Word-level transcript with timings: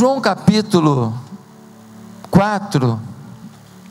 João 0.00 0.18
capítulo 0.18 1.14
4, 2.30 2.98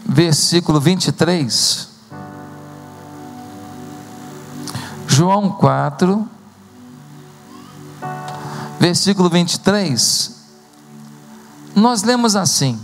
versículo 0.04 0.80
23. 0.80 1.88
João 5.06 5.52
4, 5.52 6.28
versículo 8.80 9.30
23. 9.30 10.36
Nós 11.76 12.02
lemos 12.02 12.36
assim: 12.36 12.84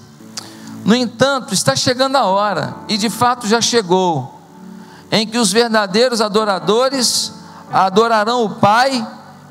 No 0.85 0.93
entanto, 0.93 1.51
está 1.51 1.75
chegando 1.75 2.17
a 2.17 2.25
hora, 2.25 2.75
e 2.87 2.95
de 2.95 3.09
fato 3.09 3.47
já 3.47 3.59
chegou, 3.59 4.39
em 5.11 5.25
que 5.25 5.39
os 5.39 5.51
verdadeiros 5.51 6.21
adoradores 6.21 7.33
adorarão 7.73 8.45
o 8.45 8.51
Pai 8.51 9.03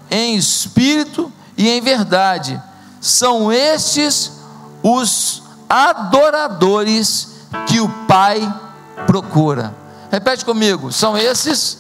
em 0.09 0.37
espírito 0.37 1.29
e 1.59 1.69
em 1.69 1.81
verdade. 1.81 2.63
São 3.05 3.53
estes 3.53 4.33
os 4.83 5.43
adoradores 5.69 7.37
que 7.67 7.79
o 7.79 7.87
Pai 8.09 8.41
procura. 9.07 9.75
Repete 10.11 10.43
comigo: 10.43 10.91
são 10.91 11.15
esses 11.15 11.77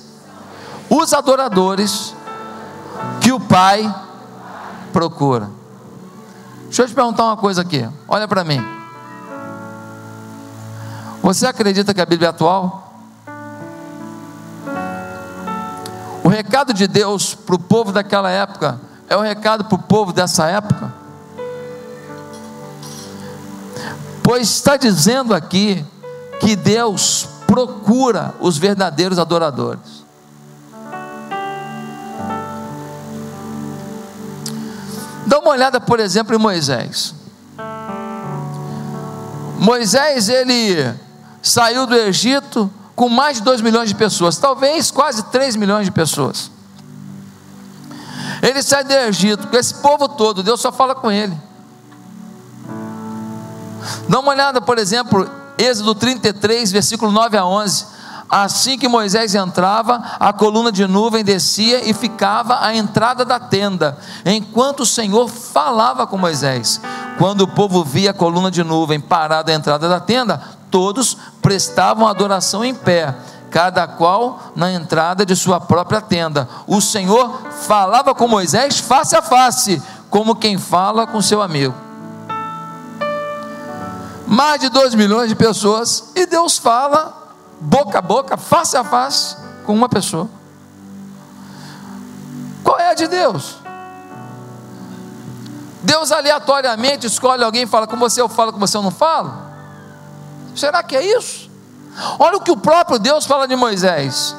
os 0.90 1.14
adoradores 1.14 2.14
que 3.22 3.32
o 3.32 3.40
Pai 3.40 3.90
procura. 4.92 5.48
Deixa 6.64 6.82
eu 6.82 6.88
te 6.88 6.94
perguntar 6.94 7.24
uma 7.24 7.38
coisa 7.38 7.62
aqui, 7.62 7.88
olha 8.06 8.28
para 8.28 8.44
mim. 8.44 8.62
Você 11.22 11.46
acredita 11.46 11.94
que 11.94 12.02
a 12.02 12.06
Bíblia 12.06 12.28
é 12.28 12.30
atual? 12.30 13.00
O 16.22 16.28
recado 16.28 16.74
de 16.74 16.86
Deus 16.86 17.34
para 17.34 17.54
o 17.54 17.58
povo 17.58 17.92
daquela 17.92 18.30
época 18.30 18.78
é 19.08 19.16
o 19.16 19.22
recado 19.22 19.64
para 19.64 19.74
o 19.74 19.78
povo 19.78 20.12
dessa 20.12 20.48
época? 20.48 21.03
Pois 24.24 24.48
está 24.48 24.78
dizendo 24.78 25.34
aqui 25.34 25.84
que 26.40 26.56
Deus 26.56 27.28
procura 27.46 28.34
os 28.40 28.56
verdadeiros 28.56 29.18
adoradores. 29.18 30.02
Dá 35.26 35.38
uma 35.40 35.50
olhada, 35.50 35.78
por 35.78 36.00
exemplo, 36.00 36.34
em 36.34 36.38
Moisés. 36.38 37.14
Moisés, 39.58 40.30
ele 40.30 40.94
saiu 41.42 41.86
do 41.86 41.94
Egito 41.94 42.72
com 42.96 43.10
mais 43.10 43.36
de 43.36 43.42
2 43.42 43.60
milhões 43.60 43.90
de 43.90 43.94
pessoas, 43.94 44.38
talvez 44.38 44.90
quase 44.90 45.22
3 45.24 45.54
milhões 45.54 45.84
de 45.84 45.92
pessoas. 45.92 46.50
Ele 48.40 48.62
sai 48.62 48.84
do 48.84 48.92
Egito 48.92 49.48
com 49.48 49.56
esse 49.58 49.74
povo 49.74 50.08
todo, 50.08 50.42
Deus 50.42 50.62
só 50.62 50.72
fala 50.72 50.94
com 50.94 51.12
ele. 51.12 51.43
Dá 54.08 54.20
uma 54.20 54.30
olhada, 54.30 54.60
por 54.60 54.78
exemplo, 54.78 55.28
Êxodo 55.56 55.94
33, 55.94 56.72
versículo 56.72 57.12
9 57.12 57.36
a 57.36 57.44
11. 57.44 57.94
Assim 58.28 58.78
que 58.78 58.88
Moisés 58.88 59.34
entrava, 59.34 60.02
a 60.18 60.32
coluna 60.32 60.72
de 60.72 60.86
nuvem 60.86 61.22
descia 61.22 61.88
e 61.88 61.92
ficava 61.92 62.64
à 62.64 62.74
entrada 62.74 63.24
da 63.24 63.38
tenda, 63.38 63.96
enquanto 64.24 64.80
o 64.80 64.86
Senhor 64.86 65.28
falava 65.28 66.06
com 66.06 66.16
Moisés. 66.16 66.80
Quando 67.18 67.42
o 67.42 67.48
povo 67.48 67.84
via 67.84 68.10
a 68.10 68.14
coluna 68.14 68.50
de 68.50 68.64
nuvem 68.64 68.98
parada 68.98 69.52
à 69.52 69.54
entrada 69.54 69.88
da 69.88 70.00
tenda, 70.00 70.42
todos 70.70 71.16
prestavam 71.40 72.08
adoração 72.08 72.64
em 72.64 72.74
pé, 72.74 73.14
cada 73.50 73.86
qual 73.86 74.40
na 74.56 74.72
entrada 74.72 75.24
de 75.24 75.36
sua 75.36 75.60
própria 75.60 76.00
tenda. 76.00 76.48
O 76.66 76.80
Senhor 76.80 77.40
falava 77.68 78.14
com 78.14 78.26
Moisés 78.26 78.80
face 78.80 79.14
a 79.14 79.22
face, 79.22 79.80
como 80.10 80.34
quem 80.34 80.58
fala 80.58 81.06
com 81.06 81.22
seu 81.22 81.40
amigo 81.40 81.83
mais 84.26 84.60
de 84.60 84.68
2 84.68 84.94
milhões 84.94 85.28
de 85.28 85.34
pessoas, 85.34 86.12
e 86.14 86.26
Deus 86.26 86.58
fala 86.58 87.24
boca 87.60 87.98
a 87.98 88.02
boca, 88.02 88.36
face 88.36 88.76
a 88.76 88.84
face, 88.84 89.36
com 89.64 89.74
uma 89.74 89.88
pessoa. 89.88 90.28
Qual 92.62 92.78
é 92.78 92.90
a 92.90 92.94
de 92.94 93.06
Deus? 93.06 93.56
Deus 95.82 96.10
aleatoriamente 96.10 97.06
escolhe 97.06 97.44
alguém 97.44 97.62
e 97.62 97.66
fala 97.66 97.86
com 97.86 97.96
você, 97.96 98.20
eu 98.20 98.28
falo 98.28 98.52
com 98.52 98.58
você, 98.58 98.76
eu 98.76 98.82
não 98.82 98.90
falo? 98.90 99.32
Será 100.56 100.82
que 100.82 100.96
é 100.96 101.16
isso? 101.16 101.50
Olha 102.18 102.36
o 102.36 102.40
que 102.40 102.50
o 102.50 102.56
próprio 102.56 102.98
Deus 102.98 103.26
fala 103.26 103.46
de 103.46 103.54
Moisés. 103.54 104.34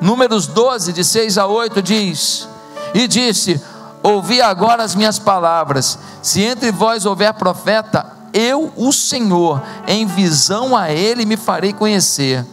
Números 0.00 0.46
12, 0.46 0.92
de 0.92 1.04
6 1.04 1.38
a 1.38 1.46
8, 1.46 1.82
diz: 1.82 2.48
E 2.94 3.06
disse: 3.06 3.62
Ouvi 4.02 4.40
agora 4.40 4.82
as 4.82 4.94
minhas 4.94 5.18
palavras. 5.18 5.98
Se 6.22 6.42
entre 6.42 6.70
vós 6.70 7.06
houver 7.06 7.32
profeta, 7.34 8.15
eu, 8.36 8.70
o 8.76 8.92
Senhor, 8.92 9.62
em 9.86 10.04
visão 10.04 10.76
a 10.76 10.92
ele 10.92 11.24
me 11.24 11.38
farei 11.38 11.72
conhecer, 11.72 12.44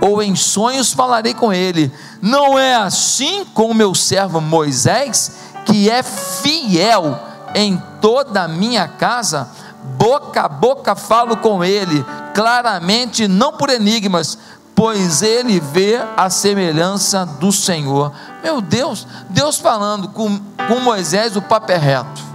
ou 0.00 0.20
em 0.20 0.34
sonhos 0.34 0.92
falarei 0.92 1.32
com 1.32 1.52
ele. 1.52 1.92
Não 2.20 2.58
é 2.58 2.74
assim 2.74 3.44
com 3.54 3.70
o 3.70 3.74
meu 3.74 3.94
servo 3.94 4.40
Moisés, 4.40 5.32
que 5.64 5.88
é 5.88 6.02
fiel 6.02 7.16
em 7.54 7.80
toda 8.00 8.42
a 8.42 8.48
minha 8.48 8.88
casa? 8.88 9.48
Boca 9.96 10.42
a 10.42 10.48
boca 10.48 10.96
falo 10.96 11.36
com 11.36 11.64
ele, 11.64 12.04
claramente, 12.34 13.28
não 13.28 13.52
por 13.52 13.70
enigmas, 13.70 14.36
pois 14.74 15.22
ele 15.22 15.60
vê 15.60 16.00
a 16.16 16.28
semelhança 16.28 17.24
do 17.24 17.52
Senhor. 17.52 18.12
Meu 18.42 18.60
Deus, 18.60 19.06
Deus 19.30 19.56
falando 19.56 20.08
com, 20.08 20.40
com 20.66 20.80
Moisés, 20.80 21.36
o 21.36 21.42
papo 21.42 21.70
é 21.70 21.76
reto. 21.76 22.28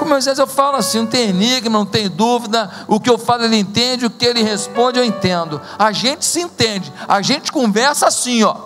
Com 0.00 0.06
Moisés 0.06 0.38
eu 0.38 0.46
falo 0.46 0.78
assim, 0.78 1.00
não 1.00 1.06
tem 1.06 1.28
enigma, 1.28 1.78
não 1.78 1.84
tem 1.84 2.08
dúvida, 2.08 2.70
o 2.88 2.98
que 2.98 3.10
eu 3.10 3.18
falo 3.18 3.44
ele 3.44 3.58
entende, 3.58 4.06
o 4.06 4.10
que 4.10 4.24
ele 4.24 4.42
responde 4.42 4.98
eu 4.98 5.04
entendo. 5.04 5.60
A 5.78 5.92
gente 5.92 6.24
se 6.24 6.40
entende, 6.40 6.90
a 7.06 7.20
gente 7.20 7.52
conversa 7.52 8.06
assim, 8.06 8.42
ó. 8.42 8.56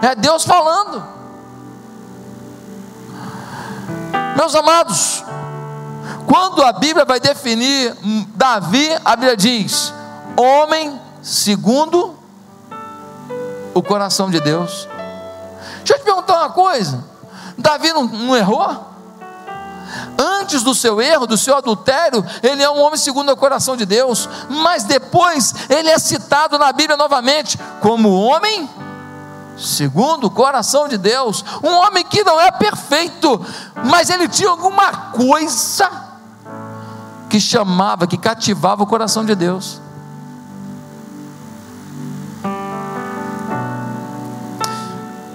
É 0.00 0.14
Deus 0.14 0.44
falando. 0.44 1.02
Meus 4.36 4.54
amados, 4.54 5.24
quando 6.24 6.62
a 6.62 6.72
Bíblia 6.72 7.04
vai 7.04 7.18
definir 7.18 7.92
Davi, 8.36 8.88
a 9.04 9.16
Bíblia 9.16 9.36
diz: 9.36 9.92
homem 10.36 11.00
segundo 11.20 12.14
o 13.74 13.82
coração 13.82 14.30
de 14.30 14.38
Deus. 14.38 14.86
Deixa 15.78 15.94
eu 15.94 15.98
te 15.98 16.04
perguntar 16.04 16.42
uma 16.42 16.50
coisa: 16.50 17.04
Davi 17.58 17.92
não, 17.92 18.04
não 18.04 18.36
errou? 18.36 18.93
Antes 20.18 20.62
do 20.62 20.74
seu 20.74 21.00
erro, 21.00 21.26
do 21.26 21.36
seu 21.36 21.56
adultério, 21.56 22.24
ele 22.42 22.62
é 22.62 22.70
um 22.70 22.80
homem 22.80 22.96
segundo 22.96 23.32
o 23.32 23.36
coração 23.36 23.76
de 23.76 23.84
Deus, 23.84 24.28
mas 24.48 24.84
depois 24.84 25.54
ele 25.68 25.90
é 25.90 25.98
citado 25.98 26.58
na 26.58 26.72
Bíblia 26.72 26.96
novamente 26.96 27.58
como 27.80 28.14
homem 28.14 28.68
segundo 29.56 30.26
o 30.26 30.30
coração 30.30 30.88
de 30.88 30.98
Deus, 30.98 31.44
um 31.62 31.70
homem 31.70 32.04
que 32.04 32.24
não 32.24 32.40
é 32.40 32.50
perfeito, 32.50 33.40
mas 33.84 34.10
ele 34.10 34.28
tinha 34.28 34.50
alguma 34.50 35.12
coisa 35.12 35.90
que 37.28 37.40
chamava, 37.40 38.06
que 38.06 38.18
cativava 38.18 38.82
o 38.82 38.86
coração 38.86 39.24
de 39.24 39.34
Deus. 39.34 39.80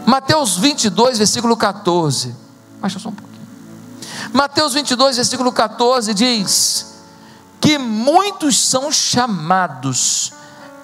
Mateus 0.06 0.58
22, 0.58 1.20
versículo 1.20 1.56
14. 1.56 2.36
Baixa 2.82 2.98
só 2.98 3.10
um 3.10 3.12
pouco. 3.12 3.29
Mateus 4.34 4.74
22, 4.74 5.16
versículo 5.16 5.52
14 5.52 6.14
diz: 6.14 6.86
Que 7.59 7.78
muitos 7.78 8.58
são 8.58 8.92
chamados 8.92 10.34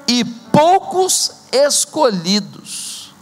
e 0.07 0.23
poucos 0.23 1.31
escolhidos. 1.51 3.13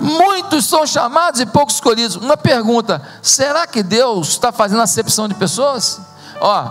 Muitos 0.00 0.66
são 0.66 0.86
chamados 0.86 1.40
e 1.40 1.46
poucos 1.46 1.76
escolhidos. 1.76 2.16
Uma 2.16 2.36
pergunta: 2.36 3.02
será 3.22 3.66
que 3.66 3.82
Deus 3.82 4.28
está 4.28 4.52
fazendo 4.52 4.82
acepção 4.82 5.26
de 5.26 5.34
pessoas? 5.34 6.00
Ó, 6.40 6.70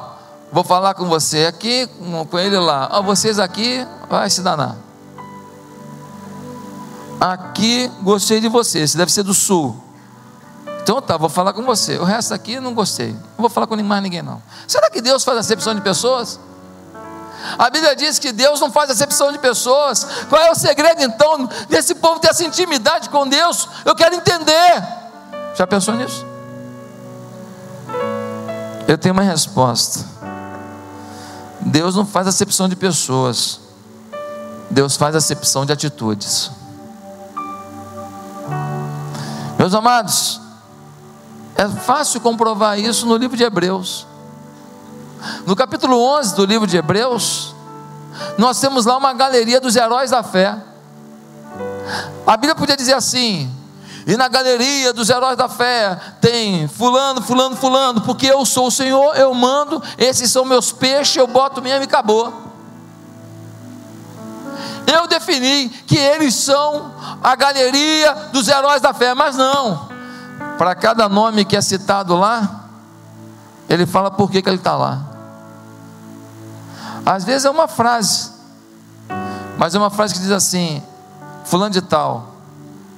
vou 0.51 0.63
falar 0.63 0.93
com 0.93 1.05
você 1.05 1.47
aqui, 1.47 1.89
com 2.29 2.39
ele 2.39 2.57
lá. 2.57 2.89
Ó, 2.91 3.01
vocês 3.01 3.39
aqui, 3.39 3.85
vai 4.07 4.29
se 4.29 4.41
danar. 4.41 4.75
Aqui 7.19 7.91
gostei 8.01 8.39
de 8.39 8.47
você, 8.47 8.87
você 8.87 8.97
deve 8.97 9.11
ser 9.11 9.23
do 9.23 9.33
sul. 9.33 9.81
Então 10.81 11.01
tá, 11.01 11.15
vou 11.15 11.29
falar 11.29 11.53
com 11.53 11.63
você. 11.63 11.97
O 11.97 12.03
resto 12.03 12.33
aqui 12.33 12.59
não 12.59 12.73
gostei. 12.73 13.13
Não 13.13 13.39
vou 13.39 13.49
falar 13.49 13.67
com 13.67 13.81
mais 13.81 14.03
ninguém 14.03 14.21
não. 14.21 14.41
Será 14.67 14.89
que 14.89 15.01
Deus 15.01 15.23
faz 15.23 15.37
acepção 15.37 15.73
de 15.73 15.81
pessoas? 15.81 16.39
A 17.57 17.69
Bíblia 17.69 17.95
diz 17.95 18.19
que 18.19 18.31
Deus 18.31 18.59
não 18.59 18.71
faz 18.71 18.89
acepção 18.89 19.31
de 19.31 19.39
pessoas. 19.39 20.05
Qual 20.29 20.41
é 20.41 20.51
o 20.51 20.55
segredo 20.55 21.01
então 21.01 21.49
desse 21.69 21.95
povo 21.95 22.19
ter 22.19 22.29
essa 22.29 22.43
intimidade 22.43 23.09
com 23.09 23.27
Deus? 23.27 23.67
Eu 23.85 23.95
quero 23.95 24.15
entender. 24.15 24.83
Já 25.55 25.65
pensou 25.65 25.93
nisso? 25.93 26.25
Eu 28.87 28.97
tenho 28.97 29.13
uma 29.13 29.23
resposta. 29.23 30.05
Deus 31.61 31.95
não 31.95 32.05
faz 32.05 32.27
acepção 32.27 32.67
de 32.67 32.75
pessoas. 32.75 33.59
Deus 34.69 34.97
faz 34.97 35.15
acepção 35.15 35.65
de 35.65 35.71
atitudes. 35.71 36.51
Meus 39.63 39.73
amados, 39.73 40.41
é 41.55 41.69
fácil 41.69 42.19
comprovar 42.19 42.77
isso 42.77 43.05
no 43.05 43.15
livro 43.15 43.37
de 43.37 43.45
Hebreus. 43.45 44.05
No 45.45 45.55
capítulo 45.55 45.97
11 46.17 46.35
do 46.35 46.43
livro 46.43 46.67
de 46.67 46.75
Hebreus, 46.75 47.55
nós 48.37 48.59
temos 48.59 48.85
lá 48.85 48.97
uma 48.97 49.13
galeria 49.13 49.61
dos 49.61 49.77
heróis 49.77 50.11
da 50.11 50.21
fé. 50.21 50.61
A 52.27 52.35
Bíblia 52.35 52.55
podia 52.55 52.75
dizer 52.75 52.93
assim: 52.93 53.49
e 54.05 54.17
na 54.17 54.27
galeria 54.27 54.91
dos 54.91 55.09
heróis 55.09 55.37
da 55.37 55.47
fé 55.47 55.97
tem 56.19 56.67
fulano, 56.67 57.21
fulano, 57.21 57.55
fulano, 57.55 58.01
porque 58.01 58.25
eu 58.25 58.45
sou 58.45 58.67
o 58.67 58.71
Senhor, 58.71 59.15
eu 59.15 59.33
mando, 59.33 59.81
esses 59.97 60.29
são 60.29 60.43
meus 60.43 60.73
peixes, 60.73 61.15
eu 61.15 61.25
boto 61.25 61.61
mesmo 61.61 61.83
e 61.83 61.85
acabou. 61.85 62.52
Eu 64.85 65.07
defini 65.07 65.69
que 65.69 65.97
eles 65.97 66.35
são 66.35 66.91
a 67.23 67.35
galeria 67.35 68.13
dos 68.31 68.47
heróis 68.47 68.81
da 68.81 68.93
fé, 68.93 69.13
mas 69.13 69.35
não. 69.35 69.89
Para 70.57 70.75
cada 70.75 71.07
nome 71.07 71.45
que 71.45 71.55
é 71.55 71.61
citado 71.61 72.15
lá, 72.15 72.65
ele 73.69 73.85
fala 73.85 74.11
por 74.11 74.29
que, 74.29 74.41
que 74.41 74.49
ele 74.49 74.57
está 74.57 74.75
lá. 74.75 75.01
Às 77.05 77.23
vezes 77.23 77.45
é 77.45 77.49
uma 77.49 77.67
frase, 77.67 78.31
mas 79.57 79.75
é 79.75 79.77
uma 79.77 79.89
frase 79.89 80.13
que 80.13 80.19
diz 80.19 80.31
assim: 80.31 80.81
Fulano 81.43 81.71
de 81.71 81.81
Tal, 81.81 82.35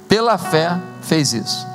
pela 0.08 0.38
fé, 0.38 0.78
fez 1.02 1.32
isso. 1.32 1.66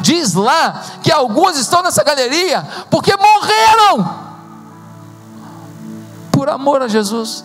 Diz 0.00 0.34
lá 0.34 0.82
que 1.02 1.12
alguns 1.12 1.58
estão 1.58 1.82
nessa 1.82 2.02
galeria 2.02 2.66
porque 2.90 3.14
morreram 3.16 4.27
por 6.38 6.48
amor 6.48 6.80
a 6.82 6.86
Jesus. 6.86 7.44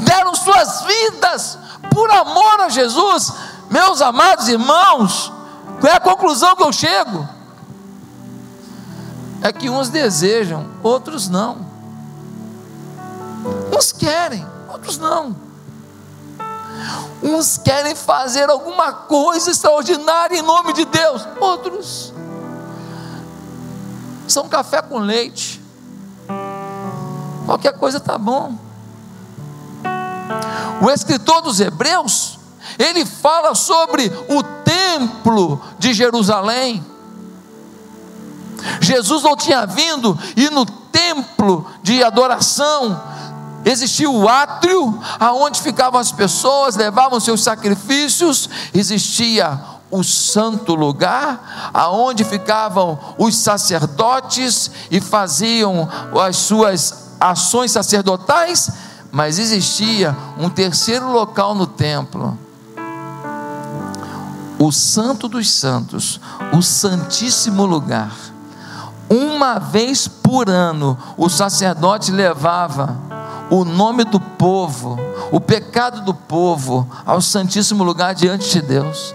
Deram 0.00 0.34
suas 0.34 0.82
vidas 0.82 1.58
por 1.90 2.10
amor 2.10 2.60
a 2.60 2.68
Jesus. 2.68 3.32
Meus 3.70 4.02
amados 4.02 4.46
irmãos, 4.46 5.32
qual 5.80 5.90
é 5.90 5.96
a 5.96 6.00
conclusão 6.00 6.54
que 6.54 6.62
eu 6.62 6.70
chego? 6.70 7.26
É 9.40 9.50
que 9.50 9.70
uns 9.70 9.88
desejam, 9.88 10.66
outros 10.82 11.30
não. 11.30 11.66
Uns 13.74 13.90
querem, 13.90 14.46
outros 14.68 14.98
não. 14.98 15.34
Uns 17.22 17.56
querem 17.56 17.94
fazer 17.94 18.50
alguma 18.50 18.92
coisa 18.92 19.50
extraordinária 19.50 20.36
em 20.36 20.42
nome 20.42 20.74
de 20.74 20.84
Deus, 20.84 21.26
outros 21.40 22.12
são 24.28 24.46
café 24.46 24.82
com 24.82 24.98
leite. 24.98 25.57
Qualquer 27.48 27.72
coisa 27.78 27.96
está 27.96 28.18
bom. 28.18 28.52
O 30.82 30.90
escritor 30.90 31.40
dos 31.40 31.58
Hebreus, 31.60 32.38
ele 32.78 33.06
fala 33.06 33.54
sobre 33.54 34.12
o 34.28 34.42
templo 34.62 35.58
de 35.78 35.94
Jerusalém. 35.94 36.84
Jesus 38.82 39.22
não 39.22 39.34
tinha 39.34 39.64
vindo 39.64 40.18
e 40.36 40.50
no 40.50 40.66
templo 40.66 41.64
de 41.82 42.04
adoração 42.04 43.02
existia 43.64 44.10
o 44.10 44.28
átrio 44.28 45.00
aonde 45.18 45.62
ficavam 45.62 45.98
as 45.98 46.12
pessoas, 46.12 46.76
levavam 46.76 47.18
seus 47.18 47.42
sacrifícios, 47.42 48.46
existia 48.74 49.58
o 49.90 50.04
santo 50.04 50.74
lugar, 50.74 51.70
aonde 51.72 52.24
ficavam 52.24 52.98
os 53.16 53.34
sacerdotes 53.38 54.70
e 54.90 55.00
faziam 55.00 55.88
as 56.12 56.36
suas 56.36 57.07
ações 57.20 57.72
sacerdotais, 57.72 58.70
mas 59.10 59.38
existia 59.38 60.16
um 60.38 60.48
terceiro 60.48 61.10
local 61.10 61.54
no 61.54 61.66
templo. 61.66 62.38
O 64.58 64.72
Santo 64.72 65.28
dos 65.28 65.50
Santos, 65.50 66.20
o 66.52 66.62
Santíssimo 66.62 67.64
Lugar. 67.64 68.12
Uma 69.08 69.58
vez 69.58 70.06
por 70.06 70.50
ano, 70.50 70.98
o 71.16 71.28
sacerdote 71.28 72.10
levava 72.10 72.96
o 73.50 73.64
nome 73.64 74.04
do 74.04 74.20
povo, 74.20 74.98
o 75.32 75.40
pecado 75.40 76.02
do 76.02 76.12
povo, 76.12 76.86
ao 77.06 77.20
Santíssimo 77.20 77.82
Lugar 77.82 78.14
diante 78.14 78.50
de 78.50 78.60
Deus. 78.60 79.14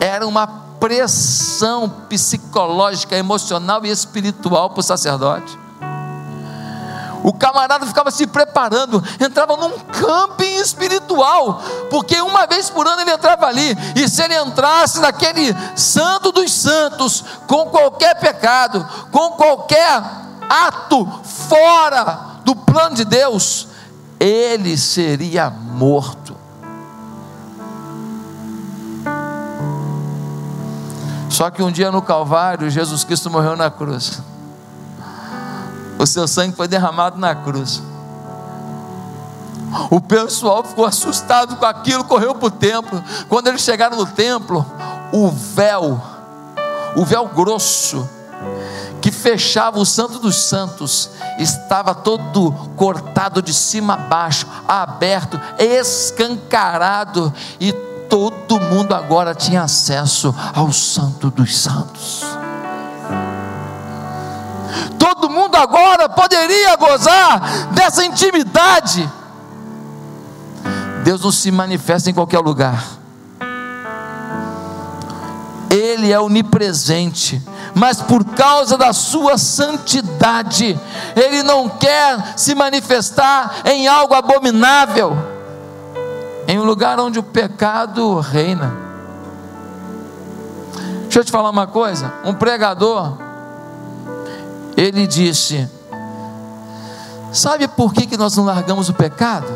Era 0.00 0.26
uma 0.26 0.63
pressão 0.80 1.88
psicológica, 2.08 3.16
emocional 3.16 3.84
e 3.84 3.90
espiritual 3.90 4.70
para 4.70 4.80
o 4.80 4.82
sacerdote. 4.82 5.58
O 7.24 7.32
camarada 7.32 7.86
ficava 7.86 8.10
se 8.10 8.26
preparando, 8.26 9.02
entrava 9.18 9.56
num 9.56 9.78
camping 9.78 10.56
espiritual, 10.56 11.62
porque 11.88 12.20
uma 12.20 12.46
vez 12.46 12.68
por 12.68 12.86
ano 12.86 13.00
ele 13.00 13.12
entrava 13.12 13.46
ali, 13.46 13.74
e 13.96 14.06
se 14.06 14.22
ele 14.22 14.38
entrasse 14.38 15.00
naquele 15.00 15.56
santo 15.74 16.30
dos 16.30 16.52
santos, 16.52 17.24
com 17.46 17.70
qualquer 17.70 18.20
pecado, 18.20 18.86
com 19.10 19.30
qualquer 19.30 20.02
ato 20.50 21.08
fora 21.48 22.42
do 22.44 22.54
plano 22.54 22.94
de 22.94 23.06
Deus, 23.06 23.68
ele 24.20 24.76
seria 24.76 25.48
morto. 25.48 26.33
Só 31.34 31.50
que 31.50 31.60
um 31.60 31.72
dia 31.72 31.90
no 31.90 32.00
Calvário, 32.00 32.70
Jesus 32.70 33.02
Cristo 33.02 33.28
morreu 33.28 33.56
na 33.56 33.68
cruz. 33.68 34.22
O 35.98 36.06
seu 36.06 36.28
sangue 36.28 36.54
foi 36.54 36.68
derramado 36.68 37.18
na 37.18 37.34
cruz. 37.34 37.82
O 39.90 40.00
pessoal 40.00 40.62
ficou 40.62 40.84
assustado 40.84 41.56
com 41.56 41.66
aquilo, 41.66 42.04
correu 42.04 42.36
para 42.36 42.46
o 42.46 42.50
templo. 42.52 43.02
Quando 43.28 43.48
eles 43.48 43.62
chegaram 43.62 43.96
no 43.96 44.06
templo, 44.06 44.64
o 45.10 45.28
véu, 45.28 46.00
o 46.94 47.04
véu 47.04 47.26
grosso, 47.26 48.08
que 49.00 49.10
fechava 49.10 49.80
o 49.80 49.84
Santo 49.84 50.20
dos 50.20 50.36
Santos, 50.36 51.10
estava 51.40 51.96
todo 51.96 52.52
cortado 52.76 53.42
de 53.42 53.52
cima 53.52 53.94
a 53.94 53.96
baixo, 53.96 54.46
aberto, 54.68 55.40
escancarado, 55.58 57.34
e 57.58 57.72
todo 58.14 58.60
mundo 58.60 58.94
agora 58.94 59.34
tinha 59.34 59.62
acesso 59.62 60.32
ao 60.54 60.72
Santo 60.72 61.32
dos 61.32 61.58
Santos. 61.58 62.22
Todo 64.96 65.28
mundo 65.28 65.56
agora 65.56 66.08
poderia 66.08 66.76
gozar 66.76 67.72
dessa 67.72 68.04
intimidade. 68.04 69.10
Deus 71.02 71.22
não 71.22 71.32
se 71.32 71.50
manifesta 71.50 72.08
em 72.08 72.14
qualquer 72.14 72.38
lugar. 72.38 72.84
Ele 75.68 76.12
é 76.12 76.20
onipresente 76.20 77.42
mas 77.74 78.00
por 78.00 78.24
causa 78.24 78.78
da 78.78 78.92
sua 78.92 79.36
santidade, 79.36 80.78
Ele 81.16 81.42
não 81.42 81.68
quer 81.68 82.34
se 82.36 82.54
manifestar 82.54 83.62
em 83.64 83.88
algo 83.88 84.14
abominável, 84.14 85.33
em 86.46 86.58
um 86.58 86.64
lugar 86.64 86.98
onde 87.00 87.18
o 87.18 87.22
pecado 87.22 88.18
reina. 88.20 88.84
Deixa 91.02 91.20
eu 91.20 91.24
te 91.24 91.30
falar 91.30 91.50
uma 91.50 91.66
coisa: 91.66 92.12
um 92.24 92.34
pregador, 92.34 93.16
ele 94.76 95.06
disse, 95.06 95.68
sabe 97.32 97.68
por 97.68 97.92
que, 97.92 98.06
que 98.06 98.16
nós 98.16 98.36
não 98.36 98.44
largamos 98.44 98.88
o 98.88 98.94
pecado? 98.94 99.46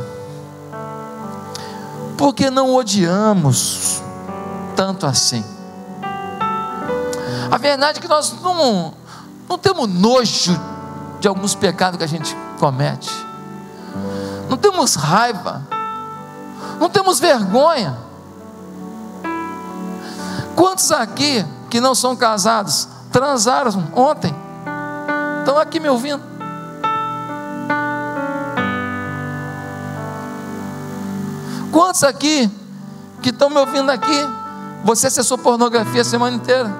Porque 2.16 2.50
não 2.50 2.74
odiamos 2.74 4.02
tanto 4.76 5.06
assim. 5.06 5.44
A 7.50 7.56
verdade 7.58 7.98
é 7.98 8.02
que 8.02 8.08
nós 8.08 8.34
não, 8.42 8.92
não 9.48 9.58
temos 9.58 9.88
nojo 9.88 10.58
de 11.18 11.26
alguns 11.26 11.54
pecados 11.54 11.98
que 11.98 12.04
a 12.04 12.08
gente 12.08 12.36
comete, 12.58 13.10
não 14.48 14.56
temos 14.56 14.94
raiva, 14.94 15.62
não 16.80 16.88
temos 16.88 17.18
vergonha. 17.18 17.96
Quantos 20.54 20.90
aqui 20.90 21.44
que 21.70 21.80
não 21.80 21.94
são 21.94 22.16
casados 22.16 22.88
transaram 23.12 23.70
ontem? 23.94 24.34
Estão 25.40 25.58
aqui 25.58 25.80
me 25.80 25.88
ouvindo? 25.88 26.22
Quantos 31.72 32.02
aqui 32.02 32.50
que 33.22 33.30
estão 33.30 33.48
me 33.50 33.58
ouvindo 33.58 33.90
aqui? 33.90 34.26
Você 34.84 35.06
acessou 35.06 35.38
pornografia 35.38 36.02
a 36.02 36.04
semana 36.04 36.36
inteira? 36.36 36.74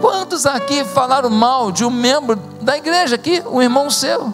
Quantos 0.00 0.46
aqui 0.46 0.84
falaram 0.84 1.30
mal 1.30 1.72
de 1.72 1.84
um 1.84 1.90
membro 1.90 2.36
da 2.60 2.76
igreja 2.76 3.16
aqui, 3.16 3.42
um 3.46 3.60
irmão 3.60 3.90
seu? 3.90 4.32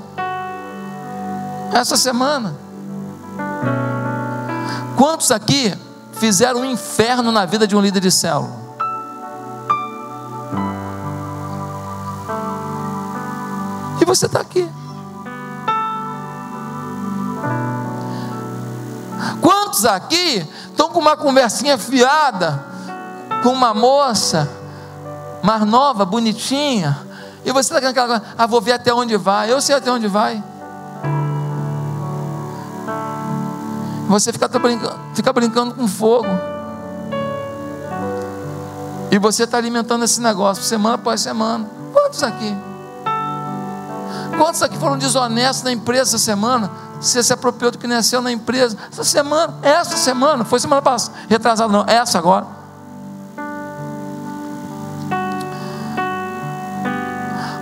essa 1.72 1.96
semana. 1.96 2.54
Quantos 4.96 5.30
aqui 5.30 5.74
fizeram 6.12 6.60
um 6.60 6.64
inferno 6.64 7.32
na 7.32 7.44
vida 7.44 7.66
de 7.66 7.74
um 7.76 7.80
líder 7.80 8.00
de 8.00 8.10
célula? 8.10 8.64
E 14.00 14.04
você 14.04 14.26
está 14.26 14.40
aqui. 14.40 14.68
Quantos 19.40 19.84
aqui 19.84 20.46
estão 20.70 20.88
com 20.88 21.00
uma 21.00 21.16
conversinha 21.16 21.76
fiada 21.76 22.74
com 23.44 23.50
uma 23.50 23.74
moça, 23.74 24.50
mais 25.42 25.66
nova, 25.66 26.06
bonitinha, 26.06 26.98
e 27.44 27.52
você 27.52 27.76
está 27.76 27.90
aquela 27.90 28.06
coisa, 28.08 28.22
ah, 28.38 28.46
vou 28.46 28.58
ver 28.58 28.72
até 28.72 28.92
onde 28.92 29.18
vai, 29.18 29.52
eu 29.52 29.60
sei 29.60 29.76
até 29.76 29.92
onde 29.92 30.08
vai. 30.08 30.42
Você 34.08 34.32
fica 34.32 34.48
brincando, 34.48 35.00
fica 35.14 35.32
brincando 35.32 35.74
com 35.74 35.88
fogo. 35.88 36.28
E 39.10 39.18
você 39.18 39.44
está 39.44 39.58
alimentando 39.58 40.04
esse 40.04 40.20
negócio 40.20 40.62
semana 40.62 40.96
após 40.96 41.20
semana. 41.20 41.66
Quantos 41.92 42.22
aqui? 42.22 42.56
Quantos 44.36 44.62
aqui 44.62 44.76
foram 44.76 44.98
desonestos 44.98 45.62
na 45.62 45.72
empresa 45.72 46.10
essa 46.10 46.18
semana? 46.18 46.70
Você 47.00 47.22
se 47.22 47.32
apropriou 47.32 47.70
do 47.70 47.78
que 47.78 47.86
nasceu 47.86 48.20
na 48.20 48.32
empresa. 48.32 48.76
Essa 48.90 49.04
semana, 49.04 49.54
essa 49.62 49.96
semana, 49.96 50.44
foi 50.44 50.58
semana 50.58 50.82
passada, 50.82 51.16
retrasada 51.28 51.72
não, 51.72 51.84
essa 51.86 52.18
agora. 52.18 52.46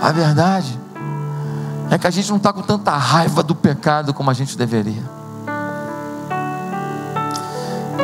A 0.00 0.10
verdade 0.10 0.80
é 1.90 1.98
que 1.98 2.06
a 2.06 2.10
gente 2.10 2.28
não 2.30 2.38
está 2.38 2.52
com 2.52 2.62
tanta 2.62 2.90
raiva 2.92 3.42
do 3.42 3.54
pecado 3.54 4.12
como 4.12 4.30
a 4.30 4.34
gente 4.34 4.56
deveria. 4.56 5.21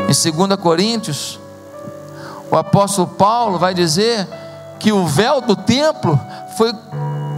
Em 0.09 0.33
2 0.33 0.59
Coríntios, 0.59 1.39
o 2.51 2.57
apóstolo 2.57 3.07
Paulo 3.07 3.59
vai 3.59 3.75
dizer 3.75 4.27
que 4.81 4.91
o 4.91 5.07
véu 5.07 5.43
do 5.43 5.55
templo 5.55 6.19
foi 6.57 6.73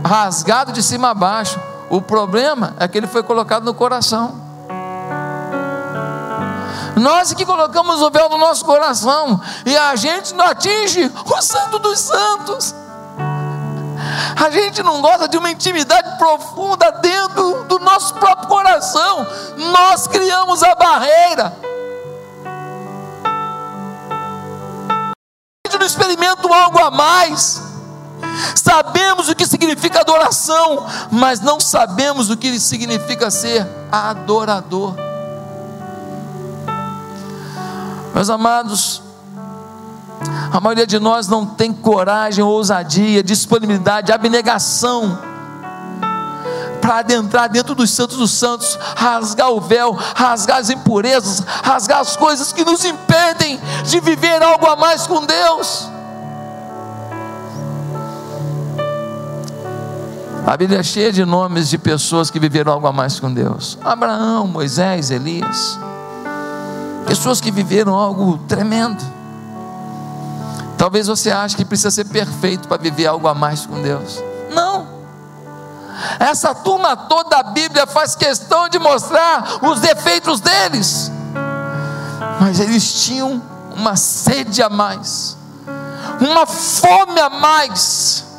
rasgado 0.07 0.73
de 0.73 0.81
cima 0.81 1.11
a 1.11 1.15
baixo. 1.15 1.59
O 1.91 2.01
problema 2.01 2.75
é 2.79 2.87
que 2.87 2.97
ele 2.97 3.09
foi 3.09 3.25
colocado 3.25 3.65
no 3.65 3.75
coração. 3.75 4.37
Nós 6.95 7.35
que 7.35 7.45
colocamos 7.45 8.01
o 8.03 8.11
véu 8.11 8.29
no 8.29 8.39
nosso 8.39 8.65
coração 8.65 9.41
e 9.67 9.77
a 9.77 9.97
gente 9.97 10.33
não 10.35 10.45
atinge 10.45 11.11
o 11.25 11.43
santo 11.43 11.81
dos 11.81 11.99
santos. 11.99 12.73
A 14.37 14.49
gente 14.49 14.81
não 14.81 15.01
gosta 15.01 15.27
de 15.27 15.37
uma 15.37 15.51
intimidade 15.51 16.17
profunda 16.19 16.93
dentro 16.93 17.65
do 17.65 17.81
nosso 17.81 18.15
próprio 18.15 18.49
coração. 18.49 19.27
Nós 19.57 20.07
criamos 20.07 20.63
a 20.63 20.75
barreira. 20.77 21.70
A 26.11 26.13
gente 26.13 26.19
não 26.19 26.35
experimenta 26.35 26.55
algo 26.55 26.79
a 26.79 26.91
mais. 26.91 27.63
Sabemos 28.55 29.29
o 29.29 29.35
que 29.35 29.47
significa 29.47 30.01
adoração, 30.01 30.87
mas 31.11 31.41
não 31.41 31.61
sabemos 31.61 32.31
o 32.31 32.37
que 32.37 32.59
significa 32.59 33.31
ser 33.31 33.67
adorador. 33.91 34.95
Meus 38.15 38.29
amados, 38.29 39.03
a 40.53 40.61
maioria 40.61 40.87
de 40.87 40.99
nós 40.99 41.29
não 41.29 41.47
tem 41.47 41.73
coragem, 41.73 42.43
ousadia, 42.43 43.23
disponibilidade, 43.23 44.13
abnegação 44.13 45.19
para 46.81 46.99
adentrar 46.99 47.49
dentro 47.49 47.75
dos 47.75 47.91
santos 47.91 48.17
dos 48.17 48.33
santos, 48.33 48.79
rasgar 48.97 49.51
o 49.51 49.61
véu, 49.61 49.93
rasgar 49.93 50.59
as 50.59 50.71
impurezas, 50.71 51.41
rasgar 51.63 52.01
as 52.01 52.17
coisas 52.17 52.53
que 52.53 52.65
nos 52.65 52.85
impedem 52.85 53.61
de 53.85 54.01
viver 54.01 54.43
algo 54.43 54.67
a 54.67 54.77
mais 54.77 55.07
com 55.07 55.25
Deus. 55.25 55.89
A 60.51 60.57
Bíblia 60.57 60.81
é 60.81 60.83
cheia 60.83 61.13
de 61.13 61.25
nomes 61.25 61.69
de 61.69 61.79
pessoas 61.79 62.29
que 62.29 62.41
viveram 62.41 62.73
algo 62.73 62.85
a 62.85 62.93
mais 62.93 63.21
com 63.21 63.33
Deus: 63.33 63.79
Abraão, 63.85 64.49
Moisés, 64.49 65.13
Elias. 65.13 65.79
Pessoas 67.07 67.41
que 67.41 67.53
viveram 67.53 67.95
algo 67.95 68.37
tremendo. 68.49 69.01
Talvez 70.77 71.07
você 71.07 71.31
ache 71.31 71.55
que 71.55 71.65
precisa 71.65 71.93
ser 71.93 72.07
perfeito 72.07 72.67
para 72.67 72.83
viver 72.83 73.07
algo 73.07 73.29
a 73.29 73.33
mais 73.33 73.65
com 73.65 73.81
Deus. 73.81 74.21
Não. 74.53 74.89
Essa 76.19 76.53
turma 76.53 76.97
toda 76.97 77.31
da 77.31 77.43
Bíblia 77.45 77.87
faz 77.87 78.17
questão 78.17 78.69
de 78.69 78.81
mostrar 78.81 79.61
os 79.63 79.79
defeitos 79.79 80.41
deles. 80.41 81.13
Mas 82.41 82.59
eles 82.59 83.05
tinham 83.05 83.41
uma 83.77 83.95
sede 83.95 84.61
a 84.65 84.69
mais, 84.69 85.37
uma 86.21 86.45
fome 86.45 87.21
a 87.21 87.31
mais 87.31 88.30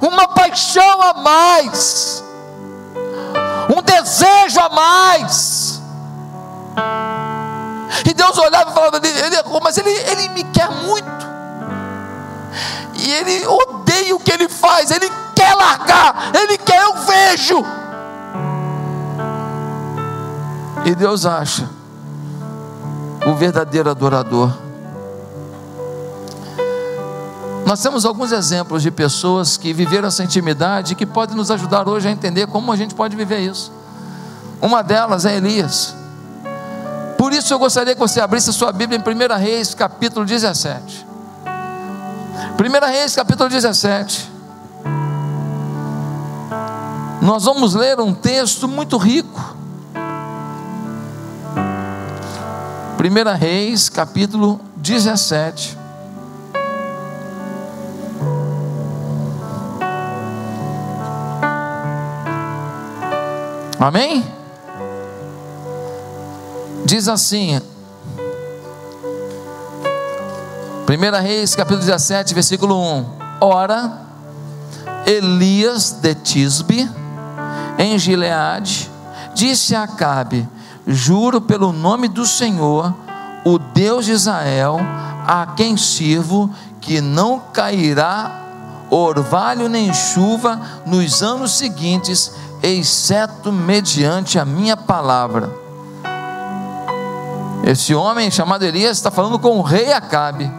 uma 0.00 0.28
paixão 0.28 1.02
a 1.02 1.14
mais, 1.14 2.22
um 3.76 3.82
desejo 3.82 4.60
a 4.60 4.68
mais. 4.68 5.80
E 8.04 8.14
Deus 8.14 8.36
olhava 8.38 8.70
e 8.70 8.74
falava: 8.74 8.96
ele 8.96 9.36
errou, 9.36 9.60
mas 9.62 9.76
ele, 9.78 9.90
ele 9.90 10.28
me 10.30 10.44
quer 10.44 10.70
muito. 10.70 11.32
E 12.94 13.10
ele 13.10 13.46
odeia 13.46 14.14
o 14.14 14.20
que 14.20 14.30
ele 14.30 14.48
faz, 14.48 14.90
ele 14.90 15.10
quer 15.34 15.54
largar, 15.54 16.30
ele 16.34 16.58
quer, 16.58 16.82
eu 16.82 16.94
vejo. 16.94 17.64
E 20.84 20.94
Deus 20.94 21.24
acha 21.26 21.68
o 23.26 23.34
verdadeiro 23.34 23.90
adorador 23.90 24.52
nós 27.64 27.80
temos 27.80 28.04
alguns 28.04 28.32
exemplos 28.32 28.82
de 28.82 28.90
pessoas 28.90 29.56
que 29.56 29.72
viveram 29.72 30.08
essa 30.08 30.24
intimidade 30.24 30.92
e 30.92 30.96
que 30.96 31.06
podem 31.06 31.36
nos 31.36 31.50
ajudar 31.50 31.88
hoje 31.88 32.08
a 32.08 32.10
entender 32.10 32.46
como 32.46 32.72
a 32.72 32.76
gente 32.76 32.94
pode 32.94 33.16
viver 33.16 33.40
isso. 33.40 33.72
Uma 34.60 34.82
delas 34.82 35.24
é 35.24 35.36
Elias. 35.36 35.94
Por 37.16 37.32
isso 37.32 37.54
eu 37.54 37.58
gostaria 37.58 37.94
que 37.94 38.00
você 38.00 38.20
abrisse 38.20 38.50
a 38.50 38.52
sua 38.52 38.72
Bíblia 38.72 38.98
em 38.98 39.00
1 39.00 39.38
Reis, 39.38 39.74
capítulo 39.74 40.26
17. 40.26 41.06
1 42.58 42.86
Reis, 42.86 43.14
capítulo 43.14 43.48
17. 43.48 44.30
Nós 47.20 47.44
vamos 47.44 47.74
ler 47.74 48.00
um 48.00 48.12
texto 48.12 48.66
muito 48.66 48.96
rico. 48.96 49.56
1 52.98 53.38
Reis, 53.38 53.88
capítulo 53.88 54.60
17. 54.76 55.81
Amém? 63.82 64.24
Diz 66.84 67.08
assim, 67.08 67.60
1 70.88 71.20
Reis, 71.20 71.56
capítulo 71.56 71.80
17, 71.80 72.32
versículo 72.32 72.76
1: 72.76 73.06
Ora, 73.40 74.02
Elias 75.04 75.98
de 76.00 76.14
Tisbe, 76.14 76.88
em 77.76 77.98
Gileade, 77.98 78.88
disse 79.34 79.74
a 79.74 79.82
Acabe: 79.82 80.48
Juro 80.86 81.40
pelo 81.40 81.72
nome 81.72 82.06
do 82.06 82.24
Senhor, 82.24 82.94
o 83.44 83.58
Deus 83.58 84.04
de 84.04 84.12
Israel, 84.12 84.78
a 85.26 85.54
quem 85.56 85.76
sirvo, 85.76 86.48
que 86.80 87.00
não 87.00 87.40
cairá 87.52 88.42
orvalho 88.88 89.68
nem 89.68 89.92
chuva 89.92 90.60
nos 90.86 91.20
anos 91.20 91.52
seguintes 91.52 92.30
exceto 92.62 93.50
mediante 93.50 94.38
a 94.38 94.44
minha 94.44 94.76
palavra. 94.76 95.50
Esse 97.64 97.94
homem 97.94 98.30
chamado 98.30 98.64
Elias 98.64 98.96
está 98.96 99.10
falando 99.10 99.38
com 99.38 99.58
o 99.58 99.62
rei 99.62 99.92
Acabe. 99.92 100.50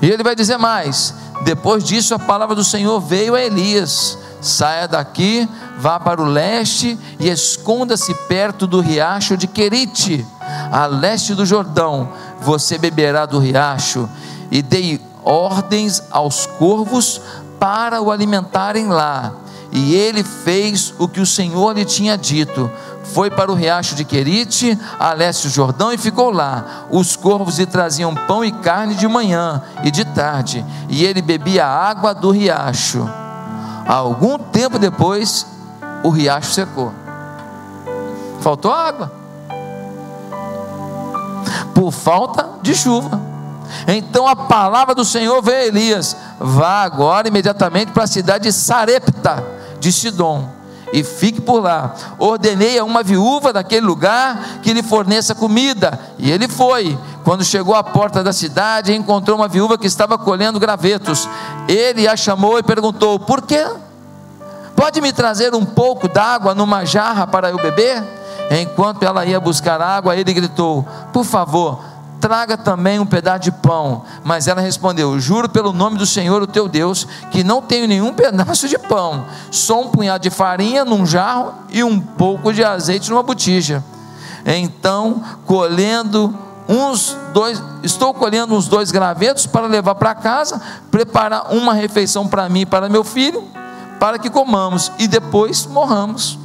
E 0.00 0.10
ele 0.10 0.22
vai 0.22 0.34
dizer 0.34 0.56
mais: 0.56 1.14
depois 1.42 1.84
disso, 1.84 2.14
a 2.14 2.18
palavra 2.18 2.54
do 2.54 2.64
Senhor 2.64 3.00
veio 3.00 3.34
a 3.34 3.40
Elias: 3.40 4.18
saia 4.40 4.88
daqui, 4.88 5.48
vá 5.78 6.00
para 6.00 6.20
o 6.20 6.26
leste 6.26 6.98
e 7.18 7.28
esconda-se 7.28 8.14
perto 8.26 8.66
do 8.66 8.80
riacho 8.80 9.36
de 9.36 9.46
Querite, 9.46 10.26
a 10.72 10.86
leste 10.86 11.34
do 11.34 11.44
Jordão. 11.44 12.08
Você 12.40 12.78
beberá 12.78 13.26
do 13.26 13.38
riacho. 13.38 14.08
E 14.50 14.62
dei 14.62 15.00
ordens 15.22 16.02
aos 16.10 16.44
corvos 16.46 17.20
para 17.58 18.00
o 18.00 18.10
alimentarem 18.10 18.88
lá 18.88 19.39
e 19.72 19.94
ele 19.94 20.24
fez 20.24 20.92
o 20.98 21.06
que 21.06 21.20
o 21.20 21.26
Senhor 21.26 21.76
lhe 21.76 21.84
tinha 21.84 22.18
dito. 22.18 22.70
Foi 23.04 23.30
para 23.30 23.50
o 23.50 23.54
riacho 23.54 23.94
de 23.94 24.04
Querite, 24.04 24.78
a 24.98 25.12
leste 25.12 25.48
do 25.48 25.52
Jordão, 25.52 25.92
e 25.92 25.98
ficou 25.98 26.30
lá. 26.30 26.86
Os 26.90 27.16
corvos 27.16 27.58
lhe 27.58 27.66
traziam 27.66 28.14
pão 28.14 28.44
e 28.44 28.50
carne 28.50 28.94
de 28.94 29.06
manhã 29.06 29.62
e 29.84 29.90
de 29.90 30.04
tarde, 30.04 30.64
e 30.88 31.04
ele 31.04 31.22
bebia 31.22 31.66
a 31.66 31.88
água 31.88 32.14
do 32.14 32.30
riacho. 32.30 33.08
Algum 33.86 34.38
tempo 34.38 34.78
depois, 34.78 35.46
o 36.02 36.10
riacho 36.10 36.52
secou. 36.52 36.92
Faltou 38.40 38.72
água. 38.72 39.12
Por 41.74 41.92
falta 41.92 42.48
de 42.62 42.74
chuva. 42.74 43.20
Então 43.86 44.26
a 44.26 44.34
palavra 44.34 44.94
do 44.94 45.04
Senhor 45.04 45.40
veio 45.42 45.58
a 45.58 45.66
Elias: 45.66 46.16
vá 46.38 46.82
agora 46.82 47.28
imediatamente 47.28 47.92
para 47.92 48.04
a 48.04 48.08
cidade 48.08 48.44
de 48.44 48.52
Sarepta 48.52 49.59
de 49.80 49.90
Sidom 49.90 50.60
e 50.92 51.04
fique 51.04 51.40
por 51.40 51.62
lá. 51.62 51.94
Ordenei 52.18 52.78
a 52.78 52.84
uma 52.84 53.02
viúva 53.02 53.52
daquele 53.52 53.86
lugar 53.86 54.60
que 54.62 54.72
lhe 54.72 54.82
forneça 54.82 55.34
comida. 55.34 55.98
E 56.18 56.30
ele 56.30 56.48
foi. 56.48 56.98
Quando 57.24 57.44
chegou 57.44 57.74
à 57.74 57.82
porta 57.82 58.22
da 58.22 58.32
cidade, 58.32 58.94
encontrou 58.94 59.36
uma 59.36 59.48
viúva 59.48 59.78
que 59.78 59.86
estava 59.86 60.18
colhendo 60.18 60.58
gravetos. 60.58 61.28
Ele 61.68 62.08
a 62.08 62.16
chamou 62.16 62.58
e 62.58 62.62
perguntou: 62.62 63.18
Por 63.18 63.42
quê? 63.42 63.66
Pode 64.74 65.00
me 65.00 65.12
trazer 65.12 65.54
um 65.54 65.64
pouco 65.64 66.08
d'água 66.08 66.54
numa 66.54 66.84
jarra 66.84 67.26
para 67.26 67.50
eu 67.50 67.56
beber? 67.56 68.02
Enquanto 68.50 69.04
ela 69.04 69.24
ia 69.24 69.38
buscar 69.38 69.80
água, 69.80 70.16
ele 70.16 70.32
gritou: 70.32 70.86
Por 71.12 71.24
favor, 71.24 71.84
traga 72.20 72.56
também 72.56 72.98
um 73.00 73.06
pedaço 73.06 73.40
de 73.40 73.50
pão. 73.50 74.04
Mas 74.22 74.46
ela 74.46 74.60
respondeu: 74.60 75.18
Juro 75.18 75.48
pelo 75.48 75.72
nome 75.72 75.96
do 75.96 76.06
Senhor, 76.06 76.42
o 76.42 76.46
teu 76.46 76.68
Deus, 76.68 77.06
que 77.30 77.42
não 77.42 77.62
tenho 77.62 77.88
nenhum 77.88 78.12
pedaço 78.14 78.68
de 78.68 78.78
pão, 78.78 79.24
só 79.50 79.80
um 79.80 79.88
punhado 79.88 80.22
de 80.22 80.30
farinha 80.30 80.84
num 80.84 81.06
jarro 81.06 81.54
e 81.70 81.82
um 81.82 81.98
pouco 81.98 82.52
de 82.52 82.62
azeite 82.62 83.10
numa 83.10 83.22
botija. 83.22 83.82
Então, 84.44 85.22
colhendo 85.46 86.34
uns 86.68 87.16
dois, 87.32 87.62
estou 87.82 88.14
colhendo 88.14 88.54
uns 88.54 88.68
dois 88.68 88.90
gravetos 88.90 89.46
para 89.46 89.66
levar 89.66 89.94
para 89.96 90.14
casa, 90.14 90.60
preparar 90.90 91.52
uma 91.52 91.74
refeição 91.74 92.28
para 92.28 92.48
mim 92.48 92.60
e 92.60 92.66
para 92.66 92.88
meu 92.88 93.02
filho, 93.02 93.42
para 93.98 94.18
que 94.18 94.30
comamos 94.30 94.92
e 94.98 95.08
depois 95.08 95.66
morramos. 95.66 96.38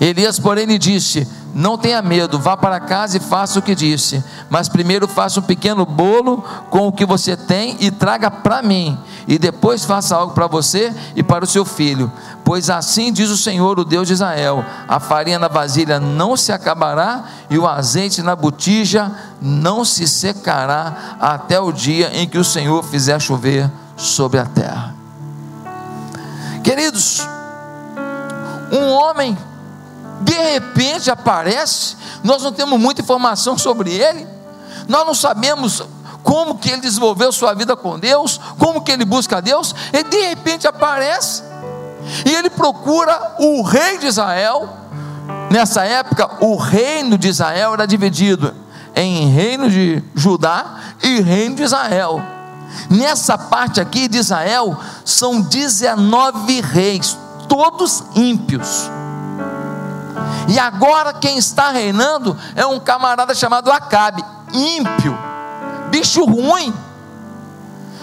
Elias, 0.00 0.38
porém, 0.38 0.64
lhe 0.64 0.78
disse: 0.78 1.28
Não 1.54 1.76
tenha 1.76 2.00
medo, 2.00 2.38
vá 2.38 2.56
para 2.56 2.80
casa 2.80 3.18
e 3.18 3.20
faça 3.20 3.58
o 3.58 3.62
que 3.62 3.74
disse. 3.74 4.24
Mas 4.48 4.68
primeiro 4.68 5.06
faça 5.06 5.38
um 5.38 5.42
pequeno 5.42 5.84
bolo 5.84 6.42
com 6.70 6.88
o 6.88 6.92
que 6.92 7.04
você 7.04 7.36
tem 7.36 7.76
e 7.78 7.90
traga 7.90 8.30
para 8.30 8.62
mim. 8.62 8.98
E 9.28 9.38
depois 9.38 9.84
faça 9.84 10.16
algo 10.16 10.32
para 10.32 10.46
você 10.46 10.94
e 11.14 11.22
para 11.22 11.44
o 11.44 11.46
seu 11.46 11.64
filho. 11.64 12.10
Pois 12.42 12.70
assim 12.70 13.12
diz 13.12 13.28
o 13.28 13.36
Senhor, 13.36 13.78
o 13.78 13.84
Deus 13.84 14.06
de 14.06 14.14
Israel: 14.14 14.64
a 14.88 14.98
farinha 14.98 15.38
na 15.38 15.48
vasilha 15.48 16.00
não 16.00 16.36
se 16.36 16.52
acabará 16.52 17.24
e 17.50 17.58
o 17.58 17.68
azeite 17.68 18.22
na 18.22 18.34
botija 18.34 19.12
não 19.40 19.84
se 19.84 20.08
secará 20.08 21.16
até 21.20 21.60
o 21.60 21.70
dia 21.70 22.10
em 22.14 22.26
que 22.26 22.38
o 22.38 22.44
Senhor 22.44 22.82
fizer 22.82 23.20
chover 23.20 23.70
sobre 23.96 24.40
a 24.40 24.46
terra. 24.46 24.94
Queridos, 26.64 27.26
um 28.72 28.90
homem 28.90 29.36
de 30.22 30.34
repente 30.34 31.10
aparece, 31.10 31.96
nós 32.22 32.42
não 32.42 32.52
temos 32.52 32.78
muita 32.78 33.00
informação 33.00 33.58
sobre 33.58 33.90
ele, 33.90 34.26
nós 34.88 35.06
não 35.06 35.14
sabemos 35.14 35.82
como 36.22 36.58
que 36.58 36.70
ele 36.70 36.80
desenvolveu 36.80 37.32
sua 37.32 37.54
vida 37.54 37.76
com 37.76 37.98
Deus, 37.98 38.40
como 38.58 38.82
que 38.82 38.92
ele 38.92 39.04
busca 39.04 39.38
a 39.38 39.40
Deus, 39.40 39.74
e 39.92 40.02
de 40.04 40.28
repente 40.28 40.66
aparece, 40.66 41.42
e 42.24 42.34
ele 42.34 42.50
procura 42.50 43.36
o 43.38 43.62
rei 43.62 43.98
de 43.98 44.06
Israel. 44.06 44.68
Nessa 45.50 45.84
época, 45.84 46.28
o 46.40 46.56
reino 46.56 47.18
de 47.18 47.28
Israel 47.28 47.74
era 47.74 47.86
dividido 47.86 48.54
em 48.94 49.28
reino 49.30 49.70
de 49.70 50.02
Judá 50.14 50.80
e 51.02 51.20
reino 51.20 51.56
de 51.56 51.62
Israel. 51.62 52.22
Nessa 52.90 53.36
parte 53.36 53.80
aqui 53.80 54.08
de 54.08 54.18
Israel, 54.18 54.76
são 55.04 55.40
19 55.40 56.60
reis, 56.60 57.16
todos 57.48 58.04
ímpios. 58.14 58.90
E 60.48 60.58
agora 60.58 61.12
quem 61.12 61.38
está 61.38 61.70
reinando 61.70 62.36
é 62.54 62.66
um 62.66 62.78
camarada 62.78 63.34
chamado 63.34 63.70
Acabe, 63.70 64.24
ímpio, 64.52 65.16
bicho 65.90 66.24
ruim. 66.24 66.74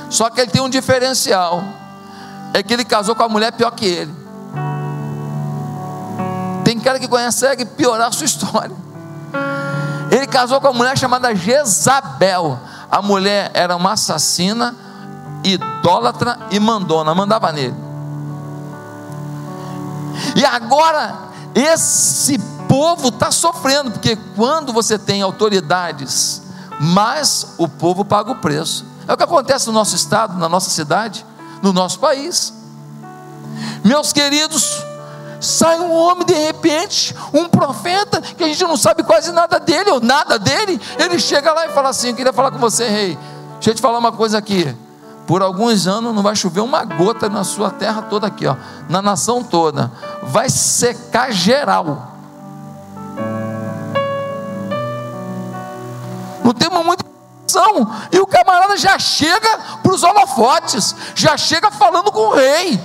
Só 0.09 0.29
que 0.29 0.41
ele 0.41 0.51
tem 0.51 0.61
um 0.61 0.69
diferencial: 0.69 1.63
é 2.53 2.63
que 2.63 2.73
ele 2.73 2.83
casou 2.83 3.15
com 3.15 3.23
a 3.23 3.29
mulher 3.29 3.51
pior 3.51 3.71
que 3.71 3.85
ele. 3.85 4.15
Tem 6.63 6.79
cara 6.79 6.99
que 6.99 7.07
consegue 7.07 7.65
piorar 7.65 8.07
a 8.07 8.11
sua 8.11 8.25
história. 8.25 8.75
Ele 10.11 10.25
casou 10.25 10.59
com 10.59 10.67
uma 10.67 10.73
mulher 10.73 10.97
chamada 10.97 11.35
Jezabel. 11.35 12.59
A 12.89 13.01
mulher 13.01 13.51
era 13.53 13.75
uma 13.75 13.91
assassina, 13.91 14.75
idólatra 15.43 16.39
e 16.49 16.59
mandona, 16.59 17.13
mandava 17.13 17.51
nele. 17.51 17.75
E 20.35 20.43
agora 20.43 21.28
esse 21.55 22.37
povo 22.67 23.09
está 23.09 23.31
sofrendo, 23.31 23.91
porque 23.91 24.17
quando 24.35 24.71
você 24.71 24.97
tem 24.97 25.21
autoridades, 25.21 26.41
mas 26.79 27.55
o 27.57 27.67
povo 27.67 28.05
paga 28.05 28.31
o 28.31 28.35
preço. 28.35 28.85
É 29.07 29.13
o 29.13 29.17
que 29.17 29.23
acontece 29.23 29.67
no 29.67 29.73
nosso 29.73 29.95
estado, 29.95 30.37
na 30.37 30.47
nossa 30.47 30.69
cidade, 30.69 31.25
no 31.61 31.73
nosso 31.73 31.99
país. 31.99 32.53
Meus 33.83 34.13
queridos, 34.13 34.85
sai 35.41 35.79
um 35.79 35.91
homem 35.91 36.25
de 36.25 36.33
repente, 36.33 37.15
um 37.33 37.49
profeta, 37.49 38.21
que 38.21 38.43
a 38.43 38.47
gente 38.47 38.63
não 38.63 38.77
sabe 38.77 39.03
quase 39.03 39.31
nada 39.31 39.59
dele, 39.59 39.89
ou 39.89 39.99
nada 39.99 40.37
dele, 40.37 40.79
ele 40.97 41.19
chega 41.19 41.51
lá 41.53 41.65
e 41.65 41.69
fala 41.69 41.89
assim: 41.89 42.09
Eu 42.09 42.15
queria 42.15 42.33
falar 42.33 42.51
com 42.51 42.59
você, 42.59 42.87
rei. 42.87 43.17
Deixa 43.55 43.71
eu 43.71 43.75
te 43.75 43.81
falar 43.81 43.97
uma 43.97 44.11
coisa 44.11 44.37
aqui. 44.37 44.75
Por 45.29 45.43
alguns 45.43 45.85
anos 45.85 46.15
não 46.15 46.23
vai 46.23 46.35
chover 46.35 46.61
uma 46.61 46.83
gota 46.83 47.29
na 47.29 47.43
sua 47.43 47.69
terra 47.69 48.01
toda 48.01 48.25
aqui, 48.25 48.47
ó, 48.47 48.55
na 48.89 48.99
nação 48.99 49.43
toda. 49.43 49.91
Vai 50.23 50.49
secar 50.49 51.31
geral. 51.31 52.15
Não 56.43 56.51
temos 56.51 56.83
muita 56.83 57.05
informação. 57.05 58.07
E 58.11 58.19
o 58.19 58.25
camarada 58.25 58.75
já 58.75 58.97
chega 58.97 59.59
para 59.83 59.93
os 59.93 60.01
holofotes, 60.01 60.95
já 61.13 61.37
chega 61.37 61.69
falando 61.69 62.11
com 62.11 62.29
o 62.29 62.33
rei. 62.33 62.81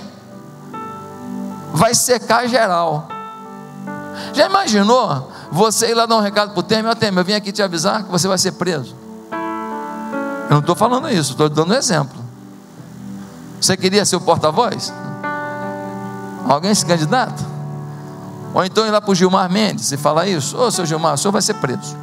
Vai 1.73 1.95
secar 1.95 2.47
geral. 2.47 3.07
Já 4.33 4.45
imaginou 4.45 5.31
você 5.51 5.89
ir 5.89 5.95
lá 5.95 6.05
dar 6.05 6.17
um 6.17 6.21
recado 6.21 6.51
para 6.51 6.59
o 6.59 6.63
Temer? 6.63 6.91
Ó, 6.91 6.93
Temer, 6.93 7.21
eu 7.21 7.25
vim 7.25 7.33
aqui 7.33 7.51
te 7.51 7.63
avisar 7.63 8.03
que 8.03 8.11
você 8.11 8.27
vai 8.27 8.37
ser 8.37 8.51
preso. 8.51 8.95
Eu 10.47 10.51
não 10.51 10.59
estou 10.59 10.75
falando 10.75 11.09
isso, 11.09 11.31
estou 11.31 11.49
dando 11.49 11.73
um 11.73 11.75
exemplo. 11.75 12.24
Você 13.59 13.75
queria 13.77 14.05
ser 14.05 14.15
o 14.15 14.21
porta-voz? 14.21 14.93
Alguém 16.47 16.73
se 16.73 16.85
candidata? 16.85 17.43
Ou 18.53 18.63
então 18.63 18.85
ir 18.85 18.91
lá 18.91 19.01
para 19.01 19.11
o 19.11 19.15
Gilmar 19.15 19.49
Mendes 19.51 19.91
e 19.91 19.97
falar 19.97 20.27
isso? 20.27 20.57
Ô, 20.57 20.71
seu 20.71 20.85
Gilmar, 20.85 21.15
o 21.15 21.17
senhor 21.17 21.31
vai 21.31 21.41
ser 21.41 21.55
preso. 21.55 21.97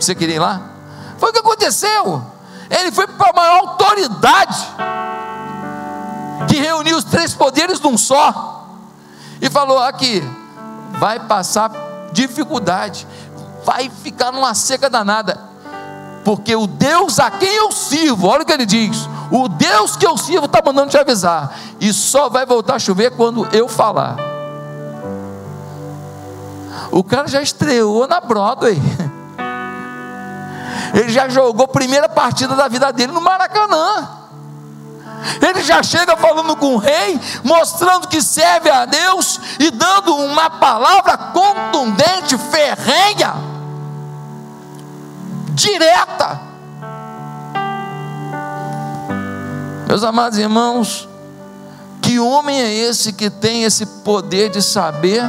Você 0.00 0.14
queria 0.14 0.36
ir 0.36 0.40
lá? 0.40 0.60
Foi 1.18 1.30
o 1.30 1.32
que 1.32 1.38
aconteceu. 1.38 2.22
Ele 2.70 2.90
foi 2.90 3.06
para 3.06 3.30
a 3.30 3.32
maior 3.32 3.58
autoridade 3.68 4.66
que 6.48 6.56
reuniu 6.56 6.96
os 6.96 7.04
três 7.04 7.34
poderes 7.34 7.80
num 7.80 7.96
só 7.96 8.66
e 9.40 9.48
falou: 9.50 9.78
aqui, 9.78 10.22
vai 10.98 11.20
passar 11.20 11.70
dificuldade, 12.12 13.06
vai 13.64 13.90
ficar 13.90 14.32
numa 14.32 14.54
seca 14.54 14.88
danada, 14.88 15.38
porque 16.24 16.54
o 16.56 16.66
Deus 16.66 17.18
a 17.18 17.30
quem 17.30 17.54
eu 17.54 17.70
sirvo, 17.70 18.26
olha 18.26 18.42
o 18.42 18.46
que 18.46 18.52
ele 18.52 18.66
diz: 18.66 19.08
o 19.30 19.48
Deus 19.48 19.96
que 19.96 20.06
eu 20.06 20.16
sirvo 20.16 20.46
está 20.46 20.62
mandando 20.64 20.90
te 20.90 20.98
avisar. 20.98 21.56
E 21.80 21.92
só 21.92 22.28
vai 22.28 22.46
voltar 22.46 22.76
a 22.76 22.78
chover 22.78 23.10
quando 23.12 23.46
eu 23.52 23.68
falar. 23.68 24.16
O 26.90 27.02
cara 27.02 27.26
já 27.26 27.42
estreou 27.42 28.06
na 28.06 28.20
Broadway. 28.20 28.80
Ele 30.94 31.10
já 31.10 31.28
jogou 31.28 31.64
a 31.64 31.68
primeira 31.68 32.08
partida 32.08 32.54
da 32.54 32.68
vida 32.68 32.92
dele 32.92 33.12
no 33.12 33.20
Maracanã. 33.20 34.08
Ele 35.40 35.62
já 35.62 35.82
chega 35.82 36.16
falando 36.16 36.54
com 36.56 36.74
o 36.74 36.78
rei, 36.78 37.18
mostrando 37.42 38.08
que 38.08 38.22
serve 38.22 38.70
a 38.70 38.84
Deus 38.84 39.40
e 39.58 39.70
dando 39.70 40.14
uma 40.16 40.50
palavra 40.50 41.16
contundente, 41.16 42.36
ferrenha, 42.38 43.34
direta. 45.50 46.40
Meus 49.86 50.02
amados 50.02 50.38
irmãos, 50.38 51.08
que 52.00 52.18
homem 52.18 52.60
é 52.60 52.72
esse 52.72 53.12
que 53.12 53.28
tem 53.28 53.64
esse 53.64 53.84
poder 53.86 54.50
de 54.50 54.62
saber 54.62 55.22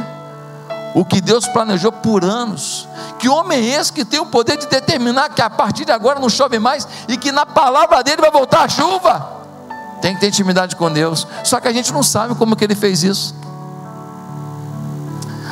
o 0.94 1.04
que 1.04 1.20
Deus 1.20 1.46
planejou 1.46 1.92
por 1.92 2.24
anos? 2.24 2.88
Que 3.18 3.28
homem 3.28 3.58
é 3.58 3.80
esse 3.80 3.92
que 3.92 4.04
tem 4.04 4.18
o 4.18 4.26
poder 4.26 4.56
de 4.56 4.66
determinar 4.66 5.28
que 5.28 5.42
a 5.42 5.50
partir 5.50 5.84
de 5.84 5.92
agora 5.92 6.18
não 6.18 6.28
chove 6.28 6.58
mais 6.58 6.88
e 7.06 7.16
que 7.16 7.30
na 7.30 7.44
palavra 7.44 8.02
dele 8.02 8.20
vai 8.20 8.30
voltar 8.30 8.64
a 8.64 8.68
chuva? 8.68 9.36
Tem 10.00 10.14
que 10.14 10.20
ter 10.20 10.28
intimidade 10.28 10.74
com 10.76 10.90
Deus. 10.90 11.26
Só 11.44 11.60
que 11.60 11.68
a 11.68 11.72
gente 11.72 11.92
não 11.92 12.02
sabe 12.02 12.34
como 12.34 12.56
que 12.56 12.64
ele 12.64 12.74
fez 12.74 13.02
isso. 13.02 13.34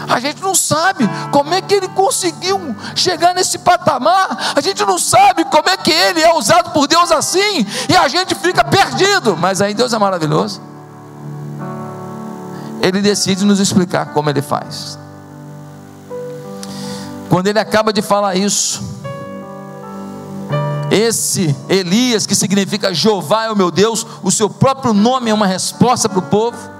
A 0.08 0.20
gente 0.20 0.42
não 0.42 0.54
sabe 0.54 1.08
como 1.30 1.54
é 1.54 1.60
que 1.60 1.74
ele 1.74 1.88
conseguiu 1.88 2.74
chegar 2.94 3.34
nesse 3.34 3.58
patamar. 3.58 4.52
A 4.54 4.60
gente 4.60 4.84
não 4.84 4.98
sabe 4.98 5.44
como 5.46 5.68
é 5.68 5.76
que 5.76 5.90
ele 5.90 6.20
é 6.20 6.34
usado 6.34 6.70
por 6.70 6.86
Deus 6.86 7.10
assim. 7.10 7.66
E 7.88 7.96
a 7.96 8.08
gente 8.08 8.34
fica 8.34 8.62
perdido. 8.64 9.36
Mas 9.36 9.60
aí 9.60 9.74
Deus 9.74 9.92
é 9.92 9.98
maravilhoso. 9.98 10.60
Ele 12.80 13.00
decide 13.00 13.44
nos 13.44 13.60
explicar 13.60 14.06
como 14.06 14.28
ele 14.28 14.42
faz. 14.42 14.98
Quando 17.28 17.46
ele 17.46 17.58
acaba 17.58 17.92
de 17.92 18.02
falar 18.02 18.36
isso, 18.36 18.82
esse 20.90 21.56
Elias, 21.68 22.26
que 22.26 22.34
significa 22.34 22.94
Jeová 22.94 23.44
é 23.44 23.50
o 23.50 23.56
meu 23.56 23.70
Deus, 23.70 24.06
o 24.22 24.30
seu 24.30 24.48
próprio 24.48 24.92
nome 24.92 25.30
é 25.30 25.34
uma 25.34 25.46
resposta 25.46 26.08
para 26.08 26.18
o 26.18 26.22
povo. 26.22 26.73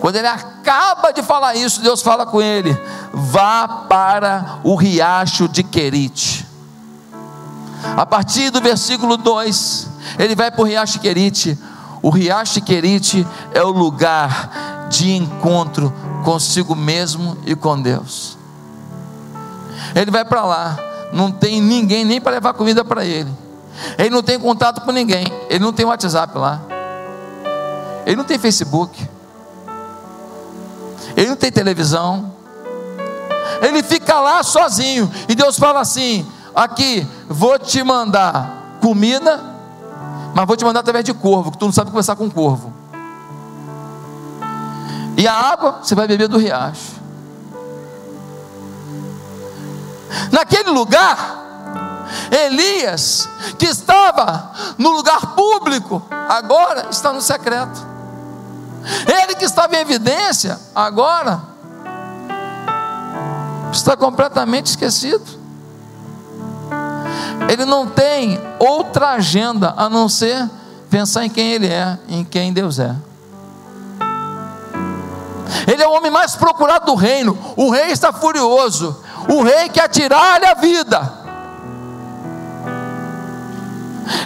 Quando 0.00 0.16
ele 0.16 0.28
acaba 0.28 1.12
de 1.12 1.22
falar 1.22 1.54
isso, 1.54 1.82
Deus 1.82 2.02
fala 2.02 2.24
com 2.24 2.40
ele: 2.40 2.76
vá 3.12 3.68
para 3.88 4.60
o 4.62 4.74
riacho 4.74 5.48
de 5.48 5.62
Querite. 5.62 6.46
A 7.96 8.04
partir 8.04 8.50
do 8.50 8.60
versículo 8.60 9.16
2, 9.16 9.88
ele 10.18 10.34
vai 10.34 10.50
para 10.50 10.60
o 10.60 10.64
riacho 10.64 10.94
de 10.94 10.98
Querite. 11.00 11.58
O 12.02 12.10
riacho 12.10 12.54
de 12.54 12.60
Querite 12.60 13.26
é 13.52 13.62
o 13.62 13.70
lugar 13.70 14.86
de 14.88 15.12
encontro 15.12 15.92
consigo 16.24 16.74
mesmo 16.74 17.36
e 17.44 17.54
com 17.54 17.80
Deus. 17.80 18.36
Ele 19.94 20.10
vai 20.10 20.24
para 20.24 20.44
lá, 20.44 20.78
não 21.12 21.30
tem 21.30 21.60
ninguém 21.60 22.04
nem 22.04 22.20
para 22.20 22.32
levar 22.32 22.52
comida 22.54 22.84
para 22.84 23.04
ele. 23.04 23.30
Ele 23.96 24.10
não 24.10 24.22
tem 24.22 24.38
contato 24.38 24.80
com 24.82 24.92
ninguém, 24.92 25.26
ele 25.48 25.60
não 25.60 25.72
tem 25.72 25.86
WhatsApp 25.86 26.36
lá. 26.36 26.60
Ele 28.04 28.16
não 28.16 28.24
tem 28.24 28.38
Facebook. 28.38 29.08
Ele 31.18 31.30
não 31.30 31.36
tem 31.36 31.50
televisão. 31.50 32.32
Ele 33.60 33.82
fica 33.82 34.20
lá 34.20 34.40
sozinho. 34.44 35.10
E 35.28 35.34
Deus 35.34 35.58
fala 35.58 35.80
assim: 35.80 36.24
aqui, 36.54 37.04
vou 37.28 37.58
te 37.58 37.82
mandar 37.82 38.78
comida, 38.80 39.42
mas 40.32 40.46
vou 40.46 40.56
te 40.56 40.64
mandar 40.64 40.78
através 40.78 41.04
de 41.04 41.12
corvo, 41.12 41.50
que 41.50 41.58
tu 41.58 41.64
não 41.64 41.72
sabe 41.72 41.90
conversar 41.90 42.14
com 42.14 42.30
corvo. 42.30 42.72
E 45.16 45.26
a 45.26 45.34
água 45.34 45.80
você 45.82 45.96
vai 45.96 46.06
beber 46.06 46.28
do 46.28 46.38
riacho. 46.38 46.96
Naquele 50.30 50.70
lugar, 50.70 52.06
Elias, 52.30 53.28
que 53.58 53.66
estava 53.66 54.52
no 54.78 54.90
lugar 54.90 55.34
público, 55.34 56.00
agora 56.28 56.86
está 56.92 57.12
no 57.12 57.20
secreto. 57.20 57.97
Ele 59.06 59.34
que 59.34 59.44
estava 59.44 59.76
em 59.76 59.80
evidência, 59.80 60.58
agora 60.74 61.40
está 63.72 63.96
completamente 63.96 64.66
esquecido. 64.66 65.38
Ele 67.50 67.64
não 67.64 67.86
tem 67.86 68.40
outra 68.58 69.10
agenda 69.10 69.74
a 69.76 69.88
não 69.88 70.08
ser 70.08 70.48
pensar 70.90 71.24
em 71.24 71.30
quem 71.30 71.52
ele 71.52 71.66
é, 71.66 71.98
em 72.08 72.24
quem 72.24 72.52
Deus 72.52 72.78
é. 72.78 72.94
Ele 75.66 75.82
é 75.82 75.88
o 75.88 75.92
homem 75.92 76.10
mais 76.10 76.34
procurado 76.34 76.86
do 76.86 76.94
reino. 76.94 77.38
O 77.56 77.70
rei 77.70 77.90
está 77.90 78.12
furioso. 78.12 79.02
O 79.28 79.42
rei 79.42 79.68
quer 79.68 79.88
tirar-lhe 79.88 80.46
a 80.46 80.54
vida. 80.54 81.12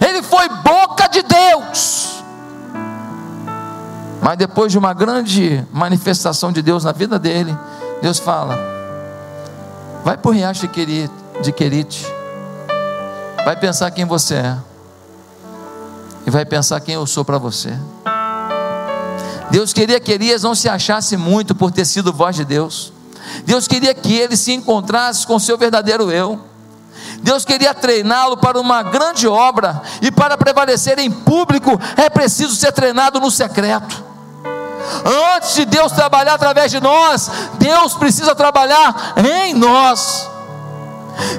Ele 0.06 0.22
foi 0.22 0.48
boca 0.48 1.08
de 1.08 1.22
Deus. 1.22 2.11
Mas 4.22 4.38
depois 4.38 4.70
de 4.70 4.78
uma 4.78 4.94
grande 4.94 5.66
manifestação 5.72 6.52
de 6.52 6.62
Deus 6.62 6.84
na 6.84 6.92
vida 6.92 7.18
dele, 7.18 7.58
Deus 8.00 8.20
fala: 8.20 8.56
vai 10.04 10.16
para 10.16 10.30
o 10.30 10.32
riacho 10.32 10.68
de 11.42 11.52
Querite, 11.52 12.06
vai 13.44 13.56
pensar 13.56 13.90
quem 13.90 14.04
você 14.04 14.36
é, 14.36 14.56
e 16.24 16.30
vai 16.30 16.44
pensar 16.44 16.78
quem 16.78 16.94
eu 16.94 17.04
sou 17.04 17.24
para 17.24 17.36
você. 17.36 17.76
Deus 19.50 19.72
queria 19.72 19.98
que 19.98 20.12
Elias 20.12 20.44
não 20.44 20.54
se 20.54 20.68
achasse 20.68 21.16
muito 21.16 21.52
por 21.52 21.72
ter 21.72 21.84
sido 21.84 22.12
voz 22.12 22.36
de 22.36 22.44
Deus. 22.44 22.92
Deus 23.44 23.66
queria 23.66 23.92
que 23.92 24.14
ele 24.14 24.36
se 24.36 24.52
encontrasse 24.52 25.26
com 25.26 25.36
seu 25.38 25.58
verdadeiro 25.58 26.12
eu. 26.12 26.40
Deus 27.22 27.44
queria 27.44 27.74
treiná-lo 27.74 28.36
para 28.36 28.58
uma 28.60 28.84
grande 28.84 29.26
obra, 29.26 29.82
e 30.00 30.12
para 30.12 30.38
prevalecer 30.38 31.00
em 31.00 31.10
público 31.10 31.72
é 31.96 32.08
preciso 32.08 32.54
ser 32.54 32.70
treinado 32.70 33.18
no 33.18 33.30
secreto. 33.30 34.11
Antes 35.34 35.54
de 35.54 35.64
Deus 35.64 35.92
trabalhar 35.92 36.34
através 36.34 36.70
de 36.70 36.80
nós, 36.80 37.30
Deus 37.58 37.94
precisa 37.94 38.34
trabalhar 38.34 39.14
em 39.16 39.54
nós. 39.54 40.30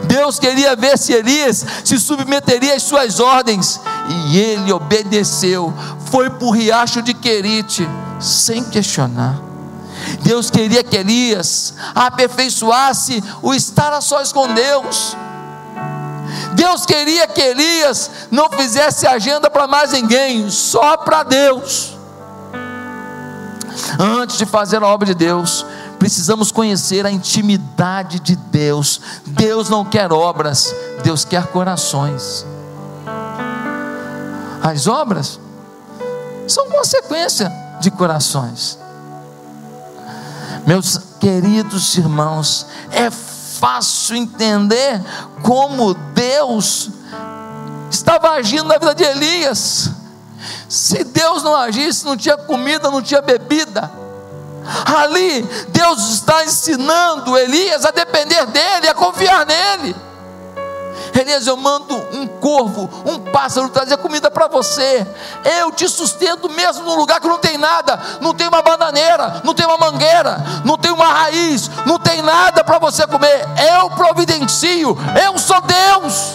Deus 0.04 0.40
queria 0.40 0.76
ver 0.76 0.98
se 0.98 1.14
Elias 1.14 1.66
se 1.84 2.00
submeteria 2.00 2.76
às 2.76 2.84
suas 2.84 3.20
ordens, 3.20 3.80
e 4.08 4.38
ele 4.38 4.72
obedeceu, 4.72 5.74
foi 6.12 6.30
para 6.30 6.46
o 6.46 6.52
riacho 6.52 7.02
de 7.02 7.14
Querite, 7.14 7.88
sem 8.20 8.64
questionar. 8.64 9.40
Deus 10.22 10.50
queria 10.50 10.84
que 10.84 10.98
Elias 10.98 11.74
aperfeiçoasse 11.96 13.24
o 13.42 13.54
estar 13.54 13.94
a 13.94 14.02
sós 14.02 14.32
com 14.32 14.54
Deus. 14.54 15.16
Deus 16.54 16.86
queria 16.86 17.28
que 17.28 17.42
Elias 17.42 18.12
não 18.30 18.50
fizesse 18.50 19.08
agenda 19.08 19.50
para 19.50 19.68
mais 19.68 19.92
ninguém, 19.92 20.50
só 20.50 20.98
para 20.98 21.24
Deus. 21.24 21.93
Antes 24.00 24.38
de 24.38 24.46
fazer 24.46 24.82
a 24.82 24.88
obra 24.88 25.08
de 25.08 25.14
Deus, 25.14 25.66
precisamos 26.00 26.52
conhecer 26.52 27.06
a 27.06 27.12
intimidade 27.12 28.20
de 28.20 28.36
Deus. 28.36 29.02
Deus 29.26 29.70
não 29.70 29.86
quer 29.86 30.12
obras, 30.12 30.74
Deus 31.04 31.26
quer 31.26 31.48
corações. 31.48 32.46
As 34.62 34.88
obras 34.88 35.40
são 36.48 36.70
consequência 36.70 37.52
de 37.80 37.92
corações. 37.92 38.80
Meus 40.66 40.98
queridos 41.20 41.98
irmãos, 41.98 42.66
é 42.92 43.10
fácil 43.12 44.16
entender 44.16 45.02
como 45.42 45.94
Deus 45.94 46.90
estava 47.92 48.32
agindo 48.32 48.66
na 48.66 48.78
vida 48.78 48.96
de 48.96 49.04
Elias. 49.04 50.03
Se 50.74 51.04
Deus 51.04 51.44
não 51.44 51.56
agisse, 51.56 52.04
não 52.04 52.18
tinha 52.18 52.36
comida, 52.36 52.90
não 52.90 53.00
tinha 53.00 53.22
bebida. 53.22 53.92
Ali, 54.98 55.44
Deus 55.68 56.14
está 56.14 56.44
ensinando 56.44 57.38
Elias 57.38 57.86
a 57.86 57.92
depender 57.92 58.44
dele, 58.48 58.88
a 58.88 58.96
confiar 58.96 59.46
nele. 59.46 59.96
Elias, 61.14 61.46
eu 61.46 61.56
mando 61.56 61.96
um 62.12 62.26
corvo, 62.26 62.90
um 63.06 63.20
pássaro 63.20 63.70
trazer 63.70 63.98
comida 63.98 64.32
para 64.32 64.48
você. 64.48 65.06
Eu 65.60 65.72
te 65.72 65.88
sustento 65.88 66.50
mesmo 66.50 66.86
num 66.86 66.96
lugar 66.96 67.22
que 67.22 67.28
não 67.28 67.38
tem 67.38 67.56
nada, 67.56 68.02
não 68.20 68.34
tem 68.34 68.48
uma 68.48 68.64
bananeira, 68.64 69.42
não 69.44 69.54
tem 69.54 69.68
uma 69.68 69.78
mangueira, 69.78 70.44
não 70.66 70.76
tem 70.76 70.92
uma 70.92 71.06
raiz, 71.06 71.70
não 71.86 72.00
tem 72.00 72.24
nada 72.24 72.64
para 72.64 72.80
você 72.80 73.06
comer. 73.06 73.46
Eu 73.78 73.92
providencio, 73.92 74.98
eu 75.24 75.38
sou 75.38 75.62
Deus. 75.62 76.34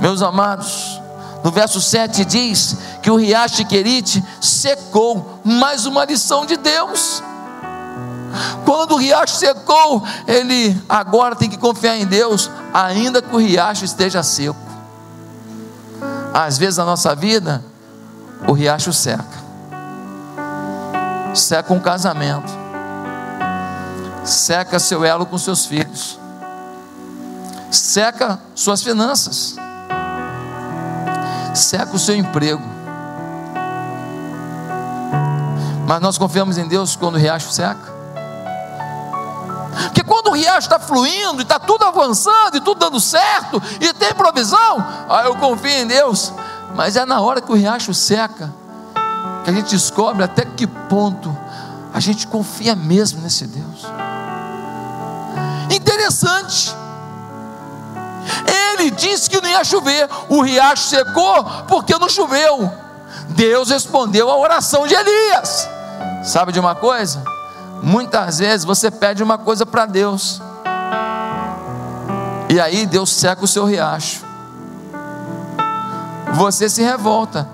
Meus 0.00 0.22
amados, 0.22 1.00
no 1.42 1.50
verso 1.50 1.80
7 1.80 2.24
diz 2.24 2.76
que 3.02 3.10
o 3.10 3.16
riacho 3.16 3.64
Querite 3.66 4.22
secou, 4.40 5.40
mais 5.44 5.86
uma 5.86 6.04
lição 6.04 6.44
de 6.44 6.56
Deus. 6.56 7.22
Quando 8.64 8.92
o 8.92 8.96
riacho 8.96 9.36
secou, 9.36 10.02
ele 10.26 10.76
agora 10.88 11.36
tem 11.36 11.48
que 11.48 11.56
confiar 11.56 11.96
em 11.96 12.06
Deus, 12.06 12.50
ainda 12.72 13.22
que 13.22 13.34
o 13.34 13.38
riacho 13.38 13.84
esteja 13.84 14.22
seco. 14.22 14.58
Às 16.34 16.58
vezes 16.58 16.76
na 16.76 16.84
nossa 16.84 17.14
vida, 17.14 17.64
o 18.46 18.52
riacho 18.52 18.92
seca. 18.92 19.24
Seca 21.34 21.72
um 21.72 21.80
casamento. 21.80 22.52
Seca 24.24 24.78
seu 24.78 25.04
elo 25.04 25.24
com 25.24 25.38
seus 25.38 25.66
filhos. 25.66 26.18
Seca 27.70 28.40
suas 28.54 28.82
finanças. 28.82 29.56
Seca 31.58 31.94
o 31.94 31.98
seu 31.98 32.14
emprego. 32.14 32.62
Mas 35.86 36.00
nós 36.00 36.16
confiamos 36.18 36.58
em 36.58 36.68
Deus 36.68 36.94
quando 36.94 37.14
o 37.14 37.18
riacho 37.18 37.50
seca. 37.50 37.98
Porque 39.84 40.04
quando 40.04 40.28
o 40.28 40.32
riacho 40.32 40.66
está 40.66 40.78
fluindo, 40.78 41.40
e 41.40 41.42
está 41.42 41.58
tudo 41.58 41.84
avançando, 41.84 42.56
e 42.56 42.60
tudo 42.60 42.78
dando 42.78 43.00
certo, 43.00 43.62
e 43.80 43.92
tem 43.94 44.14
provisão, 44.14 44.84
aí 45.08 45.26
eu 45.26 45.34
confio 45.36 45.70
em 45.70 45.86
Deus. 45.86 46.32
Mas 46.74 46.96
é 46.96 47.04
na 47.04 47.20
hora 47.20 47.40
que 47.40 47.50
o 47.50 47.54
riacho 47.54 47.94
seca, 47.94 48.52
que 49.44 49.50
a 49.50 49.52
gente 49.52 49.70
descobre 49.70 50.22
até 50.22 50.44
que 50.44 50.66
ponto 50.66 51.36
a 51.92 52.00
gente 52.00 52.26
confia 52.26 52.76
mesmo 52.76 53.20
nesse 53.20 53.46
Deus. 53.46 53.86
Interessante. 55.70 56.74
Ele 58.78 58.90
disse 58.90 59.28
que 59.28 59.40
não 59.40 59.48
ia 59.48 59.64
chover, 59.64 60.08
o 60.28 60.40
riacho 60.40 60.84
secou 60.88 61.44
porque 61.66 61.98
não 61.98 62.08
choveu. 62.08 62.70
Deus 63.30 63.70
respondeu 63.70 64.30
a 64.30 64.36
oração 64.36 64.86
de 64.86 64.94
Elias. 64.94 65.68
Sabe 66.24 66.52
de 66.52 66.60
uma 66.60 66.74
coisa? 66.74 67.22
Muitas 67.82 68.38
vezes 68.38 68.64
você 68.64 68.90
pede 68.90 69.22
uma 69.22 69.38
coisa 69.38 69.64
para 69.64 69.86
Deus, 69.86 70.42
e 72.48 72.60
aí 72.60 72.86
Deus 72.86 73.12
seca 73.12 73.44
o 73.44 73.48
seu 73.48 73.64
riacho, 73.64 74.24
você 76.34 76.68
se 76.68 76.82
revolta. 76.82 77.48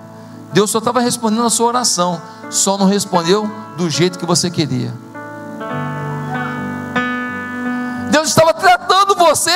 Deus 0.52 0.70
só 0.70 0.78
estava 0.78 1.00
respondendo 1.00 1.44
a 1.44 1.50
sua 1.50 1.66
oração, 1.66 2.20
só 2.48 2.78
não 2.78 2.86
respondeu 2.86 3.50
do 3.76 3.90
jeito 3.90 4.18
que 4.18 4.24
você 4.24 4.50
queria. 4.50 4.92
Deus 8.10 8.28
estava 8.28 8.54
tratando 8.54 9.14
você, 9.16 9.50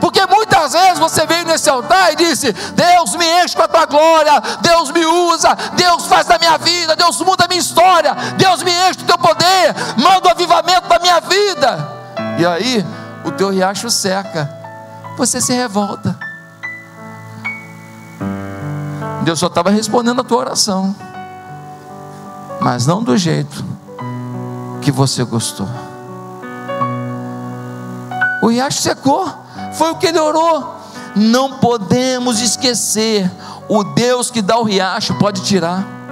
porque 0.00 0.24
muitas 0.26 0.41
Quantas 0.52 0.72
vezes 0.74 0.98
você 0.98 1.24
veio 1.26 1.46
nesse 1.46 1.70
altar 1.70 2.12
e 2.12 2.16
disse: 2.16 2.52
Deus 2.52 3.16
me 3.16 3.24
enche 3.42 3.56
com 3.56 3.62
a 3.62 3.68
tua 3.68 3.86
glória, 3.86 4.32
Deus 4.60 4.90
me 4.90 5.04
usa, 5.04 5.56
Deus 5.74 6.04
faz 6.06 6.26
da 6.26 6.38
minha 6.38 6.58
vida, 6.58 6.94
Deus 6.94 7.18
muda 7.22 7.46
a 7.46 7.48
minha 7.48 7.58
história, 7.60 8.14
Deus 8.36 8.62
me 8.62 8.70
enche 8.70 8.98
do 8.98 9.04
teu 9.04 9.16
poder, 9.16 9.74
manda 9.96 10.28
o 10.28 10.30
avivamento 10.30 10.88
da 10.88 10.98
minha 10.98 11.20
vida. 11.20 11.88
E 12.38 12.44
aí, 12.44 12.84
o 13.24 13.32
teu 13.32 13.48
riacho 13.48 13.90
seca, 13.90 14.50
você 15.16 15.40
se 15.40 15.54
revolta. 15.54 16.18
Deus 19.22 19.38
só 19.38 19.46
estava 19.46 19.70
respondendo 19.70 20.20
a 20.20 20.24
tua 20.24 20.38
oração, 20.38 20.94
mas 22.60 22.86
não 22.86 23.02
do 23.02 23.16
jeito 23.16 23.64
que 24.82 24.92
você 24.92 25.24
gostou. 25.24 25.68
O 28.42 28.48
riacho 28.48 28.82
secou, 28.82 29.41
foi 29.74 29.90
o 29.90 29.96
que 29.96 30.06
ele 30.06 30.18
orou. 30.18 30.76
Não 31.14 31.58
podemos 31.58 32.40
esquecer: 32.40 33.30
o 33.68 33.84
Deus 33.84 34.30
que 34.30 34.42
dá 34.42 34.58
o 34.58 34.64
riacho 34.64 35.14
pode 35.14 35.42
tirar. 35.42 36.02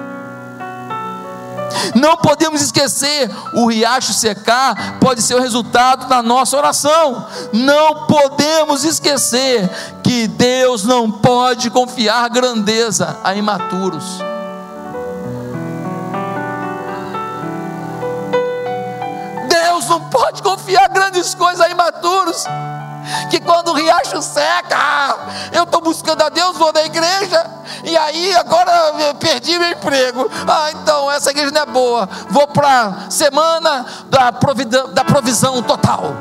Não 1.94 2.16
podemos 2.16 2.60
esquecer, 2.60 3.30
o 3.54 3.66
riacho 3.66 4.12
secar 4.12 4.98
pode 5.00 5.22
ser 5.22 5.34
o 5.34 5.40
resultado 5.40 6.08
da 6.08 6.22
nossa 6.22 6.56
oração. 6.56 7.26
Não 7.52 8.06
podemos 8.06 8.84
esquecer 8.84 9.68
que 10.02 10.26
Deus 10.26 10.84
não 10.84 11.10
pode 11.10 11.70
confiar 11.70 12.28
grandeza 12.28 13.18
a 13.24 13.34
imaturos. 13.34 14.18
Deus 19.48 19.88
não 19.88 20.00
pode 20.08 20.42
confiar 20.42 20.88
grandes 20.88 21.34
coisas 21.34 21.60
a 21.60 21.68
imaturos 21.68 22.44
que 23.30 23.40
quando 23.40 23.68
o 23.68 23.74
riacho 23.74 24.20
seca, 24.22 25.16
eu 25.52 25.64
estou 25.64 25.80
buscando 25.80 26.22
a 26.22 26.28
Deus, 26.28 26.56
vou 26.56 26.72
na 26.72 26.82
igreja, 26.82 27.44
e 27.84 27.96
aí 27.96 28.34
agora 28.34 28.70
eu 29.00 29.14
perdi 29.14 29.58
meu 29.58 29.70
emprego. 29.70 30.30
Ah, 30.46 30.70
então 30.72 31.10
essa 31.10 31.30
igreja 31.30 31.50
não 31.50 31.62
é 31.62 31.66
boa, 31.66 32.08
vou 32.28 32.46
para 32.48 33.06
a 33.06 33.10
semana 33.10 33.86
da, 34.08 34.30
da 34.30 35.04
provisão 35.04 35.62
total. 35.62 36.14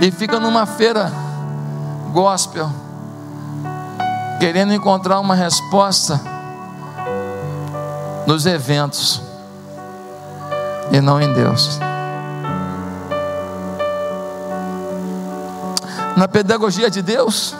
E 0.00 0.10
fica 0.10 0.38
numa 0.38 0.66
feira 0.66 1.10
gospel, 2.12 2.70
querendo 4.38 4.72
encontrar 4.72 5.20
uma 5.20 5.34
resposta 5.34 6.20
nos 8.26 8.44
eventos 8.44 9.22
e 10.90 11.00
não 11.00 11.20
em 11.20 11.32
Deus. 11.32 11.78
Na 16.16 16.26
pedagogia 16.26 16.90
de 16.90 17.02
Deus, 17.02 17.54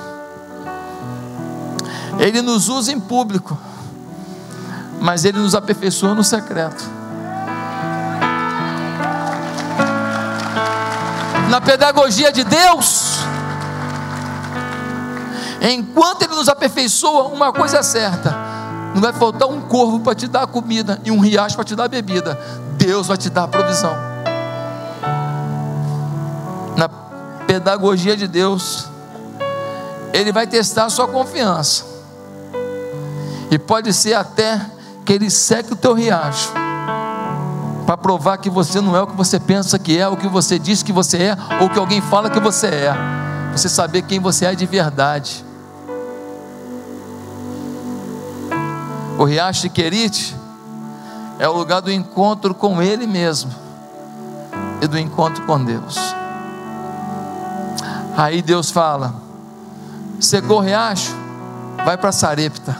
Ele 2.19 2.41
nos 2.41 2.71
usa 2.71 2.91
em 2.91 2.99
público, 2.99 3.57
mas 4.99 5.27
Ele 5.27 5.39
nos 5.39 5.55
aperfeiçoa 5.55 6.15
no 6.15 6.25
secreto. 6.25 6.83
Na 11.51 11.61
pedagogia 11.61 12.33
de 12.33 12.43
Deus, 12.45 13.19
enquanto 15.61 16.23
Ele 16.23 16.35
nos 16.35 16.49
aperfeiçoa, 16.49 17.29
uma 17.29 17.53
coisa 17.53 17.79
é 17.79 17.83
certa: 17.83 18.35
não 18.95 19.03
vai 19.03 19.13
faltar 19.13 19.49
um 19.49 19.61
corvo 19.61 20.01
para 20.01 20.15
te 20.15 20.27
dar 20.27 20.47
comida 20.47 20.99
e 21.05 21.11
um 21.11 21.21
riacho 21.21 21.57
para 21.57 21.65
te 21.65 21.77
dar 21.77 21.89
bebida. 21.89 22.41
Deus 22.79 23.07
vai 23.07 23.19
te 23.19 23.29
dar 23.29 23.45
a 23.45 23.49
provisão. 23.49 24.17
Pedagogia 27.57 28.15
de 28.15 28.29
Deus, 28.29 28.87
Ele 30.13 30.31
vai 30.31 30.47
testar 30.47 30.85
a 30.85 30.91
sua 30.91 31.09
confiança, 31.09 31.85
e 33.51 33.59
pode 33.59 33.95
ser 33.95 34.13
até 34.13 34.61
que 35.05 35.13
Ele 35.13 35.31
seque 35.31 35.73
o 35.73 35.77
teu 35.77 35.95
riacho, 35.95 36.53
para 37.87 37.97
provar 37.97 38.37
que 38.37 38.51
você 38.51 38.81
não 38.81 38.95
é 38.95 39.01
o 39.01 39.07
que 39.07 39.17
você 39.17 39.41
pensa 39.41 39.79
que 39.79 39.99
é, 39.99 40.07
o 40.07 40.17
que 40.17 40.29
você 40.29 40.59
diz 40.59 40.83
que 40.83 40.93
você 40.93 41.17
é, 41.19 41.37
ou 41.63 41.71
que 41.71 41.79
alguém 41.79 42.03
fala 42.03 42.29
que 42.29 42.41
você 42.41 42.67
é, 42.67 42.95
você 43.53 43.71
saber 43.71 44.03
quem 44.03 44.21
você 44.21 44.45
é 44.45 44.55
de 44.55 44.67
verdade. 44.67 45.43
O 49.19 49.25
riacho 49.25 49.63
de 49.63 49.71
Querite 49.71 50.37
é 51.39 51.49
o 51.49 51.53
lugar 51.53 51.81
do 51.81 51.91
encontro 51.91 52.55
com 52.55 52.83
Ele 52.83 53.07
mesmo 53.07 53.51
e 54.83 54.87
do 54.87 54.99
encontro 54.99 55.47
com 55.47 55.65
Deus. 55.65 55.97
Aí 58.17 58.41
Deus 58.41 58.71
fala: 58.71 59.15
secou 60.19 60.59
o 60.59 60.61
riacho, 60.61 61.15
vai 61.85 61.97
para 61.97 62.13
Sarepta. 62.13 62.77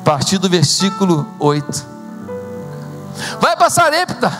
A 0.00 0.04
partir 0.04 0.38
do 0.38 0.48
versículo 0.48 1.26
8. 1.38 1.86
Vai 3.40 3.56
para 3.56 3.70
Sarepta. 3.70 4.30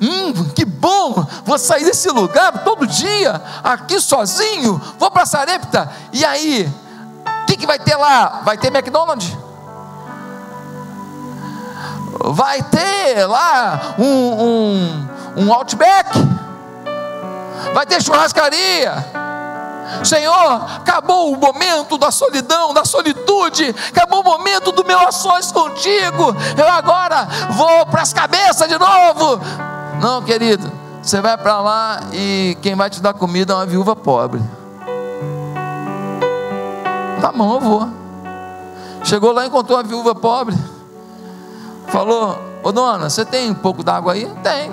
Hum, 0.00 0.32
que 0.54 0.64
bom! 0.64 1.26
Vou 1.44 1.58
sair 1.58 1.84
desse 1.84 2.10
lugar 2.10 2.64
todo 2.64 2.86
dia, 2.86 3.40
aqui 3.64 3.98
sozinho. 3.98 4.80
Vou 4.98 5.10
para 5.10 5.24
Sarepta. 5.24 5.90
E 6.12 6.24
aí, 6.24 6.70
o 7.42 7.46
que, 7.46 7.56
que 7.56 7.66
vai 7.66 7.78
ter 7.78 7.96
lá? 7.96 8.42
Vai 8.44 8.58
ter 8.58 8.68
McDonald's? 8.68 9.36
Vai 12.24 12.62
ter 12.62 13.26
lá 13.26 13.94
um, 13.98 14.04
um, 14.04 15.08
um 15.36 15.52
Outback? 15.52 16.10
Vai 17.72 17.86
ter 17.86 18.02
churrascaria? 18.02 19.25
Senhor, 20.04 20.62
acabou 20.76 21.32
o 21.32 21.36
momento 21.36 21.98
da 21.98 22.10
solidão, 22.10 22.72
da 22.74 22.84
solitude, 22.84 23.74
acabou 23.88 24.20
o 24.20 24.24
momento 24.24 24.72
do 24.72 24.84
meu 24.84 25.00
ações 25.00 25.50
contigo. 25.52 26.34
Eu 26.56 26.68
agora 26.68 27.26
vou 27.50 27.86
para 27.86 28.02
as 28.02 28.12
cabeças 28.12 28.68
de 28.68 28.78
novo. 28.78 29.40
Não, 30.00 30.22
querido, 30.22 30.70
você 31.02 31.20
vai 31.20 31.36
para 31.36 31.60
lá 31.60 32.00
e 32.12 32.56
quem 32.62 32.74
vai 32.74 32.90
te 32.90 33.00
dar 33.00 33.14
comida 33.14 33.52
é 33.52 33.56
uma 33.56 33.66
viúva 33.66 33.94
pobre. 33.96 34.42
Tá 37.20 37.32
bom, 37.32 37.54
eu 37.54 37.60
vou. 37.60 37.88
Chegou 39.04 39.32
lá 39.32 39.44
e 39.44 39.48
encontrou 39.48 39.78
uma 39.78 39.84
viúva 39.84 40.14
pobre. 40.14 40.56
Falou: 41.88 42.38
Ô 42.62 42.72
dona, 42.72 43.08
você 43.08 43.24
tem 43.24 43.50
um 43.50 43.54
pouco 43.54 43.82
d'água 43.82 44.12
aí? 44.12 44.30
Tem. 44.42 44.72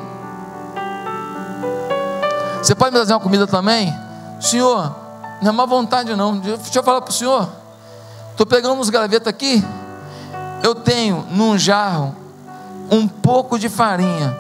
Você 2.62 2.74
pode 2.74 2.92
me 2.92 2.98
trazer 2.98 3.14
uma 3.14 3.20
comida 3.20 3.46
também? 3.46 3.94
Senhor, 4.40 5.03
não 5.44 5.50
é 5.50 5.52
má 5.52 5.66
vontade, 5.66 6.16
não. 6.16 6.38
Deixa 6.38 6.80
eu 6.80 6.84
falar 6.84 7.02
para 7.02 7.12
o 7.12 7.14
senhor. 7.14 7.50
Estou 8.32 8.46
pegando 8.46 8.80
uns 8.80 8.90
gravetos 8.90 9.28
aqui. 9.28 9.64
Eu 10.64 10.74
tenho 10.74 11.26
num 11.30 11.58
jarro 11.58 12.16
um 12.90 13.08
pouco 13.08 13.60
de 13.60 13.68
farinha 13.68 14.38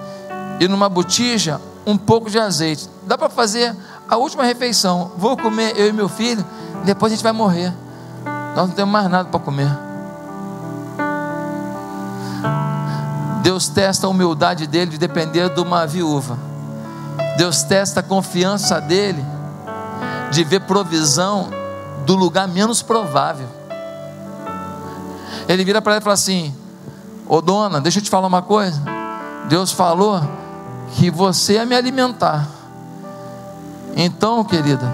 e 0.60 0.68
numa 0.68 0.88
botija 0.88 1.60
um 1.86 1.98
pouco 1.98 2.30
de 2.30 2.39
azeite. 2.39 2.89
Dá 3.06 3.18
para 3.18 3.30
fazer 3.30 3.76
a 4.08 4.16
última 4.16 4.44
refeição. 4.46 5.12
Vou 5.18 5.36
comer 5.36 5.78
eu 5.78 5.89
e 5.89 5.92
meu 5.92 6.08
filho. 6.08 6.44
Depois 6.86 7.12
a 7.12 7.16
gente 7.16 7.24
vai 7.24 7.34
morrer. 7.34 7.74
Nós 8.56 8.70
não 8.70 8.76
temos 8.76 8.92
mais 8.92 9.10
nada 9.10 9.30
para 9.30 9.39
comer. 9.39 9.70
Deus 13.42 13.68
testa 13.68 14.08
a 14.08 14.10
humildade 14.10 14.66
dele 14.66 14.92
de 14.92 14.98
depender 14.98 15.50
de 15.50 15.60
uma 15.60 15.86
viúva. 15.86 16.38
Deus 17.38 17.62
testa 17.63 18.00
a 18.00 18.04
confiança 18.04 18.80
dele 18.80 19.33
de 20.34 20.43
ver 20.43 20.62
provisão 20.62 21.50
do 22.06 22.15
lugar 22.15 22.48
menos 22.48 22.82
provável. 22.82 23.48
Ele 25.48 25.63
vira 25.63 25.82
para 25.82 25.93
ela 25.93 26.02
e 26.02 26.04
fala 26.04 26.15
assim: 26.15 26.54
Ô 27.28 27.41
dona, 27.41 27.80
deixa 27.80 28.00
eu 28.00 28.04
te 28.04 28.10
falar 28.10 28.28
uma 28.28 28.41
coisa. 28.41 28.82
Deus 29.48 29.72
falou 29.72 30.22
que 30.96 31.12
você 31.12 31.54
ia 31.54 31.65
me 31.65 31.76
alimentar. 31.76 32.48
Então, 33.96 34.43
querida, 34.43 34.91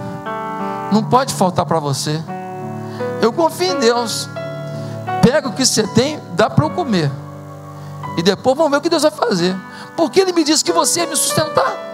não 0.91 1.04
pode 1.04 1.34
faltar 1.34 1.65
para 1.65 1.80
você. 1.80 2.21
Eu 3.21 3.32
confio 3.32 3.73
em 3.73 3.80
Deus. 3.80 4.30
Pega 5.21 5.47
o 5.47 5.54
que 5.54 5.65
você 5.65 5.84
tem, 5.88 6.19
dá 6.34 6.49
para 6.49 6.65
eu 6.65 6.69
comer. 6.69 7.12
E 8.17 8.23
depois 8.23 8.58
vamos 8.58 8.71
ver 8.71 8.78
o 8.78 8.82
que 8.82 8.89
Deus 8.89 9.04
vai 9.04 9.12
fazer. 9.12 9.56
Porque 9.95 10.19
Ele 10.19 10.34
me 10.34 10.43
disse 10.43 10.63
que 10.63 10.71
você 10.71 11.02
ia 11.02 11.08
me 11.08 11.15
sustentar. 11.15 11.88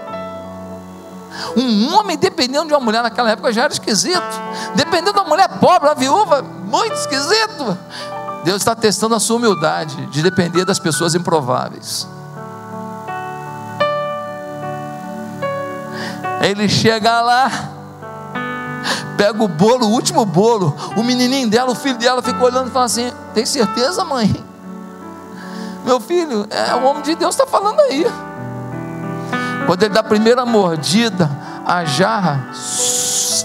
Um 1.55 1.93
homem 1.93 2.17
dependendo 2.17 2.67
de 2.67 2.73
uma 2.73 2.79
mulher 2.79 3.01
naquela 3.01 3.31
época 3.31 3.51
já 3.53 3.63
era 3.63 3.73
esquisito. 3.73 4.21
Dependendo 4.75 5.13
de 5.13 5.19
uma 5.19 5.29
mulher 5.29 5.47
pobre, 5.59 5.87
uma 5.87 5.95
viúva, 5.95 6.41
muito 6.41 6.93
esquisito. 6.93 7.77
Deus 8.43 8.57
está 8.57 8.75
testando 8.75 9.15
a 9.15 9.19
sua 9.19 9.37
humildade 9.37 10.05
de 10.07 10.21
depender 10.21 10.65
das 10.65 10.77
pessoas 10.79 11.15
improváveis. 11.15 12.07
Ele 16.41 16.69
chega 16.69 17.21
lá, 17.21 17.49
pega 19.17 19.43
o 19.43 19.47
bolo, 19.47 19.87
o 19.87 19.91
último 19.91 20.25
bolo. 20.25 20.75
O 20.95 21.03
menininho 21.03 21.49
dela, 21.49 21.71
o 21.71 21.75
filho 21.75 21.97
dela, 21.97 22.21
fica 22.21 22.43
olhando 22.43 22.67
e 22.67 22.71
fala 22.71 22.85
assim: 22.85 23.11
Tem 23.33 23.45
certeza, 23.45 24.05
mãe? 24.05 24.45
Meu 25.83 25.99
filho, 25.99 26.45
é 26.49 26.75
o 26.75 26.83
homem 26.83 27.01
de 27.01 27.15
Deus 27.15 27.33
está 27.33 27.47
falando 27.47 27.79
aí. 27.79 28.05
Quando 29.65 29.81
ele 29.81 29.93
dá 29.93 30.01
a 30.01 30.03
primeira 30.03 30.45
mordida, 30.45 31.29
a 31.65 31.83
jarra 31.83 32.49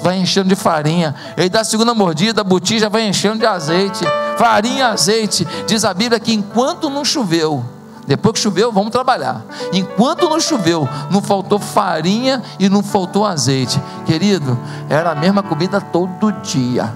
vai 0.02 0.18
enchendo 0.18 0.48
de 0.48 0.56
farinha. 0.56 1.14
Ele 1.36 1.48
dá 1.48 1.60
a 1.60 1.64
segunda 1.64 1.94
mordida, 1.94 2.40
a 2.40 2.44
botija 2.44 2.88
vai 2.88 3.06
enchendo 3.06 3.38
de 3.38 3.46
azeite. 3.46 4.04
Farinha 4.36 4.88
azeite. 4.88 5.46
Diz 5.66 5.84
a 5.84 5.94
Bíblia 5.94 6.20
que 6.20 6.32
enquanto 6.32 6.88
não 6.88 7.04
choveu, 7.04 7.64
depois 8.06 8.34
que 8.34 8.40
choveu, 8.40 8.72
vamos 8.72 8.90
trabalhar. 8.90 9.44
Enquanto 9.72 10.28
não 10.28 10.40
choveu, 10.40 10.88
não 11.10 11.22
faltou 11.22 11.58
farinha 11.58 12.42
e 12.58 12.68
não 12.68 12.82
faltou 12.82 13.24
azeite. 13.24 13.80
Querido, 14.04 14.58
era 14.88 15.12
a 15.12 15.14
mesma 15.14 15.42
comida 15.42 15.80
todo 15.80 16.32
dia. 16.42 16.92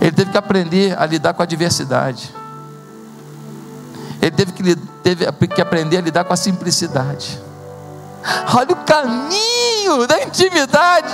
Ele 0.00 0.12
teve 0.12 0.32
que 0.32 0.38
aprender 0.38 1.00
a 1.00 1.06
lidar 1.06 1.32
com 1.32 1.42
a 1.42 1.46
diversidade. 1.46 2.34
Ele 4.20 4.30
teve 4.32 4.52
que, 4.52 4.76
teve 5.02 5.48
que 5.48 5.60
aprender 5.60 5.98
a 5.98 6.00
lidar 6.00 6.24
com 6.24 6.32
a 6.32 6.36
simplicidade. 6.36 7.40
Olha 8.54 8.72
o 8.72 8.76
caminho 8.76 10.06
da 10.06 10.22
intimidade. 10.22 11.08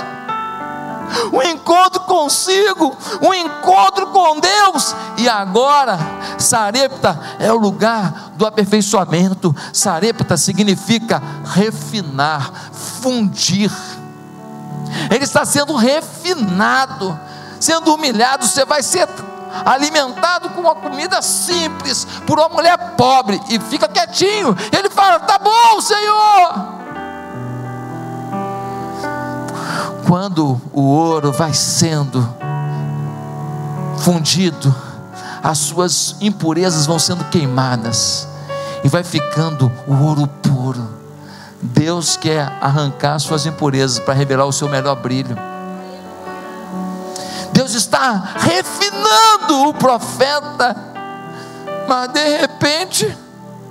O 1.31 1.41
encontro 1.41 2.01
consigo, 2.01 2.95
o 3.21 3.33
encontro 3.33 4.07
com 4.07 4.39
Deus. 4.39 4.95
E 5.17 5.27
agora, 5.27 5.97
Sarepta 6.37 7.19
é 7.39 7.51
o 7.51 7.57
lugar 7.57 8.31
do 8.35 8.45
aperfeiçoamento. 8.45 9.55
Sarepta 9.73 10.37
significa 10.37 11.21
refinar, 11.45 12.51
fundir. 13.01 13.71
Ele 15.11 15.23
está 15.23 15.45
sendo 15.45 15.75
refinado, 15.75 17.19
sendo 17.59 17.93
humilhado. 17.93 18.45
Você 18.45 18.63
vai 18.65 18.83
ser 18.83 19.07
alimentado 19.65 20.49
com 20.51 20.61
uma 20.61 20.75
comida 20.75 21.21
simples 21.21 22.05
por 22.25 22.39
uma 22.39 22.49
mulher 22.49 22.77
pobre 22.95 23.41
e 23.49 23.59
fica 23.59 23.87
quietinho. 23.87 24.55
Ele 24.71 24.89
fala: 24.89 25.19
Tá 25.19 25.39
bom, 25.39 25.81
Senhor. 25.81 26.79
Quando 30.07 30.59
o 30.73 30.81
ouro 30.81 31.31
vai 31.31 31.53
sendo 31.53 32.27
fundido, 33.99 34.73
as 35.43 35.57
suas 35.57 36.15
impurezas 36.19 36.85
vão 36.85 36.97
sendo 36.97 37.23
queimadas 37.25 38.27
e 38.83 38.89
vai 38.89 39.03
ficando 39.03 39.71
o 39.87 39.93
ouro 40.03 40.27
puro. 40.27 40.87
Deus 41.61 42.15
quer 42.15 42.57
arrancar 42.61 43.19
suas 43.19 43.45
impurezas 43.45 43.99
para 43.99 44.13
revelar 44.13 44.45
o 44.45 44.53
seu 44.53 44.69
melhor 44.69 44.95
brilho. 44.95 45.37
Deus 47.51 47.73
está 47.73 48.33
refinando 48.37 49.67
o 49.67 49.73
profeta, 49.73 50.75
mas 51.87 52.11
de 52.13 52.37
repente 52.37 53.17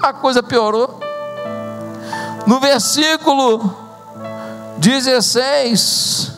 a 0.03 0.13
coisa 0.13 0.43
piorou. 0.43 1.01
No 2.47 2.61
versículo 2.61 3.88
16, 4.79 6.33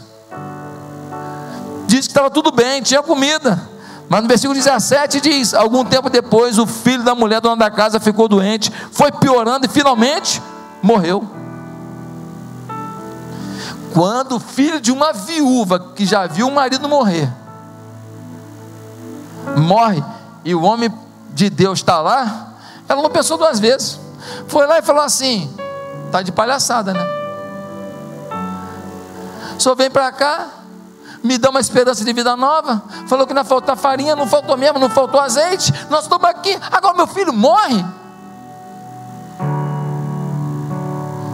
diz 1.86 2.00
que 2.00 2.06
estava 2.06 2.30
tudo 2.30 2.50
bem, 2.50 2.82
tinha 2.82 3.02
comida. 3.02 3.68
Mas 4.08 4.22
no 4.22 4.28
versículo 4.28 4.54
17 4.58 5.20
diz: 5.20 5.54
Algum 5.54 5.84
tempo 5.84 6.10
depois, 6.10 6.58
o 6.58 6.66
filho 6.66 7.04
da 7.04 7.14
mulher 7.14 7.40
dona 7.40 7.56
da 7.56 7.70
casa 7.70 8.00
ficou 8.00 8.26
doente, 8.26 8.72
foi 8.90 9.12
piorando 9.12 9.66
e 9.66 9.68
finalmente 9.68 10.42
morreu. 10.82 11.24
Quando 13.94 14.36
o 14.36 14.40
filho 14.40 14.80
de 14.80 14.90
uma 14.90 15.12
viúva 15.12 15.92
que 15.94 16.06
já 16.06 16.26
viu 16.26 16.48
o 16.48 16.52
marido 16.52 16.88
morrer, 16.88 17.30
morre 19.56 20.02
e 20.44 20.54
o 20.54 20.62
homem 20.62 20.92
de 21.32 21.50
Deus 21.50 21.78
está 21.80 22.00
lá, 22.00 22.54
ela 22.88 23.02
não 23.02 23.10
pensou 23.10 23.36
duas 23.36 23.60
vezes. 23.60 23.98
Foi 24.48 24.66
lá 24.66 24.78
e 24.78 24.82
falou 24.82 25.02
assim: 25.02 25.52
tá 26.10 26.20
de 26.22 26.32
palhaçada, 26.32 26.92
né? 26.92 27.19
Só 29.60 29.74
vem 29.74 29.90
para 29.90 30.10
cá, 30.10 30.48
me 31.22 31.36
dá 31.36 31.50
uma 31.50 31.60
esperança 31.60 32.02
de 32.02 32.10
vida 32.14 32.34
nova. 32.34 32.82
Falou 33.06 33.26
que 33.26 33.34
não 33.34 33.44
faltou 33.44 33.76
farinha, 33.76 34.16
não 34.16 34.26
faltou 34.26 34.56
mesmo, 34.56 34.78
não 34.78 34.88
faltou 34.88 35.20
azeite. 35.20 35.70
Nós 35.90 36.04
estamos 36.04 36.26
aqui, 36.26 36.58
agora 36.72 36.96
meu 36.96 37.06
filho 37.06 37.30
morre. 37.30 37.84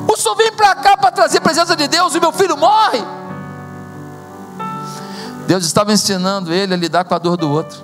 O 0.09 0.17
senhor 0.17 0.35
vem 0.35 0.51
para 0.51 0.75
cá 0.75 0.97
para 0.97 1.13
trazer 1.13 1.39
a 1.39 1.41
presença 1.41 1.77
de 1.77 1.87
Deus 1.87 2.17
e 2.17 2.21
meu 2.21 2.33
filho 2.33 2.57
morre. 2.57 2.99
Deus 5.47 5.65
estava 5.65 5.93
ensinando 5.93 6.53
ele 6.53 6.75
a 6.75 6.77
lidar 6.77 7.05
com 7.05 7.15
a 7.15 7.19
dor 7.19 7.37
do 7.37 7.49
outro. 7.49 7.79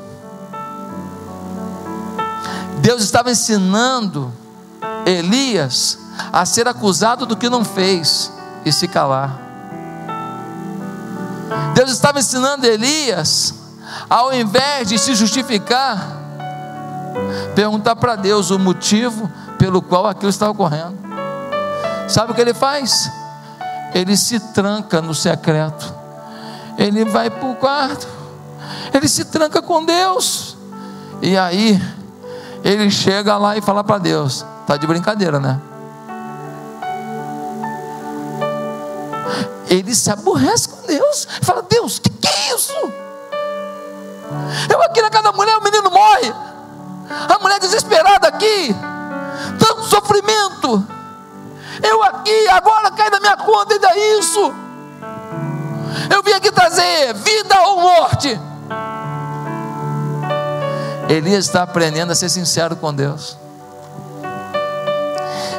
Deus 2.80 3.00
estava 3.00 3.30
ensinando 3.30 4.32
Elias 5.06 6.00
a 6.32 6.44
ser 6.44 6.66
acusado 6.66 7.26
do 7.26 7.36
que 7.36 7.48
não 7.48 7.64
fez 7.64 8.32
e 8.64 8.72
se 8.72 8.88
calar. 8.88 9.51
Deus 11.74 11.90
estava 11.90 12.18
ensinando 12.18 12.66
Elias, 12.66 13.54
ao 14.08 14.32
invés 14.32 14.88
de 14.88 14.98
se 14.98 15.14
justificar, 15.14 16.20
perguntar 17.54 17.96
para 17.96 18.16
Deus 18.16 18.50
o 18.50 18.58
motivo 18.58 19.30
pelo 19.58 19.82
qual 19.82 20.06
aquilo 20.06 20.30
está 20.30 20.50
ocorrendo. 20.50 20.98
Sabe 22.08 22.32
o 22.32 22.34
que 22.34 22.40
ele 22.40 22.54
faz? 22.54 23.10
Ele 23.94 24.16
se 24.16 24.38
tranca 24.38 25.00
no 25.00 25.14
secreto, 25.14 25.92
ele 26.78 27.04
vai 27.04 27.30
para 27.30 27.48
o 27.48 27.54
quarto, 27.54 28.06
ele 28.92 29.08
se 29.08 29.24
tranca 29.24 29.60
com 29.60 29.84
Deus, 29.84 30.56
e 31.20 31.36
aí 31.36 31.80
ele 32.64 32.90
chega 32.90 33.36
lá 33.36 33.56
e 33.56 33.62
fala 33.62 33.82
para 33.82 33.98
Deus: 33.98 34.44
Está 34.62 34.76
de 34.76 34.86
brincadeira, 34.86 35.38
né? 35.40 35.60
Ele 39.68 39.94
se 39.94 40.10
aborrece 40.10 40.68
com 40.68 40.81
Deus. 40.96 41.26
Fala: 41.42 41.62
Deus, 41.62 41.98
o 41.98 42.02
que, 42.02 42.10
que 42.10 42.28
é 42.28 42.54
isso? 42.54 42.74
Eu 44.70 44.82
aqui 44.82 45.00
na 45.00 45.10
casa 45.10 45.24
da 45.24 45.32
mulher, 45.32 45.56
o 45.56 45.62
menino 45.62 45.90
morre. 45.90 46.32
A 47.28 47.38
mulher 47.40 47.58
desesperada 47.60 48.28
aqui. 48.28 48.74
Tanto 49.58 49.84
sofrimento. 49.84 50.86
Eu 51.82 52.02
aqui, 52.02 52.48
agora 52.48 52.90
cai 52.90 53.10
na 53.10 53.20
minha 53.20 53.36
conta 53.36 53.74
ainda 53.74 53.96
isso. 54.18 54.54
Eu 56.10 56.22
vim 56.22 56.32
aqui 56.32 56.50
trazer 56.50 57.14
vida 57.14 57.60
ou 57.62 57.80
morte. 57.80 58.40
Elias 61.08 61.46
está 61.46 61.62
aprendendo 61.62 62.12
a 62.12 62.14
ser 62.14 62.28
sincero 62.28 62.76
com 62.76 62.94
Deus. 62.94 63.36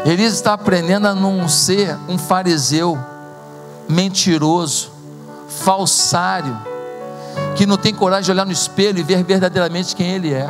Elias 0.06 0.34
está 0.34 0.54
aprendendo 0.54 1.08
a 1.08 1.16
não 1.16 1.48
ser 1.48 1.98
um 2.08 2.18
fariseu 2.18 2.98
mentiroso, 3.88 4.93
falsário, 5.60 6.58
que 7.56 7.66
não 7.66 7.78
tem 7.78 7.94
coragem 7.94 8.26
de 8.26 8.32
olhar 8.32 8.46
no 8.46 8.52
espelho 8.52 9.00
e 9.00 9.04
ver 9.04 9.24
verdadeiramente 9.24 9.96
quem 9.96 10.12
ele 10.12 10.34
é. 10.34 10.48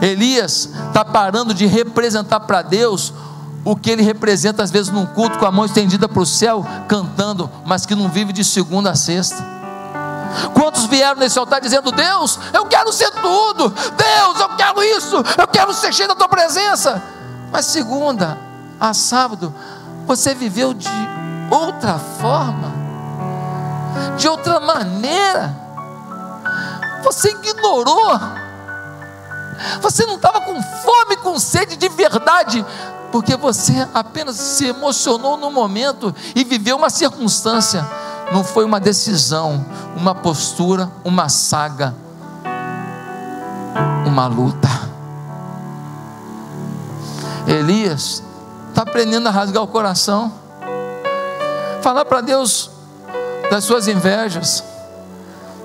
Elias 0.00 0.70
está 0.88 1.04
parando 1.04 1.54
de 1.54 1.66
representar 1.66 2.40
para 2.40 2.62
Deus 2.62 3.12
o 3.64 3.74
que 3.74 3.90
ele 3.90 4.02
representa 4.02 4.62
às 4.62 4.70
vezes 4.70 4.92
num 4.92 5.06
culto 5.06 5.38
com 5.38 5.46
a 5.46 5.50
mão 5.50 5.64
estendida 5.64 6.08
para 6.08 6.20
o 6.20 6.26
céu, 6.26 6.64
cantando, 6.86 7.50
mas 7.64 7.86
que 7.86 7.94
não 7.94 8.08
vive 8.08 8.32
de 8.32 8.44
segunda 8.44 8.90
a 8.90 8.94
sexta. 8.94 9.54
Quantos 10.52 10.84
vieram 10.86 11.18
nesse 11.18 11.38
altar 11.38 11.60
dizendo: 11.60 11.90
Deus, 11.90 12.38
eu 12.52 12.66
quero 12.66 12.92
ser 12.92 13.10
tudo, 13.12 13.70
Deus, 13.70 14.40
eu 14.40 14.48
quero 14.56 14.82
isso, 14.82 15.16
eu 15.38 15.46
quero 15.46 15.72
ser 15.72 15.92
cheio 15.94 16.08
da 16.08 16.14
tua 16.14 16.28
presença. 16.28 17.02
Mas 17.50 17.66
segunda 17.66 18.36
a 18.80 18.92
sábado, 18.92 19.54
você 20.06 20.34
viveu 20.34 20.74
de 20.74 20.88
outra 21.54 21.98
forma, 21.98 22.72
de 24.16 24.28
outra 24.28 24.60
maneira. 24.60 25.54
Você 27.02 27.30
ignorou. 27.30 28.18
Você 29.80 30.04
não 30.06 30.16
estava 30.16 30.40
com 30.40 30.60
fome, 30.62 31.16
com 31.16 31.38
sede 31.38 31.76
de 31.76 31.88
verdade, 31.88 32.64
porque 33.12 33.36
você 33.36 33.88
apenas 33.94 34.36
se 34.36 34.66
emocionou 34.66 35.36
no 35.36 35.50
momento 35.50 36.14
e 36.34 36.42
viveu 36.44 36.76
uma 36.76 36.90
circunstância 36.90 37.86
não 38.32 38.42
foi 38.42 38.64
uma 38.64 38.80
decisão, 38.80 39.64
uma 39.96 40.14
postura, 40.14 40.90
uma 41.04 41.28
saga, 41.28 41.94
uma 44.06 44.26
luta. 44.26 44.68
Elias 47.46 48.22
está 48.70 48.82
aprendendo 48.82 49.28
a 49.28 49.30
rasgar 49.30 49.62
o 49.62 49.68
coração, 49.68 50.32
falar 51.84 52.06
para 52.06 52.22
Deus 52.22 52.70
das 53.50 53.64
suas 53.64 53.86
invejas, 53.86 54.64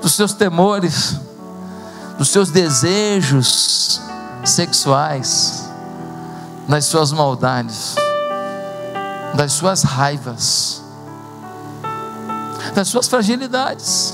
dos 0.02 0.14
seus 0.14 0.34
temores, 0.34 1.16
dos 2.18 2.28
seus 2.30 2.52
desejos 2.52 4.02
sexuais, 4.44 5.64
das 6.68 6.86
suas 6.86 7.14
maldades, 7.14 7.96
das 9.34 9.54
suas 9.54 9.84
raivas 9.84 10.80
das 12.76 12.88
suas 12.88 13.08
fragilidades. 13.08 14.14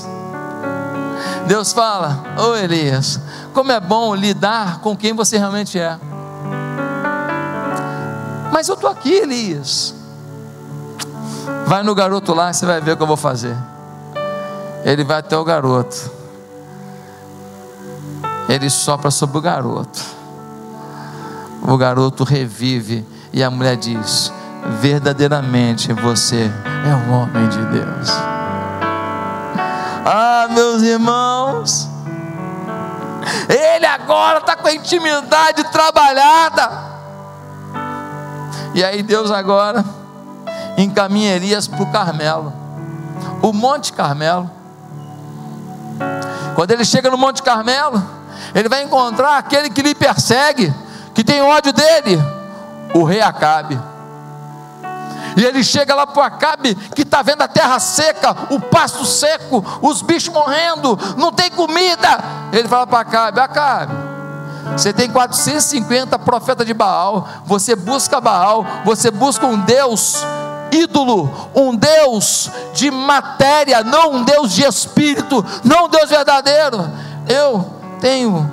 Deus 1.46 1.72
fala: 1.72 2.24
Ô 2.38 2.50
oh, 2.50 2.56
Elias, 2.56 3.20
como 3.52 3.70
é 3.70 3.78
bom 3.78 4.14
lidar 4.14 4.80
com 4.80 4.96
quem 4.96 5.12
você 5.12 5.38
realmente 5.38 5.78
é. 5.78 5.98
Mas 8.52 8.68
eu 8.68 8.74
estou 8.74 8.90
aqui, 8.90 9.12
Elias. 9.12 9.94
Vai 11.66 11.82
no 11.82 11.96
garoto 11.96 12.32
lá, 12.32 12.52
você 12.52 12.64
vai 12.64 12.80
ver 12.80 12.92
o 12.92 12.96
que 12.96 13.02
eu 13.02 13.08
vou 13.08 13.16
fazer. 13.16 13.56
Ele 14.84 15.02
vai 15.02 15.18
até 15.18 15.36
o 15.36 15.42
garoto. 15.42 16.12
Ele 18.48 18.70
sopra 18.70 19.10
sobre 19.10 19.38
o 19.38 19.40
garoto. 19.40 20.00
O 21.66 21.76
garoto 21.76 22.22
revive 22.22 23.04
e 23.32 23.42
a 23.42 23.50
mulher 23.50 23.76
diz: 23.76 24.32
Verdadeiramente 24.80 25.92
você 25.92 26.48
é 26.88 26.94
um 26.94 27.12
homem 27.12 27.48
de 27.48 27.64
Deus. 27.66 28.10
Ah, 30.08 30.46
meus 30.48 30.82
irmãos, 30.82 31.88
ele 33.48 33.86
agora 33.86 34.38
está 34.38 34.54
com 34.54 34.68
a 34.68 34.72
intimidade 34.72 35.64
trabalhada. 35.72 36.70
E 38.72 38.84
aí 38.84 39.02
Deus 39.02 39.32
agora 39.32 39.84
encaminha 40.76 41.34
Elias 41.34 41.66
para 41.66 41.82
o 41.82 41.90
Carmelo, 41.90 42.52
o 43.42 43.52
Monte 43.52 43.92
Carmelo. 43.92 44.50
Quando 46.54 46.70
ele 46.70 46.84
chega 46.84 47.10
no 47.10 47.18
Monte 47.18 47.42
Carmelo, 47.42 48.02
ele 48.54 48.68
vai 48.68 48.82
encontrar 48.82 49.38
aquele 49.38 49.70
que 49.70 49.82
lhe 49.82 49.94
persegue, 49.94 50.72
que 51.14 51.24
tem 51.24 51.42
ódio 51.42 51.72
dele, 51.72 52.22
o 52.94 53.04
rei 53.04 53.20
Acabe. 53.20 53.78
E 55.36 55.44
ele 55.44 55.62
chega 55.62 55.94
lá 55.94 56.06
para 56.06 56.22
o 56.22 56.24
Acabe, 56.24 56.74
que 56.74 57.02
está 57.02 57.20
vendo 57.20 57.42
a 57.42 57.48
terra 57.48 57.78
seca, 57.78 58.34
o 58.50 58.58
pasto 58.58 59.04
seco, 59.04 59.62
os 59.82 60.00
bichos 60.00 60.32
morrendo, 60.32 60.98
não 61.16 61.30
tem 61.30 61.50
comida. 61.50 62.08
Ele 62.52 62.66
fala 62.66 62.86
para 62.86 63.00
Acabe: 63.00 63.40
Acabe, 63.40 63.92
você 64.72 64.94
tem 64.94 65.10
450 65.10 66.18
profetas 66.20 66.66
de 66.66 66.72
Baal, 66.72 67.28
você 67.44 67.76
busca 67.76 68.18
Baal, 68.18 68.64
você 68.84 69.10
busca 69.10 69.46
um 69.46 69.58
Deus 69.58 70.24
ídolo, 70.82 71.30
um 71.54 71.74
Deus 71.74 72.50
de 72.74 72.90
matéria, 72.90 73.82
não 73.82 74.14
um 74.14 74.24
Deus 74.24 74.52
de 74.52 74.64
espírito, 74.64 75.44
não 75.64 75.86
um 75.86 75.88
Deus 75.88 76.08
verdadeiro. 76.08 76.90
Eu 77.28 77.64
tenho 78.00 78.50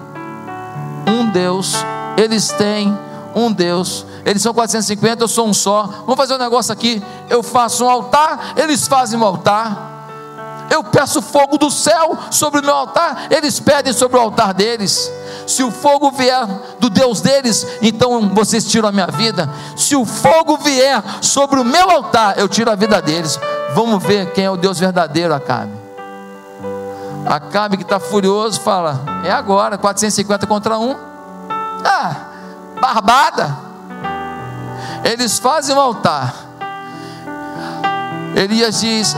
um 1.08 1.30
Deus, 1.30 1.74
eles 2.18 2.50
têm 2.50 2.98
um 3.36 3.52
Deus. 3.52 4.06
Eles 4.26 4.42
são 4.42 4.54
450, 4.54 5.24
eu 5.24 5.28
sou 5.28 5.48
um 5.48 5.54
só. 5.54 5.84
Vamos 6.06 6.16
fazer 6.16 6.36
um 6.36 6.38
negócio 6.38 6.72
aqui. 6.72 7.04
Eu 7.30 7.44
faço 7.44 7.86
um 7.86 7.90
altar, 7.90 8.54
eles 8.56 8.88
fazem 8.88 9.20
um 9.20 9.24
altar. 9.24 9.92
Eu 10.70 10.84
peço 10.84 11.22
fogo 11.22 11.58
do 11.58 11.70
céu 11.70 12.18
sobre 12.32 12.62
o 12.62 12.64
meu 12.64 12.74
altar, 12.74 13.28
eles 13.30 13.60
pedem 13.60 13.94
sobre 13.94 14.18
o 14.18 14.22
altar 14.22 14.54
deles. 14.54 15.12
Se 15.48 15.64
o 15.64 15.72
fogo 15.72 16.12
vier 16.12 16.46
do 16.80 16.90
Deus 16.90 17.22
deles, 17.22 17.66
então 17.82 18.30
vocês 18.30 18.66
tiram 18.66 18.90
a 18.90 18.92
minha 18.92 19.08
vida. 19.08 19.50
Se 19.76 19.96
o 19.96 20.06
fogo 20.06 20.58
vier 20.58 21.04
sobre 21.22 21.60
o 21.60 21.66
meu 21.66 21.90
altar, 21.90 22.38
eu 22.38 22.48
tiro 22.48 22.72
a 22.72 22.76
vida 22.76 23.02
deles. 23.02 23.40
Vamos 23.74 24.04
ver 24.04 24.32
quem 24.32 24.46
é 24.46 24.50
o 24.50 24.58
Deus 24.58 24.80
verdadeiro, 24.80 25.34
Acabe. 25.34 25.72
Acabe 27.26 27.78
que 27.78 27.84
está 27.84 28.00
furioso, 28.00 28.60
fala: 28.60 29.02
É 29.24 29.32
agora, 29.32 29.78
450 29.78 30.46
contra 30.46 30.78
um. 30.78 30.96
Ah, 31.86 32.16
barbada. 32.80 33.58
Eles 35.04 35.40
fazem 35.40 35.76
um 35.76 35.80
altar. 35.80 36.34
Elias 38.36 38.82
diz: 38.82 39.16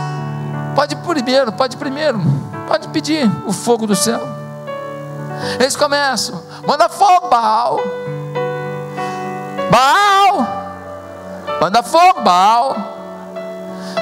Pode 0.76 0.94
ir 0.94 0.98
primeiro, 0.98 1.52
pode 1.52 1.76
ir 1.76 1.80
primeiro, 1.80 2.22
pode 2.68 2.88
pedir 2.90 3.30
o 3.46 3.54
fogo 3.54 3.88
do 3.88 3.96
céu. 3.96 4.35
Eles 5.60 5.76
começam, 5.76 6.42
manda 6.68 6.90
fogo, 6.90 7.28
Baal. 7.28 7.80
Baal, 9.70 10.48
manda 11.62 11.84
fogo, 11.84 12.22
Baal. 12.22 12.76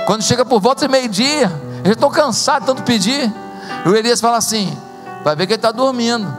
Quando 0.06 0.24
chega 0.24 0.44
por 0.44 0.60
volta 0.60 0.86
de 0.86 0.92
meio-dia, 0.92 1.52
eles 1.84 1.94
estão 1.96 2.10
cansados 2.10 2.62
de 2.62 2.68
tanto 2.68 2.84
pedir. 2.84 3.32
E 3.86 3.90
o 3.90 3.96
Elias 3.96 4.20
fala 4.20 4.38
assim: 4.38 4.78
vai 5.24 5.36
ver 5.36 5.48
que 5.48 5.54
ele 5.54 5.58
está 5.58 5.72
dormindo. 5.72 6.32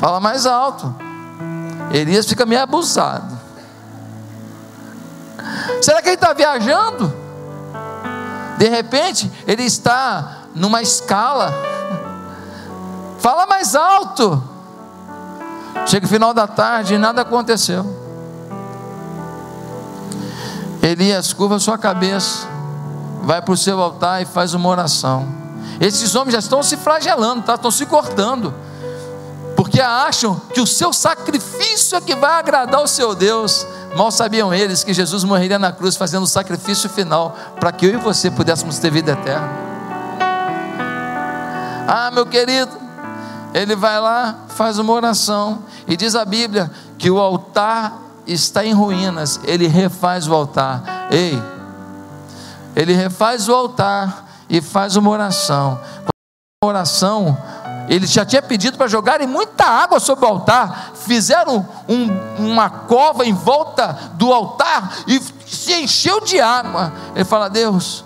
Fala 0.00 0.20
mais 0.20 0.46
alto. 0.46 0.94
Elias 1.90 2.26
fica 2.26 2.46
meio 2.46 2.62
abusado. 2.62 3.38
Será 5.80 6.02
que 6.02 6.08
ele 6.08 6.14
está 6.14 6.32
viajando? 6.32 7.12
De 8.58 8.68
repente, 8.68 9.30
ele 9.46 9.62
está 9.62 10.38
numa 10.54 10.82
escala. 10.82 11.52
Fala 13.18 13.46
mais 13.46 13.74
alto. 13.74 14.42
Chega 15.86 16.06
o 16.06 16.08
final 16.08 16.32
da 16.32 16.46
tarde 16.46 16.94
e 16.94 16.98
nada 16.98 17.22
aconteceu. 17.22 17.98
Elias 20.82 21.32
curva 21.32 21.58
sua 21.58 21.76
cabeça, 21.76 22.46
vai 23.22 23.42
para 23.42 23.52
o 23.52 23.56
seu 23.56 23.80
altar 23.80 24.22
e 24.22 24.24
faz 24.24 24.54
uma 24.54 24.68
oração. 24.68 25.26
Esses 25.80 26.14
homens 26.14 26.32
já 26.32 26.38
estão 26.38 26.62
se 26.62 26.76
flagelando, 26.76 27.42
tá? 27.42 27.54
estão 27.54 27.70
se 27.70 27.84
cortando, 27.84 28.54
porque 29.56 29.80
acham 29.80 30.40
que 30.52 30.60
o 30.60 30.66
seu 30.66 30.92
sacrifício 30.92 31.96
é 31.96 32.00
que 32.00 32.14
vai 32.14 32.38
agradar 32.38 32.82
o 32.82 32.86
seu 32.86 33.14
Deus. 33.14 33.66
Mal 33.96 34.10
sabiam 34.10 34.52
eles 34.54 34.84
que 34.84 34.94
Jesus 34.94 35.24
morreria 35.24 35.58
na 35.58 35.72
cruz 35.72 35.96
fazendo 35.96 36.22
o 36.22 36.28
sacrifício 36.28 36.88
final 36.88 37.36
para 37.58 37.72
que 37.72 37.86
eu 37.86 37.90
e 37.90 37.96
você 37.96 38.30
pudéssemos 38.30 38.78
ter 38.78 38.90
vida 38.90 39.12
eterna. 39.12 39.48
Ah, 41.86 42.10
meu 42.12 42.26
querido, 42.26 42.87
ele 43.54 43.74
vai 43.74 44.00
lá, 44.00 44.44
faz 44.48 44.78
uma 44.78 44.92
oração 44.92 45.64
e 45.86 45.96
diz 45.96 46.14
a 46.14 46.24
Bíblia 46.24 46.70
que 46.98 47.10
o 47.10 47.18
altar 47.18 47.92
está 48.26 48.64
em 48.64 48.72
ruínas. 48.72 49.40
Ele 49.44 49.66
refaz 49.66 50.28
o 50.28 50.34
altar. 50.34 51.08
Ei, 51.10 51.42
ele 52.76 52.92
refaz 52.92 53.48
o 53.48 53.54
altar 53.54 54.26
e 54.48 54.60
faz 54.60 54.96
uma 54.96 55.10
oração. 55.10 55.80
Uma 56.62 56.70
oração 56.70 57.36
ele 57.88 58.06
já 58.06 58.24
tinha 58.24 58.42
pedido 58.42 58.76
para 58.76 58.86
jogarem 58.86 59.26
muita 59.26 59.64
água 59.64 59.98
sobre 59.98 60.24
o 60.24 60.28
altar, 60.28 60.92
fizeram 60.94 61.66
um, 61.88 62.52
uma 62.52 62.68
cova 62.68 63.24
em 63.24 63.32
volta 63.32 63.98
do 64.14 64.32
altar 64.32 65.04
e 65.06 65.18
se 65.46 65.72
encheu 65.72 66.20
de 66.20 66.38
água. 66.38 66.92
Ele 67.14 67.24
fala: 67.24 67.48
Deus, 67.48 68.04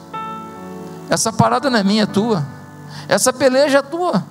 essa 1.10 1.32
parada 1.32 1.68
não 1.68 1.78
é 1.78 1.82
minha, 1.82 2.04
é 2.04 2.06
tua, 2.06 2.46
essa 3.08 3.32
peleja 3.32 3.78
é 3.78 3.82
tua, 3.82 4.24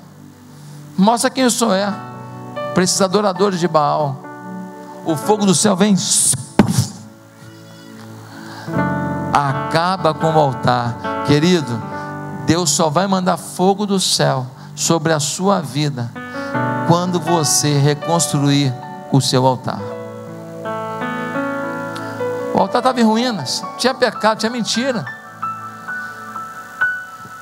mostra 1.02 1.32
quem 1.32 1.46
o 1.46 1.52
Senhor 1.52 1.74
é. 1.74 1.94
Precisa 2.76 3.06
adoradores 3.06 3.60
de 3.60 3.68
Baal, 3.68 4.16
o 5.06 5.16
fogo 5.16 5.46
do 5.46 5.54
céu 5.54 5.76
vem, 5.76 5.96
acaba 9.34 10.14
com 10.14 10.32
o 10.32 10.40
altar, 10.40 10.96
querido. 11.28 11.82
Deus 12.46 12.70
só 12.70 12.90
vai 12.90 13.08
mandar 13.08 13.38
fogo 13.38 13.86
do 13.86 14.00
céu 14.00 14.46
sobre 14.76 15.12
a 15.12 15.20
sua 15.20 15.60
vida 15.60 16.10
quando 16.88 17.20
você 17.20 17.78
reconstruir 17.78 18.74
o 19.12 19.20
seu 19.20 19.46
altar. 19.46 19.80
O 22.54 22.60
altar 22.60 22.80
estava 22.80 23.02
em 23.02 23.04
ruínas, 23.04 23.64
tinha 23.78 23.94
pecado, 23.94 24.40
tinha 24.40 24.52
mentira, 24.52 25.04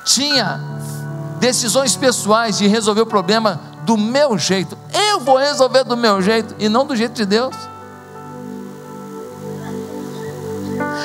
tinha 0.04 0.60
decisões 1.40 1.96
pessoais 1.96 2.58
de 2.58 2.68
resolver 2.68 3.00
o 3.00 3.06
problema 3.06 3.60
do 3.82 3.96
meu 3.96 4.38
jeito. 4.38 4.78
Eu 5.10 5.20
vou 5.20 5.38
resolver 5.38 5.82
do 5.84 5.96
meu 5.96 6.22
jeito 6.22 6.54
e 6.58 6.68
não 6.68 6.86
do 6.86 6.94
jeito 6.94 7.14
de 7.14 7.24
Deus. 7.24 7.56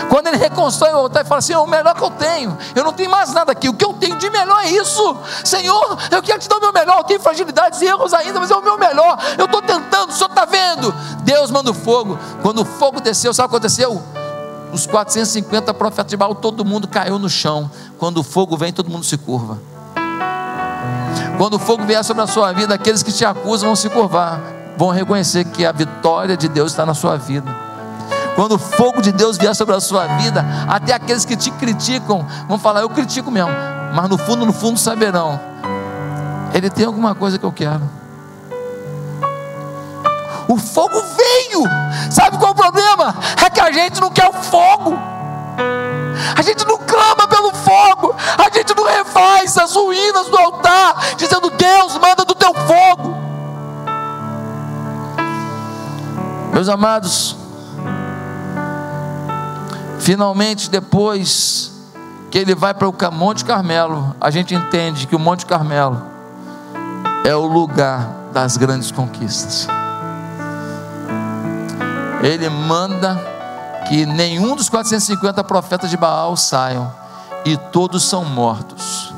Quando 0.10 0.28
ele 0.28 0.38
reconstrói 0.38 0.92
o 0.92 0.98
altar 0.98 1.26
e 1.26 1.28
fala 1.28 1.40
assim: 1.40 1.54
é 1.54 1.58
o 1.58 1.68
melhor 1.68 1.94
que 1.96 2.04
eu 2.04 2.12
tenho, 2.12 2.58
eu 2.76 2.84
não 2.84 2.94
tenho 2.94 3.10
mais 3.10 3.34
nada 3.34 3.52
aqui, 3.52 3.68
o 3.68 3.74
que 3.74 3.84
eu 3.84 3.94
tenho 3.94 4.16
de 4.18 4.30
melhor 4.30 4.64
é 4.64 4.70
isso, 4.70 5.18
Senhor, 5.44 5.98
eu 6.12 6.22
quero 6.22 6.40
te 6.40 6.48
dar 6.48 6.58
o 6.58 6.62
meu 6.62 6.72
melhor, 6.72 6.98
eu 7.00 7.04
tenho 7.04 7.20
fragilidades 7.20 7.82
e 7.82 7.86
erros 7.86 8.14
ainda, 8.14 8.40
mas 8.40 8.52
é 8.52 8.56
o 8.56 8.62
meu 8.62 8.78
melhor, 8.78 9.18
eu 9.38 9.46
estou 9.46 9.62
tentando, 9.62 10.12
o 10.12 10.14
Senhor 10.14 10.30
está 10.30 10.46
vendo. 10.46 10.94
Deus 11.24 11.52
manda 11.52 11.72
o 11.72 11.74
fogo, 11.74 12.18
quando 12.42 12.62
o 12.62 12.66
fogo 12.66 13.02
desceu, 13.02 13.34
sabe 13.34 13.48
o 13.48 13.50
que 13.50 13.56
aconteceu? 13.56 14.02
Os 14.72 14.86
450 14.86 15.74
profetas 15.74 16.10
de 16.10 16.18
Baal, 16.18 16.36
todo 16.36 16.64
mundo 16.64 16.88
caiu 16.88 17.18
no 17.18 17.30
chão. 17.30 17.70
Quando 17.98 18.18
o 18.18 18.24
fogo 18.24 18.58
vem, 18.58 18.74
todo 18.74 18.90
mundo 18.90 19.06
se 19.06 19.18
curva. 19.18 19.58
Quando 21.38 21.56
o 21.56 21.60
fogo 21.60 21.84
vier 21.84 22.04
sobre 22.04 22.24
a 22.24 22.28
sua 22.28 22.54
vida, 22.54 22.76
aqueles 22.76 23.04
que 23.04 23.12
te 23.12 23.26
acusam 23.26 23.70
vão 23.70 23.76
se 23.76 23.90
curvar, 23.90 24.40
vão 24.78 24.90
reconhecer 24.90 25.44
que 25.46 25.66
a 25.66 25.72
vitória 25.72 26.38
de 26.38 26.48
Deus 26.48 26.72
está 26.72 26.86
na 26.86 26.94
sua 26.94 27.18
vida. 27.18 27.54
Quando 28.36 28.54
o 28.54 28.60
fogo 28.60 29.02
de 29.02 29.12
Deus 29.12 29.38
vier 29.38 29.54
sobre 29.56 29.76
a 29.76 29.80
sua 29.80 30.08
vida, 30.18 30.46
até 30.68 30.94
aqueles 30.94 31.26
que 31.26 31.36
te 31.36 31.52
criticam 31.52 32.26
vão 32.48 32.58
falar: 32.58 32.82
Eu 32.82 32.90
critico 32.90 33.30
mesmo, 33.30 33.52
mas 33.94 34.10
no 34.10 34.18
fundo, 34.18 34.46
no 34.46 34.54
fundo 34.54 34.80
saberão. 34.80 35.40
Ele 36.54 36.70
tem 36.70 36.86
alguma 36.86 37.14
coisa 37.14 37.38
que 37.38 37.46
eu 37.46 37.52
quero. 37.52 37.82
O 40.48 40.58
fogo 40.58 41.02
veio. 41.02 41.64
Sabe 42.12 42.38
qual 42.38 42.50
é 42.50 42.52
o 42.52 42.56
problema? 42.56 43.16
É 43.44 43.50
que 43.50 43.60
a 43.60 43.72
gente 43.72 44.00
não 44.00 44.10
quer 44.10 44.30
o 44.30 44.34
fogo. 44.34 44.98
A 46.38 46.42
gente 46.42 46.66
não 46.66 46.78
clama 46.78 47.15
pelo 47.46 47.54
fogo. 47.54 48.16
A 48.38 48.56
gente 48.56 48.76
não 48.76 48.86
refaz 48.86 49.58
as 49.58 49.76
ruínas 49.76 50.28
do 50.28 50.38
altar, 50.38 51.16
dizendo: 51.18 51.50
Deus, 51.52 51.98
manda 51.98 52.26
do 52.26 52.36
teu 52.36 52.54
fogo. 52.54 53.16
Meus 56.54 56.70
amados, 56.70 57.36
Finalmente, 60.06 60.70
depois 60.70 61.72
que 62.30 62.38
ele 62.38 62.54
vai 62.54 62.76
para 62.76 62.88
o 62.88 62.94
Monte 63.12 63.44
Carmelo, 63.44 64.16
a 64.22 64.30
gente 64.30 64.54
entende 64.54 65.08
que 65.08 65.16
o 65.16 65.20
Monte 65.20 65.48
Carmelo 65.48 66.00
é 67.26 67.36
o 67.36 67.48
lugar 67.48 68.08
das 68.32 68.56
grandes 68.56 68.92
conquistas. 68.92 69.68
Ele 72.22 72.48
manda 72.50 73.20
que 73.90 74.06
nenhum 74.06 74.56
dos 74.56 74.70
450 74.70 75.44
profetas 75.44 75.90
de 75.90 75.98
Baal 75.98 76.38
saiam, 76.38 76.94
e 77.46 77.56
todos 77.56 78.04
são 78.04 78.26
mortos. 78.26 79.14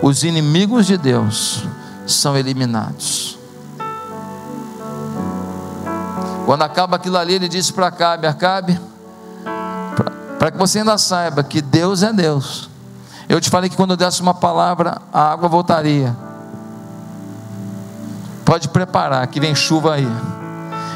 Os 0.00 0.22
inimigos 0.22 0.86
de 0.86 0.96
Deus 0.96 1.64
são 2.06 2.36
eliminados. 2.36 3.36
Quando 6.46 6.62
acaba 6.62 6.96
aquilo 6.96 7.18
ali, 7.18 7.34
ele 7.34 7.48
disse 7.48 7.72
para 7.72 7.88
Acabe: 7.88 8.26
Acabe, 8.26 8.80
para 10.38 10.50
que 10.50 10.56
você 10.56 10.78
ainda 10.78 10.96
saiba 10.96 11.42
que 11.42 11.60
Deus 11.60 12.02
é 12.02 12.12
Deus. 12.12 12.70
Eu 13.28 13.40
te 13.40 13.50
falei 13.50 13.68
que 13.68 13.76
quando 13.76 13.92
eu 13.92 13.96
desse 13.96 14.22
uma 14.22 14.34
palavra, 14.34 15.00
a 15.12 15.30
água 15.30 15.48
voltaria. 15.48 16.16
Pode 18.44 18.68
preparar, 18.68 19.26
que 19.28 19.38
vem 19.38 19.54
chuva 19.54 19.94
aí. 19.94 20.08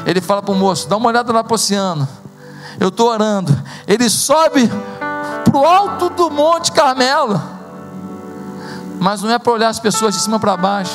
Ele 0.05 0.19
fala 0.19 0.41
para 0.41 0.53
o 0.53 0.57
moço: 0.57 0.89
dá 0.89 0.97
uma 0.97 1.07
olhada 1.07 1.31
lá 1.31 1.43
para 1.43 1.53
o 1.53 1.55
oceano. 1.55 2.07
Eu 2.79 2.89
estou 2.89 3.09
orando. 3.09 3.57
Ele 3.87 4.09
sobe 4.09 4.69
para 5.55 5.61
o 5.61 5.65
alto 5.65 6.09
do 6.09 6.29
Monte 6.29 6.71
Carmelo. 6.73 7.41
Mas 8.99 9.21
não 9.21 9.31
é 9.31 9.39
para 9.39 9.53
olhar 9.53 9.69
as 9.69 9.79
pessoas 9.79 10.13
de 10.13 10.21
cima 10.21 10.37
para 10.37 10.57
baixo. 10.57 10.93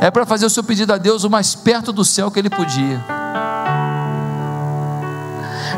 É 0.00 0.10
para 0.10 0.26
fazer 0.26 0.44
o 0.46 0.50
seu 0.50 0.64
pedido 0.64 0.92
a 0.92 0.98
Deus 0.98 1.22
o 1.22 1.30
mais 1.30 1.54
perto 1.54 1.92
do 1.92 2.04
céu 2.04 2.28
que 2.28 2.40
ele 2.40 2.50
podia. 2.50 3.00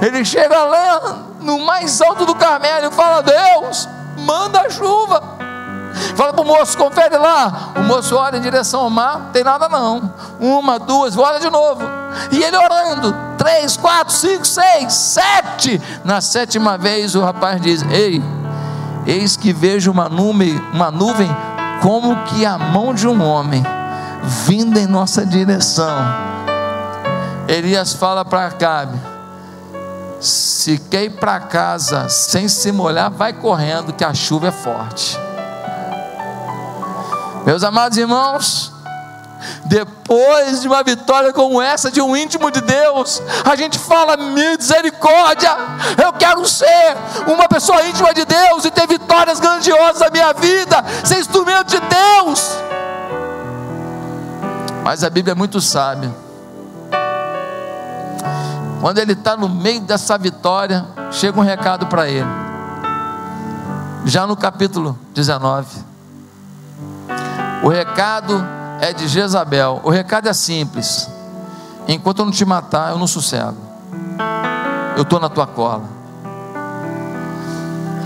Ele 0.01 0.25
chega 0.25 0.65
lá 0.65 1.19
no 1.41 1.59
mais 1.59 2.01
alto 2.01 2.25
do 2.25 2.35
Carmelo 2.35 2.87
e 2.87 2.91
fala: 2.91 3.23
Deus, 3.23 3.87
manda 4.17 4.63
a 4.63 4.71
chuva. 4.71 5.46
Fala 6.15 6.33
para 6.33 6.43
o 6.43 6.47
moço, 6.47 6.77
confere 6.77 7.17
lá. 7.17 7.73
O 7.77 7.83
moço 7.83 8.17
olha 8.17 8.37
em 8.37 8.41
direção 8.41 8.81
ao 8.81 8.91
mar, 8.91 9.31
tem 9.33 9.43
nada 9.43 9.69
não. 9.69 10.13
Uma, 10.41 10.79
duas, 10.79 11.17
olha 11.17 11.41
de 11.41 11.51
novo. 11.51 11.83
E 12.31 12.43
ele 12.43 12.57
orando, 12.57 13.15
três, 13.39 13.77
quatro, 13.77 14.13
cinco, 14.13 14.47
seis, 14.47 14.93
sete. 14.93 15.81
Na 16.05 16.21
sétima 16.21 16.77
vez 16.77 17.15
o 17.15 17.23
rapaz 17.23 17.61
diz: 17.61 17.83
Ei, 17.91 18.23
eis 19.07 19.37
que 19.37 19.53
vejo 19.53 19.91
uma 19.91 20.09
nuvem, 20.09 20.61
uma 20.73 20.91
nuvem 20.91 21.35
como 21.83 22.17
que 22.25 22.45
a 22.45 22.59
mão 22.59 22.95
de 22.95 23.07
um 23.07 23.23
homem 23.23 23.63
vindo 24.23 24.79
em 24.79 24.87
nossa 24.87 25.25
direção. 25.25 25.97
Elias 27.49 27.93
fala 27.93 28.25
para 28.25 28.47
Acabe: 28.47 28.99
se 30.21 30.79
quer 30.79 31.05
ir 31.05 31.11
para 31.11 31.39
casa 31.41 32.09
sem 32.09 32.49
se 32.49 32.73
molhar, 32.73 33.11
vai 33.11 33.33
correndo, 33.33 33.93
que 33.93 34.05
a 34.05 34.13
chuva 34.13 34.49
é 34.49 34.53
forte. 34.53 35.26
Meus 37.47 37.63
amados 37.63 37.97
irmãos, 37.97 38.73
depois 39.67 40.63
de 40.63 40.67
uma 40.67 40.83
vitória 40.83 41.33
como 41.33 41.63
essa, 41.63 41.93
de 41.93 42.03
um 42.03 42.17
íntimo 42.17 42.51
de 42.51 42.61
Deus, 42.61 43.23
a 43.45 43.55
gente 43.55 43.79
fala: 43.79 44.17
misericórdia, 44.17 45.57
eu 46.05 46.13
quero 46.15 46.45
ser 46.45 46.97
uma 47.25 47.47
pessoa 47.49 47.87
íntima 47.87 48.13
de 48.13 48.25
Deus 48.25 48.65
e 48.65 48.71
ter 48.73 48.89
vitórias 48.89 49.39
grandiosas 49.39 50.01
na 50.01 50.11
minha 50.11 50.33
vida, 50.33 50.85
ser 51.05 51.21
instrumento 51.21 51.69
de 51.69 51.79
Deus. 51.79 52.59
Mas 54.83 55.05
a 55.05 55.09
Bíblia 55.09 55.31
é 55.31 55.37
muito 55.37 55.61
sábia. 55.61 56.13
Quando 58.81 58.99
ele 58.99 59.13
está 59.13 59.37
no 59.37 59.49
meio 59.49 59.83
dessa 59.83 60.19
vitória, 60.19 60.85
chega 61.13 61.39
um 61.39 61.45
recado 61.45 61.87
para 61.87 62.09
ele. 62.09 62.27
Já 64.05 64.27
no 64.27 64.37
capítulo 64.37 64.99
19. 65.15 65.96
O 67.63 67.69
recado 67.69 68.45
é 68.81 68.93
de 68.93 69.09
Jezabel. 69.09 69.81
O 69.83 69.91
recado 69.91 70.29
é 70.29 70.33
simples: 70.33 71.09
enquanto 71.89 72.21
eu 72.21 72.25
não 72.25 72.33
te 72.33 72.45
matar, 72.45 72.91
eu 72.93 72.99
não 72.99 73.07
sossego. 73.07 73.57
Eu 74.97 75.03
estou 75.03 75.21
na 75.21 75.29
tua 75.29 75.47
cola. 75.47 75.85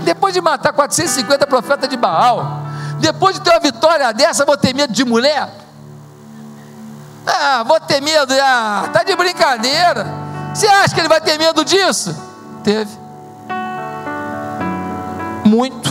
Depois 0.03 0.33
de 0.33 0.41
matar 0.41 0.73
450 0.73 1.45
profetas 1.47 1.87
de 1.87 1.95
Baal, 1.95 2.63
depois 2.99 3.35
de 3.35 3.41
ter 3.41 3.51
uma 3.51 3.59
vitória 3.59 4.11
dessa, 4.13 4.45
vou 4.45 4.57
ter 4.57 4.73
medo 4.73 4.91
de 4.91 5.05
mulher? 5.05 5.49
Ah, 7.25 7.63
vou 7.63 7.79
ter 7.79 8.01
medo, 8.01 8.33
ah, 8.41 8.89
tá 8.91 9.03
de 9.03 9.15
brincadeira. 9.15 10.07
Você 10.53 10.67
acha 10.67 10.93
que 10.93 10.99
ele 10.99 11.07
vai 11.07 11.21
ter 11.21 11.37
medo 11.37 11.63
disso? 11.63 12.15
Teve. 12.63 12.91
Muito. 15.45 15.90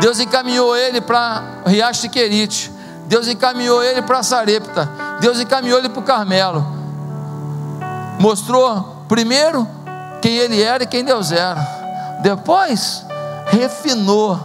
Deus 0.00 0.20
encaminhou 0.20 0.76
ele 0.76 1.00
para 1.00 1.42
Riacho 1.66 2.02
de 2.02 2.08
Querite. 2.08 2.72
Deus 3.06 3.26
encaminhou 3.26 3.82
ele 3.82 4.02
para 4.02 4.22
Sarepta. 4.22 4.88
Deus 5.20 5.40
encaminhou 5.40 5.78
ele 5.78 5.88
para 5.88 6.00
o 6.00 6.04
Carmelo. 6.04 6.64
Mostrou 8.18 9.04
primeiro 9.08 9.66
quem 10.20 10.36
ele 10.36 10.62
era 10.62 10.84
e 10.84 10.86
quem 10.86 11.04
Deus 11.04 11.32
era. 11.32 11.60
Depois 12.22 13.04
refinou, 13.46 14.38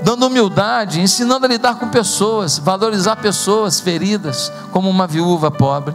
dando 0.00 0.26
humildade, 0.26 1.00
ensinando 1.00 1.46
a 1.46 1.48
lidar 1.48 1.76
com 1.76 1.88
pessoas, 1.88 2.58
valorizar 2.58 3.16
pessoas 3.16 3.80
feridas, 3.80 4.50
como 4.72 4.88
uma 4.88 5.06
viúva 5.06 5.50
pobre. 5.50 5.94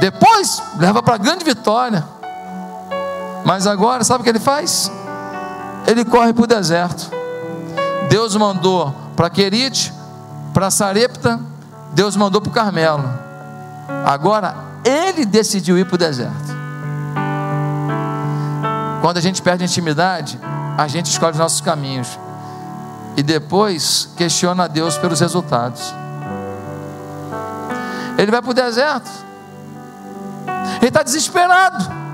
Depois 0.00 0.62
leva 0.78 1.02
para 1.02 1.16
a 1.16 1.18
grande 1.18 1.44
vitória. 1.44 2.04
Mas 3.44 3.66
agora, 3.66 4.04
sabe 4.04 4.20
o 4.20 4.24
que 4.24 4.30
ele 4.30 4.38
faz? 4.38 4.90
Ele 5.88 6.04
corre 6.04 6.34
para 6.34 6.44
o 6.44 6.46
deserto. 6.46 7.10
Deus 8.10 8.36
mandou 8.36 8.94
para 9.16 9.30
Querite, 9.30 9.90
para 10.52 10.70
Sarepta, 10.70 11.40
Deus 11.94 12.14
mandou 12.14 12.42
para 12.42 12.50
o 12.50 12.52
Carmelo. 12.52 13.08
Agora 14.04 14.54
ele 14.84 15.24
decidiu 15.24 15.78
ir 15.78 15.86
para 15.86 15.94
o 15.94 15.98
deserto. 15.98 16.58
Quando 19.00 19.16
a 19.16 19.20
gente 19.22 19.40
perde 19.40 19.64
a 19.64 19.66
intimidade, 19.66 20.38
a 20.76 20.86
gente 20.86 21.06
escolhe 21.06 21.32
os 21.32 21.38
nossos 21.38 21.62
caminhos. 21.62 22.18
E 23.16 23.22
depois 23.22 24.10
questiona 24.14 24.64
a 24.64 24.68
Deus 24.68 24.98
pelos 24.98 25.20
resultados. 25.20 25.94
Ele 28.18 28.30
vai 28.30 28.42
para 28.42 28.50
o 28.50 28.54
deserto. 28.54 29.10
Ele 30.80 30.88
está 30.88 31.02
desesperado. 31.02 32.07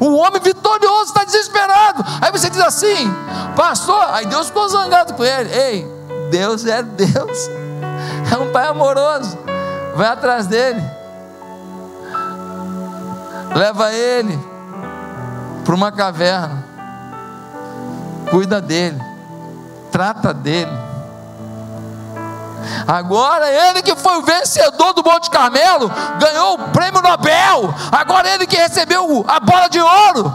O 0.00 0.16
homem 0.16 0.40
vitorioso 0.40 1.04
está 1.04 1.24
desesperado. 1.24 2.04
Aí 2.20 2.30
você 2.30 2.48
diz 2.50 2.60
assim, 2.60 3.12
pastor. 3.56 4.04
Aí 4.10 4.26
Deus 4.26 4.46
ficou 4.46 4.68
zangado 4.68 5.14
com 5.14 5.24
ele. 5.24 5.50
Ei, 5.52 5.88
Deus 6.30 6.66
é 6.66 6.82
Deus. 6.82 7.50
É 8.32 8.38
um 8.38 8.50
pai 8.50 8.66
amoroso. 8.66 9.38
Vai 9.94 10.08
atrás 10.08 10.46
dele. 10.46 10.82
Leva 13.54 13.92
ele 13.92 14.36
para 15.62 15.74
uma 15.74 15.92
caverna. 15.92 16.64
Cuida 18.30 18.60
dele. 18.60 18.98
Trata 19.92 20.32
dele 20.32 20.83
Agora 22.86 23.50
ele 23.50 23.82
que 23.82 23.94
foi 23.96 24.16
o 24.16 24.22
vencedor 24.22 24.92
do 24.92 25.02
Monte 25.02 25.30
Carmelo, 25.30 25.90
ganhou 26.18 26.54
o 26.54 26.58
prêmio 26.68 27.02
Nobel. 27.02 27.74
Agora 27.90 28.28
ele 28.28 28.46
que 28.46 28.56
recebeu 28.56 29.24
a 29.26 29.40
bola 29.40 29.68
de 29.68 29.80
ouro. 29.80 30.34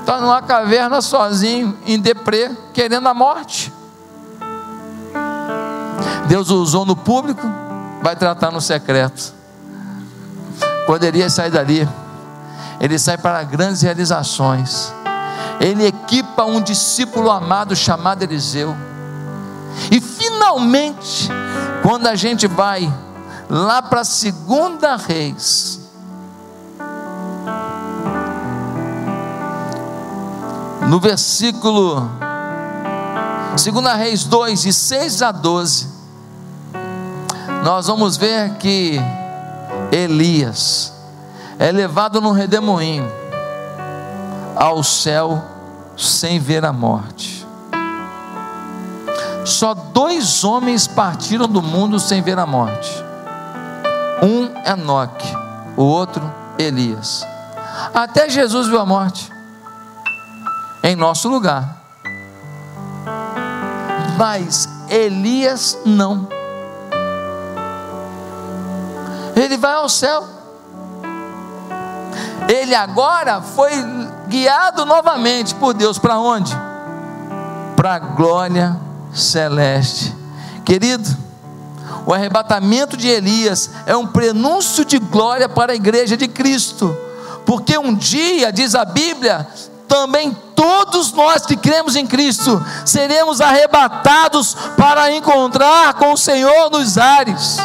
Está 0.00 0.18
numa 0.20 0.42
caverna 0.42 1.00
sozinho, 1.00 1.78
em 1.86 1.98
deprê, 1.98 2.50
querendo 2.72 3.06
a 3.08 3.14
morte. 3.14 3.72
Deus 6.26 6.48
usou 6.50 6.84
no 6.84 6.96
público, 6.96 7.46
vai 8.02 8.16
tratar 8.16 8.50
no 8.50 8.60
secreto. 8.60 9.34
Quando 10.86 11.04
ele 11.04 11.18
ia 11.18 11.30
sair 11.30 11.50
dali, 11.50 11.88
ele 12.80 12.98
sai 12.98 13.18
para 13.18 13.42
grandes 13.42 13.82
realizações. 13.82 14.92
Ele 15.60 15.86
equipa 15.86 16.44
um 16.44 16.60
discípulo 16.60 17.30
amado 17.30 17.76
chamado 17.76 18.22
Eliseu 18.22 18.74
e 19.90 20.00
finalmente, 20.50 21.28
quando 21.82 22.08
a 22.08 22.16
gente 22.16 22.48
vai 22.48 22.92
lá 23.48 23.80
para 23.80 24.00
a 24.00 24.04
segunda 24.04 24.96
reis, 24.96 25.80
no 30.88 30.98
versículo 30.98 32.10
segunda 33.56 33.94
reis 33.94 34.24
2, 34.24 34.62
de 34.62 34.72
6 34.72 35.22
a 35.22 35.30
12, 35.30 35.88
nós 37.62 37.86
vamos 37.86 38.16
ver 38.16 38.54
que 38.54 38.98
Elias 39.92 40.92
é 41.58 41.70
levado 41.70 42.20
no 42.20 42.32
redemoinho 42.32 43.08
ao 44.56 44.82
céu 44.82 45.44
sem 45.96 46.40
ver 46.40 46.64
a 46.64 46.72
morte. 46.72 47.39
Só 49.60 49.74
dois 49.74 50.42
homens 50.42 50.86
partiram 50.86 51.46
do 51.46 51.60
mundo 51.60 52.00
sem 52.00 52.22
ver 52.22 52.38
a 52.38 52.46
morte. 52.46 52.90
Um 54.22 54.46
é 54.64 54.70
Enoque, 54.70 55.30
o 55.76 55.82
outro 55.82 56.22
Elias. 56.58 57.26
Até 57.92 58.30
Jesus 58.30 58.68
viu 58.68 58.80
a 58.80 58.86
morte 58.86 59.30
em 60.82 60.96
nosso 60.96 61.28
lugar. 61.28 61.76
Mas 64.16 64.66
Elias 64.88 65.76
não. 65.84 66.26
Ele 69.36 69.58
vai 69.58 69.74
ao 69.74 69.90
céu. 69.90 70.26
Ele 72.48 72.74
agora 72.74 73.42
foi 73.42 73.72
guiado 74.26 74.86
novamente 74.86 75.54
por 75.54 75.74
Deus 75.74 75.98
para 75.98 76.18
onde? 76.18 76.56
Para 77.76 77.96
a 77.96 77.98
glória 77.98 78.88
celeste. 79.12 80.14
Querido, 80.64 81.08
o 82.06 82.14
arrebatamento 82.14 82.96
de 82.96 83.08
Elias 83.08 83.70
é 83.86 83.96
um 83.96 84.06
prenúncio 84.06 84.84
de 84.84 84.98
glória 84.98 85.48
para 85.48 85.72
a 85.72 85.76
igreja 85.76 86.16
de 86.16 86.28
Cristo, 86.28 86.96
porque 87.44 87.76
um 87.78 87.94
dia, 87.94 88.52
diz 88.52 88.74
a 88.74 88.84
Bíblia, 88.84 89.46
também 89.88 90.36
todos 90.54 91.12
nós 91.12 91.44
que 91.44 91.56
cremos 91.56 91.96
em 91.96 92.06
Cristo 92.06 92.64
seremos 92.84 93.40
arrebatados 93.40 94.56
para 94.76 95.12
encontrar 95.12 95.94
com 95.94 96.12
o 96.12 96.16
Senhor 96.16 96.70
nos 96.70 96.96
ares. 96.96 97.58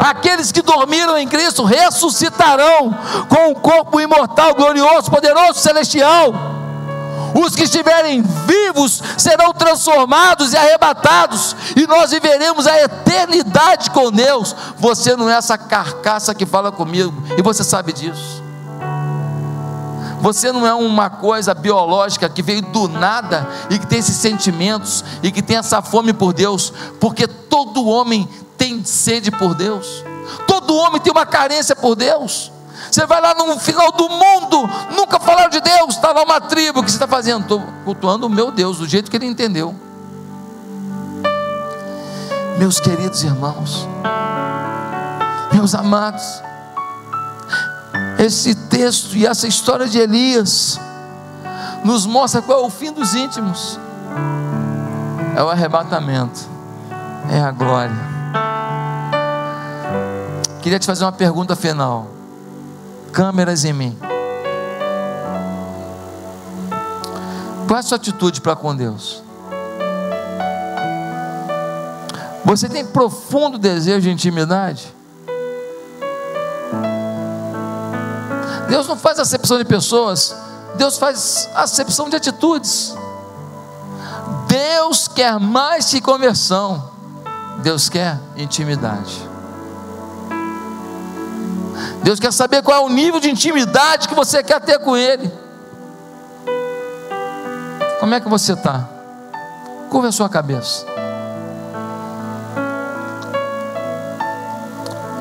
Aqueles 0.00 0.50
que 0.50 0.62
dormiram 0.62 1.18
em 1.18 1.28
Cristo 1.28 1.64
ressuscitarão 1.64 2.94
com 3.28 3.48
o 3.48 3.50
um 3.50 3.54
corpo 3.54 4.00
imortal, 4.00 4.54
glorioso, 4.54 5.10
poderoso, 5.10 5.60
celestial. 5.60 6.32
Os 7.34 7.54
que 7.54 7.64
estiverem 7.64 8.22
vivos 8.22 9.02
serão 9.16 9.52
transformados 9.52 10.52
e 10.52 10.56
arrebatados, 10.56 11.54
e 11.76 11.86
nós 11.86 12.10
viveremos 12.10 12.66
a 12.66 12.80
eternidade 12.80 13.90
com 13.90 14.10
Deus. 14.10 14.54
Você 14.78 15.16
não 15.16 15.28
é 15.28 15.34
essa 15.34 15.58
carcaça 15.58 16.34
que 16.34 16.46
fala 16.46 16.72
comigo, 16.72 17.12
e 17.36 17.42
você 17.42 17.62
sabe 17.62 17.92
disso. 17.92 18.42
Você 20.20 20.50
não 20.50 20.66
é 20.66 20.74
uma 20.74 21.08
coisa 21.08 21.54
biológica 21.54 22.28
que 22.28 22.42
veio 22.42 22.62
do 22.62 22.88
nada 22.88 23.48
e 23.70 23.78
que 23.78 23.86
tem 23.86 24.00
esses 24.00 24.16
sentimentos 24.16 25.04
e 25.22 25.30
que 25.30 25.42
tem 25.42 25.56
essa 25.56 25.80
fome 25.80 26.12
por 26.12 26.32
Deus, 26.32 26.72
porque 26.98 27.26
todo 27.26 27.86
homem 27.86 28.28
tem 28.56 28.84
sede 28.84 29.30
por 29.30 29.54
Deus, 29.54 30.04
todo 30.46 30.74
homem 30.74 31.00
tem 31.00 31.12
uma 31.12 31.24
carência 31.24 31.76
por 31.76 31.94
Deus. 31.94 32.50
Você 32.90 33.06
vai 33.06 33.20
lá 33.20 33.34
no 33.34 33.58
final 33.58 33.92
do 33.92 34.08
mundo, 34.08 34.68
nunca 34.94 35.20
falaram 35.20 35.50
de 35.50 35.60
Deus, 35.60 35.94
está 35.94 36.12
lá 36.12 36.22
uma 36.22 36.40
tribo, 36.40 36.80
o 36.80 36.82
que 36.82 36.90
você 36.90 36.96
está 36.96 37.06
fazendo? 37.06 37.42
Estou 37.42 37.62
cultuando 37.84 38.26
o 38.26 38.30
meu 38.30 38.50
Deus, 38.50 38.78
do 38.78 38.88
jeito 38.88 39.10
que 39.10 39.16
ele 39.16 39.26
entendeu. 39.26 39.74
Meus 42.58 42.80
queridos 42.80 43.22
irmãos, 43.22 43.86
meus 45.52 45.74
amados, 45.74 46.42
esse 48.18 48.54
texto 48.54 49.16
e 49.16 49.26
essa 49.26 49.46
história 49.46 49.86
de 49.86 49.98
Elias 49.98 50.80
nos 51.84 52.04
mostra 52.04 52.42
qual 52.42 52.64
é 52.64 52.66
o 52.66 52.70
fim 52.70 52.92
dos 52.92 53.14
íntimos. 53.14 53.78
É 55.36 55.42
o 55.42 55.48
arrebatamento, 55.48 56.40
é 57.30 57.40
a 57.40 57.52
glória. 57.52 57.94
Queria 60.60 60.80
te 60.80 60.86
fazer 60.86 61.04
uma 61.04 61.12
pergunta 61.12 61.54
final. 61.54 62.17
Câmeras 63.12 63.64
em 63.64 63.72
mim. 63.72 63.98
Qual 67.66 67.76
é 67.76 67.80
a 67.80 67.82
sua 67.82 67.96
atitude 67.96 68.40
para 68.40 68.56
com 68.56 68.74
Deus? 68.74 69.22
Você 72.44 72.66
tem 72.66 72.86
profundo 72.86 73.58
desejo 73.58 74.00
de 74.00 74.10
intimidade? 74.10 74.94
Deus 78.70 78.88
não 78.88 78.96
faz 78.96 79.18
acepção 79.18 79.58
de 79.58 79.66
pessoas, 79.66 80.34
Deus 80.76 80.96
faz 80.96 81.48
acepção 81.54 82.08
de 82.08 82.16
atitudes. 82.16 82.94
Deus 84.46 85.06
quer 85.08 85.38
mais 85.38 85.90
que 85.90 86.00
conversão, 86.00 86.90
Deus 87.62 87.90
quer 87.90 88.18
intimidade. 88.34 89.27
Deus 92.08 92.18
quer 92.18 92.32
saber 92.32 92.62
qual 92.62 92.78
é 92.78 92.86
o 92.86 92.88
nível 92.88 93.20
de 93.20 93.28
intimidade 93.28 94.08
que 94.08 94.14
você 94.14 94.42
quer 94.42 94.58
ter 94.62 94.78
com 94.78 94.96
Ele. 94.96 95.30
Como 98.00 98.14
é 98.14 98.18
que 98.18 98.26
você 98.26 98.54
está? 98.54 98.88
Curva 99.90 100.08
a 100.08 100.12
sua 100.12 100.26
cabeça. 100.26 100.86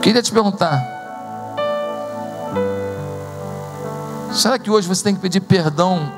Queria 0.01 0.23
te 0.23 0.31
perguntar: 0.31 0.81
Será 4.31 4.57
que 4.57 4.71
hoje 4.71 4.87
você 4.87 5.03
tem 5.03 5.13
que 5.13 5.19
pedir 5.19 5.41
perdão 5.41 6.09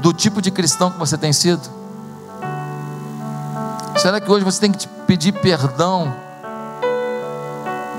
do 0.00 0.12
tipo 0.12 0.42
de 0.42 0.50
cristão 0.50 0.90
que 0.90 0.98
você 0.98 1.16
tem 1.16 1.32
sido? 1.32 1.66
Será 3.96 4.20
que 4.20 4.30
hoje 4.30 4.44
você 4.44 4.60
tem 4.60 4.70
que 4.70 4.86
pedir 5.06 5.32
perdão 5.32 6.14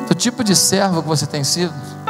do 0.08 0.14
tipo 0.14 0.44
de 0.44 0.56
servo 0.56 1.02
que 1.02 1.08
você 1.08 1.26
tem 1.26 1.44
sido? 1.44 2.01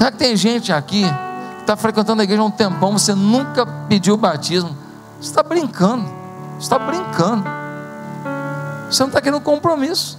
Será 0.00 0.10
que 0.10 0.16
tem 0.16 0.34
gente 0.34 0.72
aqui 0.72 1.02
que 1.02 1.60
está 1.60 1.76
frequentando 1.76 2.22
a 2.22 2.24
igreja 2.24 2.40
há 2.40 2.46
um 2.46 2.50
tempão, 2.50 2.96
você 2.96 3.14
nunca 3.14 3.66
pediu 3.66 4.14
o 4.14 4.16
batismo? 4.16 4.74
Você 5.20 5.28
está 5.28 5.42
brincando, 5.42 6.06
você 6.54 6.62
está 6.62 6.78
brincando. 6.78 7.44
Você 8.90 9.02
não 9.02 9.08
está 9.08 9.20
querendo 9.20 9.42
compromisso. 9.42 10.18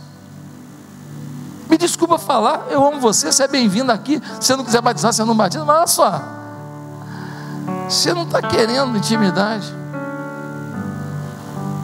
Me 1.68 1.80
desculpa 1.80 2.20
falar, 2.20 2.68
eu 2.70 2.86
amo 2.86 3.00
você, 3.00 3.32
você 3.32 3.42
é 3.42 3.48
bem-vindo 3.48 3.92
aqui. 3.92 4.22
Se 4.40 4.46
você 4.46 4.56
não 4.56 4.64
quiser 4.64 4.84
batizar, 4.84 5.14
você 5.14 5.24
não 5.24 5.36
batiza, 5.36 5.66
mas 5.66 5.76
olha 5.76 5.88
só. 5.88 6.22
Você 7.90 8.14
não 8.14 8.22
está 8.22 8.40
querendo 8.40 8.96
intimidade. 8.96 9.66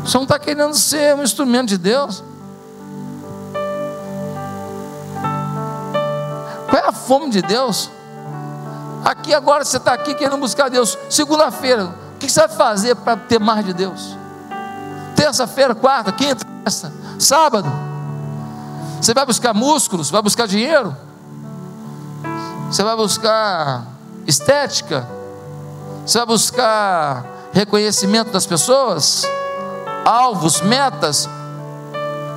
Você 0.06 0.18
não 0.18 0.24
está 0.24 0.38
querendo 0.38 0.76
ser 0.76 1.16
um 1.16 1.24
instrumento 1.24 1.70
de 1.70 1.80
Deus. 1.80 2.24
Fome 7.08 7.30
de 7.30 7.42
Deus? 7.42 7.90
Aqui 9.04 9.34
agora 9.34 9.64
você 9.64 9.78
está 9.78 9.94
aqui 9.94 10.14
querendo 10.14 10.38
buscar 10.38 10.70
Deus. 10.70 10.98
Segunda-feira, 11.10 11.86
o 11.86 12.18
que 12.20 12.30
você 12.30 12.42
vai 12.42 12.50
fazer 12.50 12.96
para 12.96 13.16
ter 13.16 13.40
mais 13.40 13.66
de 13.66 13.74
Deus? 13.74 14.18
Terça-feira, 15.16 15.74
quarta, 15.74 16.12
quinta, 16.12 16.46
sexta, 16.66 16.92
sábado. 17.18 17.72
Você 19.02 19.14
vai 19.14 19.26
buscar 19.26 19.54
músculos, 19.54 20.12
vai 20.12 20.22
buscar 20.22 20.48
dinheiro? 20.48 20.96
Você 22.70 22.84
vai 22.84 22.96
buscar 22.98 23.86
estética? 24.26 25.08
Você 26.06 26.18
vai 26.18 26.28
buscar 26.28 27.26
reconhecimento 27.54 28.32
das 28.32 28.46
pessoas? 28.46 29.24
Alvos, 30.06 30.62
metas? 30.62 31.30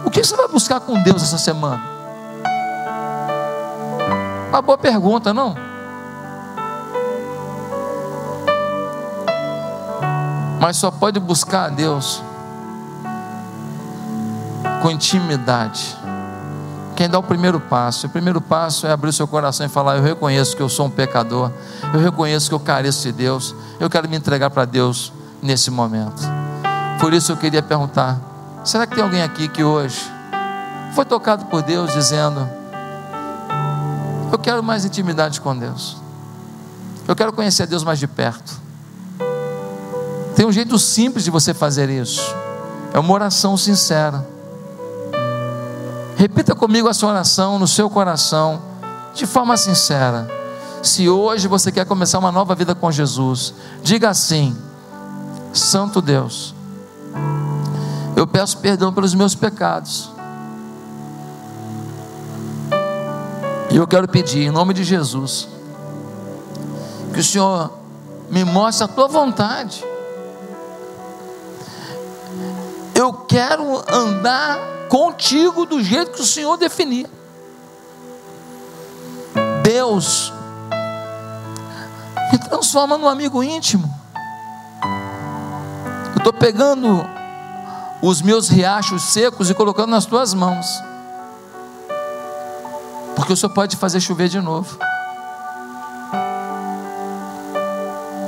O 0.04 0.10
que 0.10 0.22
você 0.22 0.36
vai 0.36 0.48
buscar 0.48 0.80
com 0.80 1.02
Deus 1.02 1.22
essa 1.22 1.38
semana? 1.38 1.99
Uma 4.50 4.60
boa 4.60 4.76
pergunta, 4.76 5.32
não? 5.32 5.56
Mas 10.60 10.76
só 10.76 10.90
pode 10.90 11.18
buscar 11.18 11.66
a 11.66 11.68
Deus 11.68 12.22
com 14.82 14.90
intimidade 14.90 15.96
quem 17.00 17.08
dá 17.08 17.18
o 17.18 17.22
primeiro 17.22 17.58
passo. 17.58 18.06
O 18.06 18.10
primeiro 18.10 18.42
passo 18.42 18.86
é 18.86 18.92
abrir 18.92 19.08
o 19.08 19.12
seu 19.12 19.26
coração 19.26 19.64
e 19.64 19.70
falar: 19.70 19.96
Eu 19.96 20.02
reconheço 20.02 20.54
que 20.54 20.60
eu 20.62 20.68
sou 20.68 20.84
um 20.84 20.90
pecador, 20.90 21.50
eu 21.94 21.98
reconheço 21.98 22.50
que 22.50 22.54
eu 22.54 22.60
careço 22.60 23.04
de 23.04 23.12
Deus, 23.12 23.54
eu 23.80 23.88
quero 23.88 24.06
me 24.06 24.18
entregar 24.18 24.50
para 24.50 24.66
Deus 24.66 25.10
nesse 25.40 25.70
momento. 25.70 26.20
Por 27.00 27.14
isso 27.14 27.32
eu 27.32 27.38
queria 27.38 27.62
perguntar: 27.62 28.20
será 28.62 28.86
que 28.86 28.94
tem 28.94 29.02
alguém 29.02 29.22
aqui 29.22 29.48
que 29.48 29.64
hoje 29.64 29.98
foi 30.94 31.06
tocado 31.06 31.46
por 31.46 31.62
Deus 31.62 31.90
dizendo: 31.90 32.46
Eu 34.32 34.38
quero 34.38 34.62
mais 34.62 34.84
intimidade 34.84 35.40
com 35.40 35.56
Deus, 35.56 35.96
eu 37.06 37.16
quero 37.16 37.32
conhecer 37.32 37.66
Deus 37.66 37.82
mais 37.82 37.98
de 37.98 38.06
perto? 38.06 38.52
Tem 40.36 40.46
um 40.46 40.52
jeito 40.52 40.78
simples 40.78 41.24
de 41.24 41.30
você 41.30 41.52
fazer 41.52 41.90
isso, 41.90 42.22
é 42.92 42.98
uma 42.98 43.12
oração 43.12 43.56
sincera. 43.56 44.26
Repita 46.16 46.54
comigo 46.54 46.88
essa 46.88 47.06
oração 47.06 47.58
no 47.58 47.66
seu 47.66 47.88
coração, 47.88 48.60
de 49.14 49.26
forma 49.26 49.56
sincera. 49.56 50.28
Se 50.82 51.08
hoje 51.08 51.48
você 51.48 51.72
quer 51.72 51.84
começar 51.84 52.18
uma 52.18 52.30
nova 52.30 52.54
vida 52.54 52.74
com 52.74 52.90
Jesus, 52.90 53.54
diga 53.82 54.10
assim: 54.10 54.56
Santo 55.52 56.00
Deus, 56.00 56.54
eu 58.16 58.26
peço 58.26 58.58
perdão 58.58 58.92
pelos 58.92 59.14
meus 59.14 59.34
pecados. 59.34 60.10
E 63.70 63.76
eu 63.76 63.86
quero 63.86 64.08
pedir, 64.08 64.46
em 64.46 64.50
nome 64.50 64.74
de 64.74 64.82
Jesus, 64.82 65.48
que 67.14 67.20
o 67.20 67.24
Senhor 67.24 67.72
me 68.28 68.44
mostre 68.44 68.84
a 68.84 68.88
tua 68.88 69.06
vontade. 69.06 69.84
Eu 72.94 73.12
quero 73.12 73.82
andar 73.88 74.58
contigo 74.88 75.64
do 75.64 75.82
jeito 75.82 76.10
que 76.10 76.20
o 76.20 76.26
Senhor 76.26 76.56
definir. 76.56 77.08
Deus, 79.62 80.32
me 82.32 82.38
transforma 82.38 82.98
num 82.98 83.08
amigo 83.08 83.40
íntimo. 83.40 83.88
Eu 86.12 86.18
estou 86.18 86.32
pegando 86.32 87.06
os 88.02 88.20
meus 88.20 88.48
riachos 88.48 89.02
secos 89.12 89.48
e 89.48 89.54
colocando 89.54 89.90
nas 89.90 90.06
tuas 90.06 90.34
mãos. 90.34 90.89
Porque 93.20 93.34
o 93.34 93.36
Senhor 93.36 93.52
pode 93.52 93.76
fazer 93.76 94.00
chover 94.00 94.30
de 94.30 94.40
novo. 94.40 94.78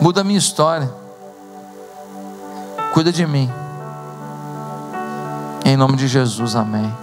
Muda 0.03 0.21
a 0.21 0.25
minha 0.25 0.39
história. 0.39 0.93
Cuida 2.93 3.11
de 3.11 3.27
mim. 3.27 3.51
Em 5.65 5.79
nome 5.79 5.97
de 5.97 6.07
Jesus, 6.07 6.55
amém. 6.55 6.95